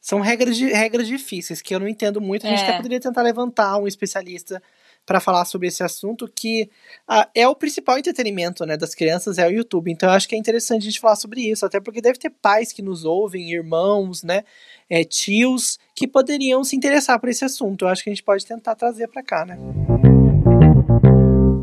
São 0.00 0.20
regras, 0.20 0.56
de, 0.56 0.66
regras 0.66 1.08
difíceis 1.08 1.60
que 1.60 1.74
eu 1.74 1.80
não 1.80 1.88
entendo 1.88 2.20
muito. 2.20 2.46
A 2.46 2.50
gente 2.50 2.60
É. 2.60 2.68
até 2.68 2.76
poderia 2.76 3.00
tentar 3.00 3.22
levantar 3.22 3.76
um 3.78 3.86
especialista 3.88 4.62
para 5.08 5.20
falar 5.20 5.46
sobre 5.46 5.68
esse 5.68 5.82
assunto, 5.82 6.28
que 6.28 6.70
ah, 7.08 7.26
é 7.34 7.48
o 7.48 7.54
principal 7.54 7.96
entretenimento 7.96 8.66
né, 8.66 8.76
das 8.76 8.94
crianças, 8.94 9.38
é 9.38 9.46
o 9.46 9.50
YouTube. 9.50 9.90
Então 9.90 10.06
eu 10.06 10.14
acho 10.14 10.28
que 10.28 10.34
é 10.34 10.38
interessante 10.38 10.82
a 10.82 10.84
gente 10.84 11.00
falar 11.00 11.16
sobre 11.16 11.40
isso, 11.40 11.64
até 11.64 11.80
porque 11.80 12.02
deve 12.02 12.18
ter 12.18 12.28
pais 12.28 12.74
que 12.74 12.82
nos 12.82 13.06
ouvem, 13.06 13.50
irmãos, 13.50 14.22
né, 14.22 14.44
é, 14.88 15.02
tios, 15.04 15.78
que 15.96 16.06
poderiam 16.06 16.62
se 16.62 16.76
interessar 16.76 17.18
por 17.18 17.30
esse 17.30 17.42
assunto. 17.42 17.86
Eu 17.86 17.88
acho 17.88 18.04
que 18.04 18.10
a 18.10 18.12
gente 18.12 18.22
pode 18.22 18.44
tentar 18.44 18.74
trazer 18.74 19.08
para 19.08 19.22
cá, 19.22 19.46
né? 19.46 19.56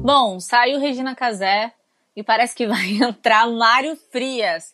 Bom, 0.02 0.40
saiu 0.40 0.80
Regina 0.80 1.14
Casé 1.14 1.72
e 2.16 2.24
parece 2.24 2.56
que 2.56 2.66
vai 2.68 2.94
entrar 3.00 3.48
Mário 3.48 3.96
Frias. 4.12 4.74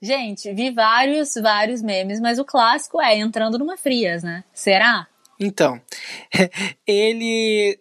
Gente, 0.00 0.52
vi 0.54 0.70
vários, 0.70 1.34
vários 1.34 1.82
memes, 1.82 2.20
mas 2.20 2.38
o 2.38 2.44
clássico 2.44 3.02
é 3.02 3.16
entrando 3.16 3.58
numa 3.58 3.76
Frias, 3.76 4.22
né? 4.22 4.44
Será? 4.52 5.08
Então, 5.40 5.80
ele 6.86 7.80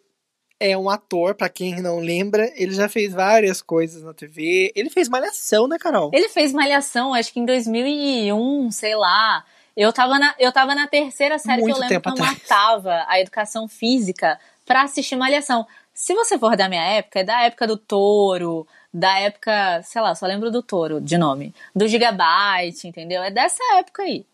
é 0.60 0.78
um 0.78 0.90
ator, 0.90 1.36
pra 1.36 1.50
quem 1.50 1.82
não 1.82 2.00
lembra, 2.00 2.52
ele 2.56 2.74
já 2.74 2.90
fez 2.90 3.14
várias 3.14 3.62
coisas 3.62 4.04
na 4.04 4.14
TV. 4.14 4.72
Ele 4.76 4.90
fez 4.90 5.08
Malhação, 5.08 5.68
né, 5.68 5.78
Carol? 5.80 6.10
Ele 6.14 6.30
fez 6.30 6.52
Malhação, 6.52 7.14
acho 7.14 7.32
que 7.32 7.40
em 7.40 7.46
2001, 7.46 8.72
sei 8.72 8.96
lá. 8.96 9.44
Eu 9.76 9.94
tava 9.94 10.18
na, 10.18 10.34
eu 10.40 10.52
tava 10.52 10.74
na 10.74 10.88
terceira 10.88 11.38
série 11.38 11.62
Muito 11.62 11.76
que 11.76 11.84
eu 11.84 11.88
lembro 11.88 12.02
que 12.02 12.08
eu 12.08 12.14
atrás. 12.14 12.40
matava 12.40 13.06
a 13.08 13.20
educação 13.20 13.68
física 13.68 14.40
pra 14.66 14.82
assistir 14.82 15.16
Malhação. 15.16 15.68
Se 15.94 16.14
você 16.14 16.38
for 16.38 16.56
da 16.56 16.68
minha 16.68 16.84
época, 16.84 17.20
é 17.20 17.24
da 17.24 17.44
época 17.44 17.68
do 17.68 17.78
Touro, 17.78 18.68
da 18.94 19.20
época, 19.20 19.82
sei 19.84 20.02
lá, 20.02 20.16
só 20.16 20.26
lembro 20.26 20.50
do 20.50 20.64
Touro 20.64 21.00
de 21.00 21.18
nome, 21.18 21.54
do 21.76 21.88
Gigabyte, 21.88 22.88
entendeu? 22.88 23.22
É 23.22 23.30
dessa 23.30 23.64
época 23.76 24.04
aí. 24.04 24.26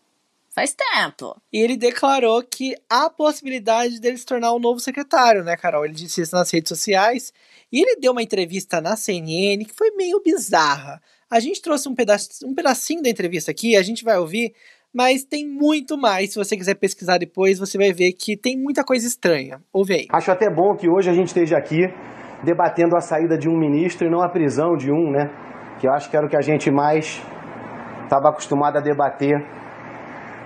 Faz 0.54 0.72
tempo. 0.72 1.34
E 1.52 1.58
ele 1.58 1.76
declarou 1.76 2.40
que 2.40 2.76
há 2.88 3.10
possibilidade 3.10 4.00
dele 4.00 4.16
se 4.16 4.24
tornar 4.24 4.52
o 4.52 4.60
novo 4.60 4.78
secretário, 4.78 5.42
né, 5.42 5.56
Carol? 5.56 5.84
Ele 5.84 5.94
disse 5.94 6.20
isso 6.20 6.36
nas 6.36 6.48
redes 6.52 6.68
sociais. 6.68 7.32
E 7.72 7.82
ele 7.82 8.00
deu 8.00 8.12
uma 8.12 8.22
entrevista 8.22 8.80
na 8.80 8.94
CNN 8.94 9.64
que 9.64 9.74
foi 9.74 9.90
meio 9.96 10.22
bizarra. 10.22 11.02
A 11.28 11.40
gente 11.40 11.60
trouxe 11.60 11.88
um, 11.88 11.94
pedaço, 11.94 12.28
um 12.46 12.54
pedacinho 12.54 13.02
da 13.02 13.08
entrevista 13.08 13.50
aqui, 13.50 13.74
a 13.74 13.82
gente 13.82 14.04
vai 14.04 14.16
ouvir, 14.16 14.54
mas 14.92 15.24
tem 15.24 15.44
muito 15.44 15.98
mais. 15.98 16.30
Se 16.30 16.36
você 16.36 16.56
quiser 16.56 16.76
pesquisar 16.76 17.18
depois, 17.18 17.58
você 17.58 17.76
vai 17.76 17.92
ver 17.92 18.12
que 18.12 18.36
tem 18.36 18.56
muita 18.56 18.84
coisa 18.84 19.08
estranha. 19.08 19.60
Ouve 19.72 19.94
aí. 19.94 20.06
Acho 20.10 20.30
até 20.30 20.48
bom 20.48 20.76
que 20.76 20.88
hoje 20.88 21.10
a 21.10 21.12
gente 21.12 21.26
esteja 21.26 21.56
aqui 21.56 21.80
debatendo 22.44 22.96
a 22.96 23.00
saída 23.00 23.36
de 23.36 23.48
um 23.48 23.58
ministro 23.58 24.06
e 24.06 24.10
não 24.10 24.22
a 24.22 24.28
prisão 24.28 24.76
de 24.76 24.92
um, 24.92 25.10
né? 25.10 25.32
Que 25.80 25.88
eu 25.88 25.92
acho 25.92 26.08
que 26.08 26.16
era 26.16 26.24
o 26.24 26.28
que 26.28 26.36
a 26.36 26.42
gente 26.42 26.70
mais 26.70 27.20
estava 28.04 28.28
acostumado 28.28 28.76
a 28.78 28.80
debater 28.80 29.63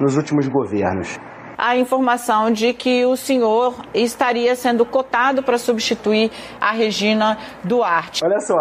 nos 0.00 0.16
últimos 0.16 0.48
governos. 0.48 1.18
a 1.56 1.76
informação 1.76 2.52
de 2.52 2.72
que 2.72 3.04
o 3.04 3.16
senhor 3.16 3.74
estaria 3.92 4.54
sendo 4.54 4.86
cotado 4.86 5.42
para 5.42 5.58
substituir 5.58 6.30
a 6.60 6.70
Regina 6.70 7.36
Duarte. 7.64 8.24
Olha 8.24 8.38
só, 8.38 8.54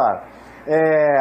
é, 0.68 1.16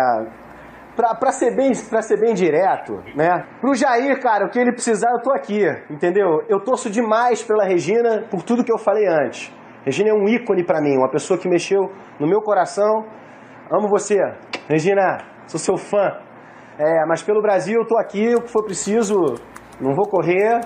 pra, 0.97 1.31
ser 1.31 1.55
bem, 1.55 1.73
pra 1.91 2.01
ser 2.01 2.19
bem 2.19 2.33
direto, 2.33 2.95
né? 3.15 3.45
Pro 3.61 3.75
Jair, 3.75 4.19
cara, 4.23 4.47
o 4.47 4.49
que 4.49 4.59
ele 4.59 4.73
precisar, 4.73 5.11
eu 5.11 5.23
tô 5.23 5.31
aqui, 5.33 5.65
entendeu? 5.91 6.43
Eu 6.49 6.61
torço 6.61 6.89
demais 6.91 7.43
pela 7.43 7.65
Regina 7.65 8.25
por 8.31 8.43
tudo 8.43 8.65
que 8.65 8.73
eu 8.73 8.79
falei 8.79 9.07
antes. 9.07 9.53
Regina 9.85 10.11
é 10.11 10.15
um 10.15 10.27
ícone 10.27 10.65
pra 10.65 10.81
mim, 10.81 10.97
uma 10.97 11.11
pessoa 11.11 11.39
que 11.39 11.49
mexeu 11.49 11.93
no 12.19 12.27
meu 12.27 12.41
coração. 12.41 13.05
Amo 13.71 13.89
você, 13.89 14.17
Regina, 14.69 15.19
sou 15.47 15.61
seu 15.61 15.77
fã. 15.77 16.11
É, 16.79 17.07
mas 17.07 17.23
pelo 17.23 17.41
Brasil 17.41 17.81
eu 17.81 17.87
tô 17.87 17.97
aqui, 17.99 18.35
o 18.35 18.43
que 18.43 18.51
for 18.51 18.65
preciso, 18.65 19.15
não 19.81 19.95
vou 19.95 20.07
correr. 20.07 20.61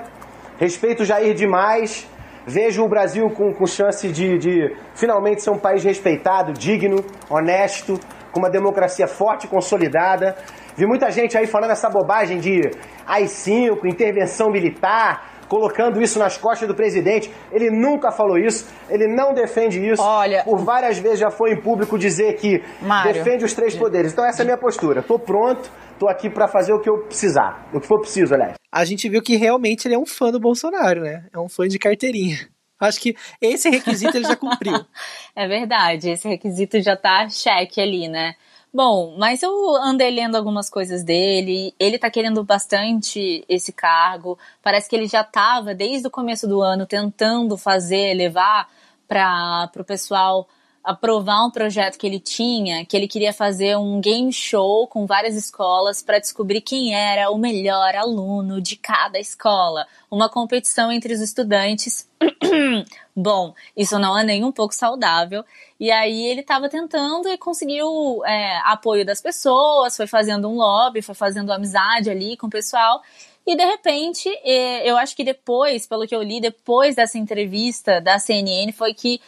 Respeito 0.59 1.03
o 1.03 1.05
Jair 1.05 1.35
demais. 1.35 2.09
Vejo 2.47 2.83
o 2.83 2.89
Brasil 2.89 3.29
com, 3.31 3.53
com 3.53 3.67
chance 3.67 4.09
de, 4.09 4.39
de 4.39 4.77
finalmente 4.95 5.43
ser 5.43 5.51
um 5.51 5.59
país 5.59 5.85
respeitado, 5.85 6.53
digno, 6.53 6.97
honesto, 7.29 7.99
com 8.33 8.41
uma 8.41 8.51
democracia 8.51 9.07
forte 9.07 9.47
e 9.47 9.49
consolidada. 9.49 10.37
Vi 10.77 10.87
muita 10.87 11.11
gente 11.11 11.37
aí 11.37 11.47
falando 11.47 11.73
essa 11.73 11.89
bobagem 11.91 12.39
de 12.39 12.61
AI-5, 13.07 13.85
intervenção 13.85 14.51
militar, 14.51 15.31
colocando 15.49 16.01
isso 16.01 16.19
nas 16.19 16.39
costas 16.39 16.67
do 16.67 16.75
presidente. 16.75 17.31
Ele 17.53 17.71
nunca 17.71 18.11
falou 18.11 18.39
isso, 18.39 18.73
ele 18.89 19.07
não 19.07 19.35
defende 19.35 19.85
isso. 19.85 20.03
Olha, 20.03 20.43
por 20.45 20.59
várias 20.59 20.99
vezes 20.99 21.19
já 21.19 21.31
foi 21.31 21.53
em 21.53 21.61
público 21.61 21.99
dizer 21.99 22.35
que 22.35 22.63
Mário. 22.81 23.13
defende 23.13 23.45
os 23.45 23.53
três 23.53 23.77
poderes. 23.77 24.13
Então 24.13 24.25
essa 24.25 24.43
é 24.43 24.45
a 24.45 24.47
minha 24.47 24.59
postura. 24.59 25.03
Tô 25.03 25.19
pronto, 25.19 25.71
tô 25.99 26.09
aqui 26.09 26.31
para 26.31 26.49
fazer 26.49 26.73
o 26.73 26.81
que 26.81 26.89
eu 26.89 26.99
precisar, 27.05 27.67
o 27.75 27.81
que 27.81 27.87
for 27.87 28.01
preciso, 28.01 28.35
aliás. 28.35 28.60
A 28.71 28.85
gente 28.85 29.09
viu 29.09 29.23
que 29.23 29.37
realmente 29.37 29.87
ele 29.87 29.95
é 29.95 29.99
um 29.99 30.07
fã 30.07 30.31
do 30.31 30.39
Bolsonaro, 30.39 31.03
né? 31.03 31.27
É 31.33 31.39
um 31.39 31.49
fã 31.49 31.67
de 31.67 31.79
carteirinha. 31.79 32.49
Acho 32.79 33.01
que 33.01 33.17
esse 33.41 33.69
requisito 33.69 34.17
ele 34.17 34.27
já 34.27 34.37
cumpriu. 34.37 34.85
É 35.37 35.47
verdade, 35.47 36.11
esse 36.11 36.29
requisito 36.29 36.81
já 36.81 36.97
tá 36.97 37.29
cheque 37.29 37.81
ali, 37.81 38.09
né? 38.09 38.35
Bom, 38.73 39.17
mas 39.19 39.43
eu 39.43 39.77
andei 39.77 40.11
lendo 40.11 40.37
algumas 40.37 40.69
coisas 40.69 41.03
dele, 41.03 41.75
ele 41.79 41.99
tá 41.99 42.11
querendo 42.11 42.45
bastante 42.45 43.45
esse 43.49 43.73
cargo, 43.73 44.39
parece 44.63 44.89
que 44.89 44.95
ele 44.95 45.09
já 45.09 45.25
tava 45.25 45.75
desde 45.75 46.07
o 46.07 46.11
começo 46.11 46.47
do 46.47 46.61
ano 46.61 46.87
tentando 46.87 47.57
fazer, 47.57 48.15
levar 48.15 48.69
para 49.09 49.71
o 49.77 49.85
pessoal 49.85 50.49
aprovar 50.83 51.45
um 51.45 51.51
projeto 51.51 51.99
que 51.99 52.07
ele 52.07 52.19
tinha, 52.19 52.85
que 52.87 52.97
ele 52.97 53.07
queria 53.07 53.33
fazer 53.33 53.77
um 53.77 54.01
game 54.01 54.33
show 54.33 54.87
com 54.87 55.07
várias 55.07 55.37
escolas 55.37 56.03
para 56.03 56.19
descobrir 56.19 56.63
quem 56.63 56.95
era 56.95 57.31
o 57.31 57.39
melhor 57.39 57.95
aluno 57.95 58.61
de 58.61 58.77
cada 58.77 59.19
escola, 59.19 59.87
uma 60.11 60.29
competição 60.29 60.91
entre 60.91 61.13
os 61.13 61.21
estudantes. 61.21 62.09
Bom, 63.15 63.55
isso 63.77 63.99
não 63.99 64.19
é 64.19 64.25
nem 64.25 64.43
um 64.43 64.53
pouco 64.53 64.75
saudável. 64.75 65.45
E 65.79 65.91
aí 65.91 66.27
ele 66.27 66.41
estava 66.41 66.69
tentando 66.69 67.29
e 67.29 67.37
conseguiu 67.37 68.25
é, 68.25 68.59
apoio 68.65 69.05
das 69.05 69.21
pessoas, 69.21 69.97
foi 69.97 70.07
fazendo 70.07 70.49
um 70.49 70.57
lobby, 70.57 71.03
foi 71.03 71.15
fazendo 71.15 71.53
amizade 71.53 72.09
ali 72.09 72.37
com 72.37 72.47
o 72.47 72.51
pessoal. 72.51 73.03
E 73.47 73.57
de 73.57 73.65
repente, 73.65 74.29
eh, 74.45 74.89
eu 74.89 74.97
acho 74.97 75.17
que 75.17 75.25
depois, 75.25 75.87
pelo 75.87 76.07
que 76.07 76.15
eu 76.15 76.23
li, 76.23 76.41
depois 76.41 76.95
dessa 76.95 77.19
entrevista 77.19 78.01
da 78.01 78.19
CNN, 78.19 78.71
foi 78.71 78.95
que 78.95 79.21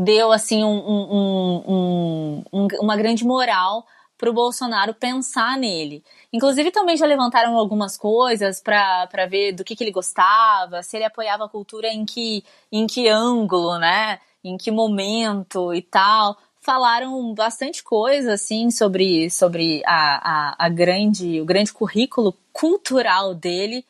deu 0.00 0.32
assim 0.32 0.64
um, 0.64 0.78
um, 0.78 1.62
um, 1.68 2.44
um 2.50 2.68
uma 2.80 2.96
grande 2.96 3.22
moral 3.22 3.86
para 4.16 4.30
o 4.30 4.34
Bolsonaro 4.34 4.94
pensar 4.94 5.56
nele. 5.58 6.02
Inclusive 6.32 6.70
também 6.70 6.96
já 6.96 7.06
levantaram 7.06 7.56
algumas 7.56 7.96
coisas 7.96 8.60
para 8.60 9.26
ver 9.28 9.52
do 9.52 9.64
que, 9.64 9.76
que 9.76 9.84
ele 9.84 9.90
gostava, 9.90 10.82
se 10.82 10.96
ele 10.96 11.04
apoiava 11.04 11.44
a 11.44 11.48
cultura 11.48 11.88
em 11.88 12.04
que, 12.04 12.42
em 12.72 12.86
que 12.86 13.08
ângulo, 13.08 13.78
né? 13.78 14.18
Em 14.42 14.56
que 14.56 14.70
momento 14.70 15.74
e 15.74 15.82
tal. 15.82 16.36
Falaram 16.60 17.34
bastante 17.34 17.82
coisa 17.82 18.34
assim 18.34 18.70
sobre, 18.70 19.30
sobre 19.30 19.82
a, 19.86 20.50
a, 20.54 20.66
a 20.66 20.68
grande, 20.68 21.40
o 21.40 21.44
grande 21.44 21.72
currículo 21.72 22.34
cultural 22.52 23.34
dele 23.34 23.84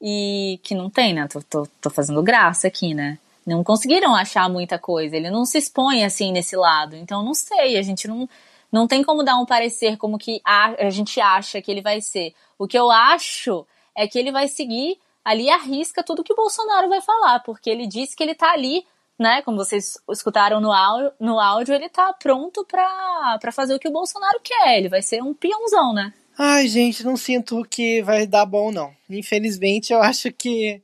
e 0.00 0.60
que 0.62 0.74
não 0.74 0.90
tem, 0.90 1.14
né? 1.14 1.26
Tô, 1.28 1.42
tô, 1.42 1.66
tô 1.80 1.90
fazendo 1.90 2.22
graça 2.22 2.66
aqui, 2.66 2.92
né? 2.94 3.18
Não 3.50 3.64
conseguiram 3.64 4.14
achar 4.14 4.48
muita 4.48 4.78
coisa. 4.78 5.16
Ele 5.16 5.30
não 5.30 5.44
se 5.44 5.58
expõe 5.58 6.04
assim 6.04 6.32
nesse 6.32 6.56
lado. 6.56 6.94
Então 6.96 7.24
não 7.24 7.34
sei, 7.34 7.76
a 7.76 7.82
gente 7.82 8.06
não 8.06 8.28
não 8.72 8.86
tem 8.86 9.02
como 9.02 9.24
dar 9.24 9.36
um 9.36 9.44
parecer 9.44 9.96
como 9.96 10.16
que 10.16 10.40
a, 10.44 10.86
a 10.86 10.90
gente 10.90 11.20
acha 11.20 11.60
que 11.60 11.70
ele 11.70 11.82
vai 11.82 12.00
ser. 12.00 12.32
O 12.56 12.68
que 12.68 12.78
eu 12.78 12.88
acho 12.88 13.66
é 13.96 14.06
que 14.06 14.16
ele 14.16 14.30
vai 14.30 14.46
seguir 14.46 14.96
ali 15.24 15.50
à 15.50 15.56
risca 15.56 16.04
tudo 16.04 16.22
que 16.22 16.32
o 16.32 16.36
Bolsonaro 16.36 16.88
vai 16.88 17.00
falar, 17.00 17.40
porque 17.40 17.68
ele 17.68 17.86
disse 17.86 18.16
que 18.16 18.22
ele 18.22 18.34
tá 18.34 18.52
ali, 18.52 18.86
né? 19.18 19.42
Como 19.42 19.56
vocês 19.56 19.98
escutaram 20.08 20.60
no 20.60 20.72
áudio, 20.72 21.12
no 21.18 21.40
áudio 21.40 21.74
ele 21.74 21.88
tá 21.88 22.12
pronto 22.12 22.64
pra 22.64 23.52
fazer 23.52 23.74
o 23.74 23.78
que 23.80 23.88
o 23.88 23.92
Bolsonaro 23.92 24.40
quer. 24.40 24.78
Ele 24.78 24.88
vai 24.88 25.02
ser 25.02 25.20
um 25.20 25.34
peãozão, 25.34 25.92
né? 25.92 26.12
Ai, 26.38 26.68
gente, 26.68 27.04
não 27.04 27.16
sinto 27.16 27.66
que 27.68 28.02
vai 28.02 28.26
dar 28.26 28.46
bom, 28.46 28.70
não. 28.70 28.94
Infelizmente, 29.10 29.92
eu 29.92 30.00
acho 30.00 30.32
que 30.32 30.80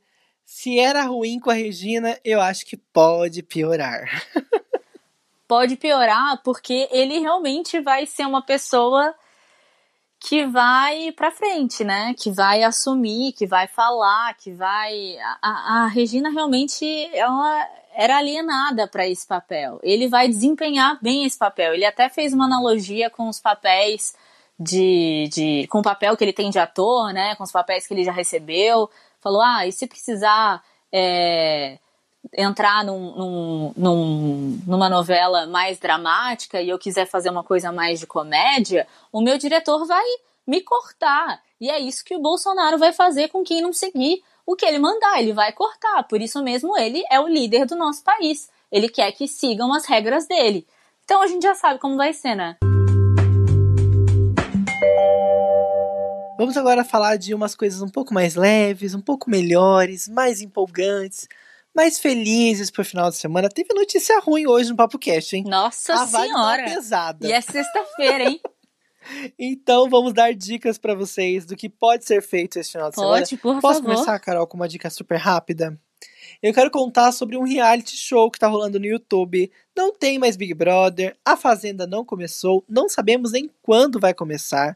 se 0.47 0.79
era 0.79 1.03
ruim 1.03 1.41
com 1.41 1.51
a 1.51 1.53
Regina, 1.53 2.17
eu 2.23 2.39
acho 2.39 2.65
que 2.65 2.77
pode 2.77 3.43
piorar. 3.43 4.23
pode 5.45 5.75
piorar 5.75 6.41
porque 6.41 6.87
ele 6.89 7.19
realmente 7.19 7.81
vai 7.81 8.05
ser 8.05 8.25
uma 8.25 8.41
pessoa 8.41 9.13
que 10.21 10.45
vai 10.45 11.11
para 11.11 11.31
frente, 11.31 11.83
né? 11.83 12.15
Que 12.17 12.31
vai 12.31 12.63
assumir, 12.63 13.33
que 13.33 13.45
vai 13.45 13.67
falar, 13.67 14.33
que 14.35 14.53
vai. 14.53 15.17
A, 15.41 15.83
a 15.83 15.87
Regina 15.87 16.29
realmente 16.29 16.85
ela 17.13 17.69
era 17.93 18.15
alienada 18.15 18.87
para 18.87 19.05
esse 19.05 19.27
papel. 19.27 19.81
Ele 19.83 20.07
vai 20.07 20.29
desempenhar 20.29 20.97
bem 21.01 21.25
esse 21.25 21.37
papel. 21.37 21.73
Ele 21.73 21.85
até 21.85 22.07
fez 22.07 22.31
uma 22.31 22.45
analogia 22.45 23.09
com 23.09 23.27
os 23.27 23.41
papéis 23.41 24.15
de, 24.57 25.27
de 25.29 25.67
com 25.67 25.79
o 25.79 25.83
papel 25.83 26.15
que 26.15 26.23
ele 26.23 26.31
tem 26.31 26.49
de 26.49 26.57
ator, 26.57 27.11
né? 27.11 27.35
Com 27.35 27.43
os 27.43 27.51
papéis 27.51 27.85
que 27.85 27.93
ele 27.93 28.05
já 28.05 28.13
recebeu. 28.13 28.89
Falou, 29.21 29.41
ah, 29.41 29.65
e 29.65 29.71
se 29.71 29.87
precisar 29.87 30.63
é, 30.91 31.79
entrar 32.35 32.83
num, 32.83 33.15
num, 33.15 33.73
num, 33.75 34.61
numa 34.65 34.89
novela 34.89 35.47
mais 35.47 35.79
dramática 35.79 36.61
e 36.61 36.69
eu 36.69 36.79
quiser 36.79 37.05
fazer 37.05 37.29
uma 37.29 37.43
coisa 37.43 37.71
mais 37.71 37.99
de 37.99 38.07
comédia, 38.07 38.87
o 39.11 39.21
meu 39.21 39.37
diretor 39.37 39.85
vai 39.85 40.05
me 40.45 40.61
cortar. 40.61 41.41
E 41.59 41.69
é 41.69 41.79
isso 41.79 42.05
que 42.05 42.15
o 42.15 42.21
Bolsonaro 42.21 42.77
vai 42.77 42.93
fazer 42.93 43.29
com 43.29 43.43
quem 43.43 43.61
não 43.61 43.73
seguir 43.73 44.23
o 44.45 44.55
que 44.55 44.65
ele 44.65 44.79
mandar, 44.79 45.19
ele 45.19 45.33
vai 45.33 45.51
cortar. 45.51 46.03
Por 46.03 46.21
isso 46.21 46.41
mesmo 46.41 46.77
ele 46.77 47.03
é 47.11 47.19
o 47.19 47.27
líder 47.27 47.65
do 47.65 47.75
nosso 47.75 48.03
país. 48.03 48.49
Ele 48.71 48.87
quer 48.87 49.11
que 49.11 49.27
sigam 49.27 49.73
as 49.73 49.85
regras 49.85 50.27
dele. 50.27 50.65
Então 51.03 51.21
a 51.21 51.27
gente 51.27 51.43
já 51.43 51.55
sabe 51.55 51.79
como 51.79 51.97
vai 51.97 52.13
ser, 52.13 52.35
né? 52.35 52.57
Vamos 56.37 56.55
agora 56.55 56.83
falar 56.83 57.17
de 57.17 57.33
umas 57.33 57.55
coisas 57.55 57.81
um 57.81 57.89
pouco 57.89 58.13
mais 58.13 58.35
leves, 58.35 58.93
um 58.93 59.01
pouco 59.01 59.29
melhores, 59.29 60.07
mais 60.07 60.41
empolgantes 60.41 61.27
mais 61.77 61.99
felizes 61.99 62.71
pro 62.71 62.83
final 62.83 63.11
de 63.11 63.17
semana. 63.17 63.49
Teve 63.49 63.71
notícia 63.71 64.19
ruim 64.19 64.47
hoje 64.47 64.71
no 64.71 64.75
Papo 64.75 64.97
Cast, 64.97 65.35
hein? 65.35 65.43
Nossa 65.45 65.93
a 65.93 66.07
senhora! 66.07 66.63
Tá 66.63 66.73
pesada. 66.73 67.27
E 67.27 67.31
é 67.31 67.39
sexta-feira, 67.39 68.23
hein? 68.23 68.41
então 69.37 69.87
vamos 69.87 70.11
dar 70.11 70.33
dicas 70.33 70.79
para 70.79 70.95
vocês 70.95 71.45
do 71.45 71.55
que 71.55 71.69
pode 71.69 72.03
ser 72.03 72.23
feito 72.23 72.57
esse 72.57 72.71
final 72.71 72.89
de 72.89 72.95
pode, 72.95 73.27
semana. 73.27 73.41
Por 73.41 73.61
Posso 73.61 73.79
favor. 73.79 73.93
começar, 73.93 74.17
Carol, 74.17 74.47
com 74.47 74.57
uma 74.57 74.67
dica 74.67 74.89
super 74.89 75.17
rápida? 75.17 75.79
Eu 76.41 76.51
quero 76.51 76.71
contar 76.71 77.11
sobre 77.11 77.37
um 77.37 77.43
reality 77.43 77.95
show 77.95 78.29
que 78.31 78.39
tá 78.39 78.47
rolando 78.47 78.79
no 78.79 78.85
YouTube. 78.85 79.51
Não 79.75 79.93
tem 79.93 80.17
mais 80.17 80.35
Big 80.35 80.55
Brother, 80.55 81.15
a 81.23 81.37
Fazenda 81.37 81.85
não 81.85 82.03
começou, 82.03 82.65
não 82.67 82.89
sabemos 82.89 83.31
nem 83.31 83.51
quando 83.61 83.99
vai 83.99 84.15
começar. 84.15 84.75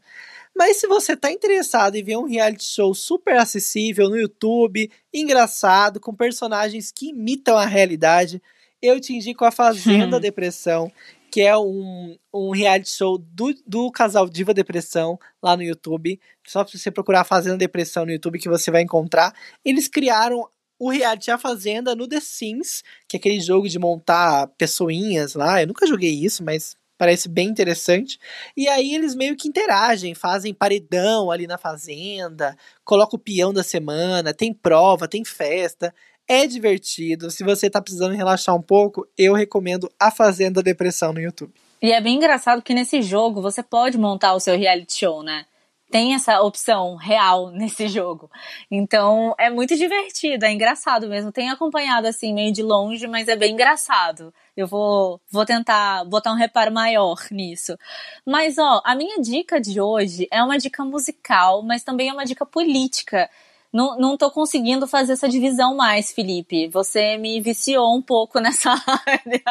Mas 0.56 0.78
se 0.78 0.88
você 0.88 1.14
está 1.14 1.32
interessado 1.32 1.96
em 1.96 2.04
ver 2.04 2.18
um 2.18 2.28
reality 2.28 2.64
show 2.64 2.94
super 2.94 3.38
acessível 3.38 4.10
no 4.10 4.18
YouTube, 4.18 4.92
engraçado, 5.14 6.00
com 6.00 6.14
personagens 6.14 6.92
que 6.92 7.10
imitam 7.10 7.58
a 7.58 7.66
realidade, 7.66 8.42
eu 8.82 9.00
te 9.00 9.14
indico 9.14 9.46
a 9.46 9.52
Fazenda 9.52 10.20
Depressão, 10.20 10.92
que 11.32 11.42
é 11.42 11.58
um, 11.58 12.18
um 12.34 12.52
reality 12.52 12.90
show 12.90 13.18
do, 13.18 13.56
do 13.66 13.90
casal 13.92 14.28
Diva 14.28 14.54
Depressão 14.54 15.18
lá 15.42 15.56
no 15.56 15.64
YouTube. 15.64 16.20
Só 16.46 16.64
pra 16.64 16.78
você 16.78 16.92
procurar 16.92 17.24
Fazenda 17.24 17.58
Depressão 17.58 18.06
no 18.06 18.12
YouTube 18.12 18.40
que 18.40 18.50
você 18.50 18.70
vai 18.70 18.82
encontrar. 18.82 19.34
Eles 19.64 19.88
criaram 19.88 20.48
o 20.78 20.90
reality 20.90 21.30
A 21.30 21.38
Fazenda 21.38 21.96
no 21.96 22.08
The 22.08 22.20
Sims, 22.20 22.84
que 23.08 23.16
é 23.16 23.20
aquele 23.20 23.40
jogo 23.40 23.70
de 23.70 23.78
montar 23.78 24.48
pessoinhas 24.58 25.36
lá. 25.36 25.62
Eu 25.62 25.68
nunca 25.68 25.86
joguei 25.86 26.12
isso, 26.12 26.44
mas 26.44 26.76
parece 27.02 27.28
bem 27.28 27.48
interessante. 27.48 28.20
E 28.56 28.68
aí 28.68 28.94
eles 28.94 29.16
meio 29.16 29.36
que 29.36 29.48
interagem, 29.48 30.14
fazem 30.14 30.54
paredão 30.54 31.32
ali 31.32 31.48
na 31.48 31.58
fazenda, 31.58 32.56
coloca 32.86 33.16
o 33.16 33.20
peão 33.20 33.52
da 33.52 33.64
semana, 33.64 34.36
tem 34.36 34.54
prova, 34.54 35.08
tem 35.08 35.26
festa. 35.26 35.92
É 36.28 36.46
divertido. 36.46 37.32
Se 37.32 37.44
você 37.44 37.72
tá 37.72 37.82
precisando 37.82 38.14
relaxar 38.14 38.56
um 38.56 38.62
pouco, 38.62 39.08
eu 39.18 39.34
recomendo 39.34 39.92
A 40.00 40.12
Fazenda 40.12 40.62
Depressão 40.62 41.12
no 41.12 41.20
YouTube. 41.20 41.52
E 41.82 41.92
é 41.92 42.00
bem 42.00 42.18
engraçado 42.18 42.62
que 42.62 42.76
nesse 42.76 43.02
jogo 43.02 43.42
você 43.42 43.64
pode 43.64 43.98
montar 43.98 44.36
o 44.36 44.40
seu 44.40 44.56
reality 44.56 45.00
show, 45.00 45.24
né? 45.24 45.46
tem 45.92 46.16
essa 46.16 46.42
opção 46.42 46.96
real 46.96 47.52
nesse 47.52 47.88
jogo. 47.88 48.32
Então 48.72 49.36
é 49.38 49.50
muito 49.50 49.76
divertido, 49.76 50.46
é 50.46 50.52
engraçado 50.52 51.08
mesmo. 51.08 51.32
Tenho 51.32 51.52
acompanhado 51.52 52.08
assim 52.08 52.34
meio 52.34 52.54
de 52.54 52.64
longe, 52.64 53.06
mas 53.06 53.28
é 53.28 53.36
bem 53.36 53.54
engraçado. 53.54 54.34
Eu 54.62 54.68
vou, 54.68 55.20
vou 55.30 55.46
tentar 55.46 56.06
botar 56.06 56.32
um 56.32 56.36
reparo 56.36 56.72
maior 56.72 57.18
nisso. 57.32 57.78
Mas 58.26 58.58
ó, 58.58 58.82
a 58.86 58.96
minha 58.96 59.20
dica 59.20 59.60
de 59.60 59.82
hoje 59.82 60.28
é 60.32 60.44
uma 60.44 60.58
dica 60.58 60.84
musical, 60.86 61.64
mas 61.64 61.84
também 61.84 62.10
é 62.10 62.14
uma 62.14 62.26
dica 62.26 62.46
política. 62.46 63.30
Não, 63.74 63.98
não 63.98 64.18
tô 64.18 64.30
conseguindo 64.30 64.86
fazer 64.86 65.14
essa 65.14 65.30
divisão 65.30 65.76
mais, 65.76 66.12
Felipe. 66.12 66.68
Você 66.70 67.18
me 67.18 67.40
viciou 67.42 67.96
um 67.96 68.02
pouco 68.02 68.40
nessa 68.42 68.72
área. 68.72 69.42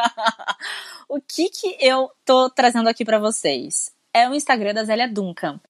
o 1.09 1.21
que 1.21 1.49
que 1.49 1.77
eu 1.81 2.11
tô 2.25 2.51
trazendo 2.51 2.89
aqui 2.89 3.05
para 3.05 3.19
vocês? 3.19 3.91
É 4.13 4.29
o 4.29 4.35
Instagram 4.35 4.75
da 4.75 4.85
Zélia 4.85 5.09
Duncan. 5.09 5.61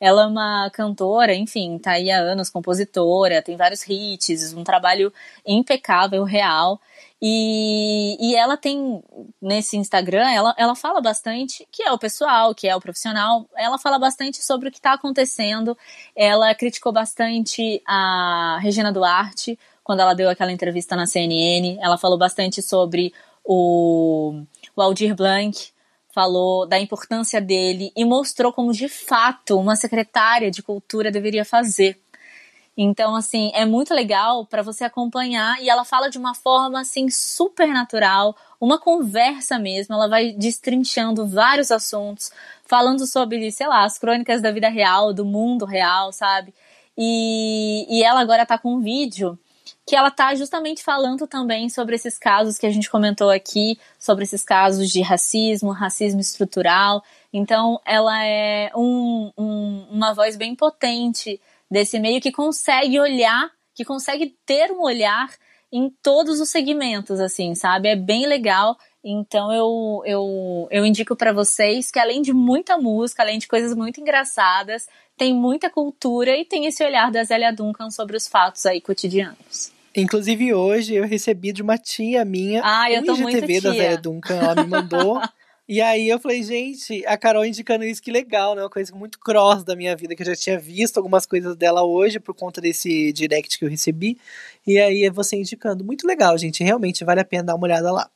Ela 0.00 0.22
é 0.22 0.26
uma 0.26 0.70
cantora, 0.70 1.34
enfim, 1.34 1.78
tá 1.78 1.92
aí 1.92 2.10
há 2.10 2.18
anos, 2.18 2.48
compositora, 2.48 3.42
tem 3.42 3.56
vários 3.56 3.86
hits, 3.86 4.54
um 4.54 4.64
trabalho 4.64 5.12
impecável, 5.46 6.24
real. 6.24 6.80
E, 7.22 8.16
e 8.18 8.34
ela 8.34 8.56
tem 8.56 9.02
nesse 9.42 9.76
Instagram, 9.76 10.26
ela, 10.30 10.54
ela 10.56 10.74
fala 10.74 11.02
bastante, 11.02 11.68
que 11.70 11.82
é 11.82 11.92
o 11.92 11.98
pessoal, 11.98 12.54
que 12.54 12.66
é 12.66 12.74
o 12.74 12.80
profissional, 12.80 13.46
ela 13.54 13.76
fala 13.76 13.98
bastante 13.98 14.42
sobre 14.42 14.68
o 14.68 14.72
que 14.72 14.78
está 14.78 14.94
acontecendo. 14.94 15.76
Ela 16.16 16.54
criticou 16.54 16.92
bastante 16.92 17.82
a 17.86 18.58
Regina 18.62 18.90
Duarte 18.90 19.58
quando 19.84 20.00
ela 20.00 20.14
deu 20.14 20.30
aquela 20.30 20.50
entrevista 20.50 20.96
na 20.96 21.04
CNN. 21.04 21.78
Ela 21.80 21.98
falou 21.98 22.16
bastante 22.16 22.62
sobre 22.62 23.12
o, 23.44 24.42
o 24.74 24.80
Aldir 24.80 25.14
Blanc, 25.14 25.72
falou 26.12 26.66
da 26.66 26.78
importância 26.78 27.40
dele 27.40 27.92
e 27.96 28.04
mostrou 28.04 28.52
como 28.52 28.72
de 28.72 28.88
fato 28.88 29.58
uma 29.58 29.76
secretária 29.76 30.50
de 30.50 30.62
cultura 30.62 31.10
deveria 31.10 31.44
fazer. 31.44 32.00
Então, 32.76 33.14
assim, 33.14 33.50
é 33.54 33.66
muito 33.66 33.92
legal 33.92 34.46
para 34.46 34.62
você 34.62 34.84
acompanhar 34.84 35.60
e 35.60 35.68
ela 35.68 35.84
fala 35.84 36.08
de 36.08 36.16
uma 36.16 36.34
forma 36.34 36.80
assim 36.80 37.10
super 37.10 37.68
natural, 37.68 38.34
uma 38.60 38.78
conversa 38.78 39.58
mesmo. 39.58 39.94
Ela 39.94 40.08
vai 40.08 40.32
destrinchando 40.32 41.26
vários 41.26 41.70
assuntos, 41.70 42.30
falando 42.64 43.06
sobre, 43.06 43.50
sei 43.52 43.66
lá, 43.66 43.84
as 43.84 43.98
crônicas 43.98 44.40
da 44.40 44.50
vida 44.50 44.68
real, 44.68 45.12
do 45.12 45.24
mundo 45.24 45.66
real, 45.66 46.12
sabe? 46.12 46.54
E, 46.96 47.86
e 47.88 48.02
ela 48.02 48.20
agora 48.20 48.46
tá 48.46 48.56
com 48.56 48.74
um 48.76 48.80
vídeo 48.80 49.38
que 49.86 49.96
ela 49.96 50.10
tá 50.10 50.34
justamente 50.34 50.82
falando 50.82 51.26
também 51.26 51.68
sobre 51.68 51.96
esses 51.96 52.18
casos 52.18 52.58
que 52.58 52.66
a 52.66 52.70
gente 52.70 52.90
comentou 52.90 53.30
aqui, 53.30 53.78
sobre 53.98 54.24
esses 54.24 54.44
casos 54.44 54.88
de 54.88 55.02
racismo, 55.02 55.72
racismo 55.72 56.20
estrutural. 56.20 57.02
Então, 57.32 57.80
ela 57.84 58.24
é 58.24 58.70
um, 58.76 59.32
um, 59.36 59.86
uma 59.90 60.12
voz 60.12 60.36
bem 60.36 60.54
potente 60.54 61.40
desse 61.70 61.98
meio 61.98 62.20
que 62.20 62.32
consegue 62.32 62.98
olhar, 63.00 63.50
que 63.74 63.84
consegue 63.84 64.36
ter 64.44 64.70
um 64.70 64.82
olhar 64.82 65.28
em 65.72 65.88
todos 66.02 66.40
os 66.40 66.50
segmentos, 66.50 67.20
assim, 67.20 67.54
sabe? 67.54 67.88
É 67.88 67.96
bem 67.96 68.26
legal. 68.26 68.76
Então 69.02 69.52
eu, 69.52 70.02
eu, 70.04 70.68
eu 70.70 70.84
indico 70.84 71.16
para 71.16 71.32
vocês 71.32 71.90
que 71.90 71.98
além 71.98 72.20
de 72.20 72.32
muita 72.32 72.76
música, 72.76 73.22
além 73.22 73.38
de 73.38 73.48
coisas 73.48 73.74
muito 73.74 74.00
engraçadas, 74.00 74.86
tem 75.16 75.34
muita 75.34 75.70
cultura 75.70 76.36
e 76.36 76.44
tem 76.44 76.66
esse 76.66 76.84
olhar 76.84 77.10
da 77.10 77.24
Zélia 77.24 77.52
Duncan 77.52 77.90
sobre 77.90 78.16
os 78.16 78.28
fatos 78.28 78.66
aí 78.66 78.80
cotidianos. 78.80 79.72
Inclusive 79.96 80.54
hoje 80.54 80.94
eu 80.94 81.06
recebi 81.06 81.52
de 81.52 81.62
uma 81.62 81.76
tia 81.78 82.24
minha 82.24 82.62
ah, 82.64 82.90
eu 82.90 83.04
tô 83.04 83.14
IGTV 83.14 83.60
da 83.60 83.72
Zélia 83.72 83.98
Duncan, 83.98 84.36
ela 84.36 84.62
me 84.62 84.68
mandou. 84.68 85.20
E 85.72 85.80
aí 85.80 86.08
eu 86.08 86.18
falei, 86.18 86.42
gente, 86.42 87.06
a 87.06 87.16
Carol 87.16 87.44
indicando 87.44 87.84
isso, 87.84 88.02
que 88.02 88.10
legal, 88.10 88.56
né? 88.56 88.62
Uma 88.62 88.68
coisa 88.68 88.92
muito 88.92 89.20
cross 89.20 89.62
da 89.62 89.76
minha 89.76 89.94
vida, 89.94 90.16
que 90.16 90.22
eu 90.22 90.26
já 90.26 90.34
tinha 90.34 90.58
visto 90.58 90.96
algumas 90.96 91.24
coisas 91.24 91.54
dela 91.54 91.84
hoje 91.84 92.18
por 92.18 92.34
conta 92.34 92.60
desse 92.60 93.12
direct 93.12 93.56
que 93.56 93.64
eu 93.64 93.68
recebi. 93.68 94.18
E 94.70 94.78
aí 94.78 95.04
é 95.04 95.10
você 95.10 95.34
indicando. 95.34 95.84
Muito 95.84 96.06
legal, 96.06 96.38
gente. 96.38 96.62
Realmente 96.62 97.04
vale 97.04 97.20
a 97.20 97.24
pena 97.24 97.42
dar 97.42 97.56
uma 97.56 97.64
olhada 97.64 97.90
lá. 97.90 98.08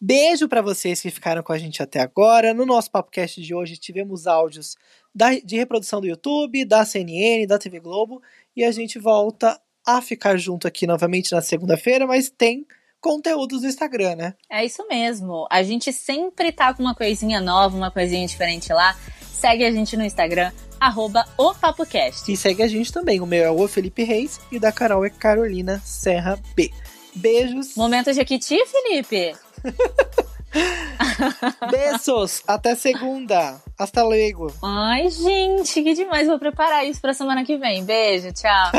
Beijo 0.00 0.48
para 0.48 0.60
vocês 0.60 1.00
que 1.00 1.08
ficaram 1.08 1.40
com 1.40 1.52
a 1.52 1.58
gente 1.58 1.80
até 1.80 2.00
agora. 2.00 2.52
No 2.52 2.66
nosso 2.66 2.90
PapoCast 2.90 3.40
de 3.40 3.54
hoje 3.54 3.76
tivemos 3.76 4.26
áudios 4.26 4.76
da, 5.14 5.38
de 5.38 5.56
reprodução 5.56 6.00
do 6.00 6.08
YouTube, 6.08 6.64
da 6.64 6.84
CNN, 6.84 7.46
da 7.46 7.58
TV 7.60 7.78
Globo. 7.78 8.20
E 8.56 8.64
a 8.64 8.72
gente 8.72 8.98
volta 8.98 9.60
a 9.86 10.02
ficar 10.02 10.36
junto 10.36 10.66
aqui 10.66 10.84
novamente 10.84 11.30
na 11.30 11.40
segunda-feira, 11.40 12.08
mas 12.08 12.28
tem 12.28 12.66
conteúdos 13.00 13.60
do 13.60 13.68
Instagram, 13.68 14.16
né? 14.16 14.34
É 14.50 14.64
isso 14.64 14.84
mesmo. 14.88 15.46
A 15.48 15.62
gente 15.62 15.92
sempre 15.92 16.50
tá 16.50 16.74
com 16.74 16.82
uma 16.82 16.94
coisinha 16.94 17.40
nova, 17.40 17.76
uma 17.76 17.90
coisinha 17.90 18.26
diferente 18.26 18.72
lá 18.72 18.98
segue 19.40 19.64
a 19.64 19.70
gente 19.70 19.96
no 19.96 20.04
Instagram, 20.04 20.52
arroba 20.78 21.24
o 21.38 21.54
PapoCast. 21.54 22.30
E 22.30 22.36
segue 22.36 22.62
a 22.62 22.68
gente 22.68 22.92
também. 22.92 23.20
O 23.20 23.26
meu 23.26 23.42
é 23.42 23.50
o 23.50 23.66
Felipe 23.66 24.04
Reis 24.04 24.38
e 24.52 24.58
o 24.58 24.60
da 24.60 24.70
Carol 24.70 25.04
é 25.04 25.10
Carolina 25.10 25.80
Serra 25.82 26.38
B. 26.54 26.70
Beijos. 27.14 27.74
Momento 27.74 28.12
Jequiti, 28.12 28.58
Felipe. 28.66 29.34
Beijos. 31.70 32.42
Até 32.46 32.74
segunda. 32.74 33.60
Hasta 33.78 34.04
luego. 34.04 34.52
Ai, 34.62 35.08
gente, 35.08 35.82
que 35.82 35.94
demais. 35.94 36.28
Vou 36.28 36.38
preparar 36.38 36.86
isso 36.86 37.00
pra 37.00 37.14
semana 37.14 37.44
que 37.44 37.56
vem. 37.56 37.82
Beijo, 37.82 38.30
tchau. 38.32 38.70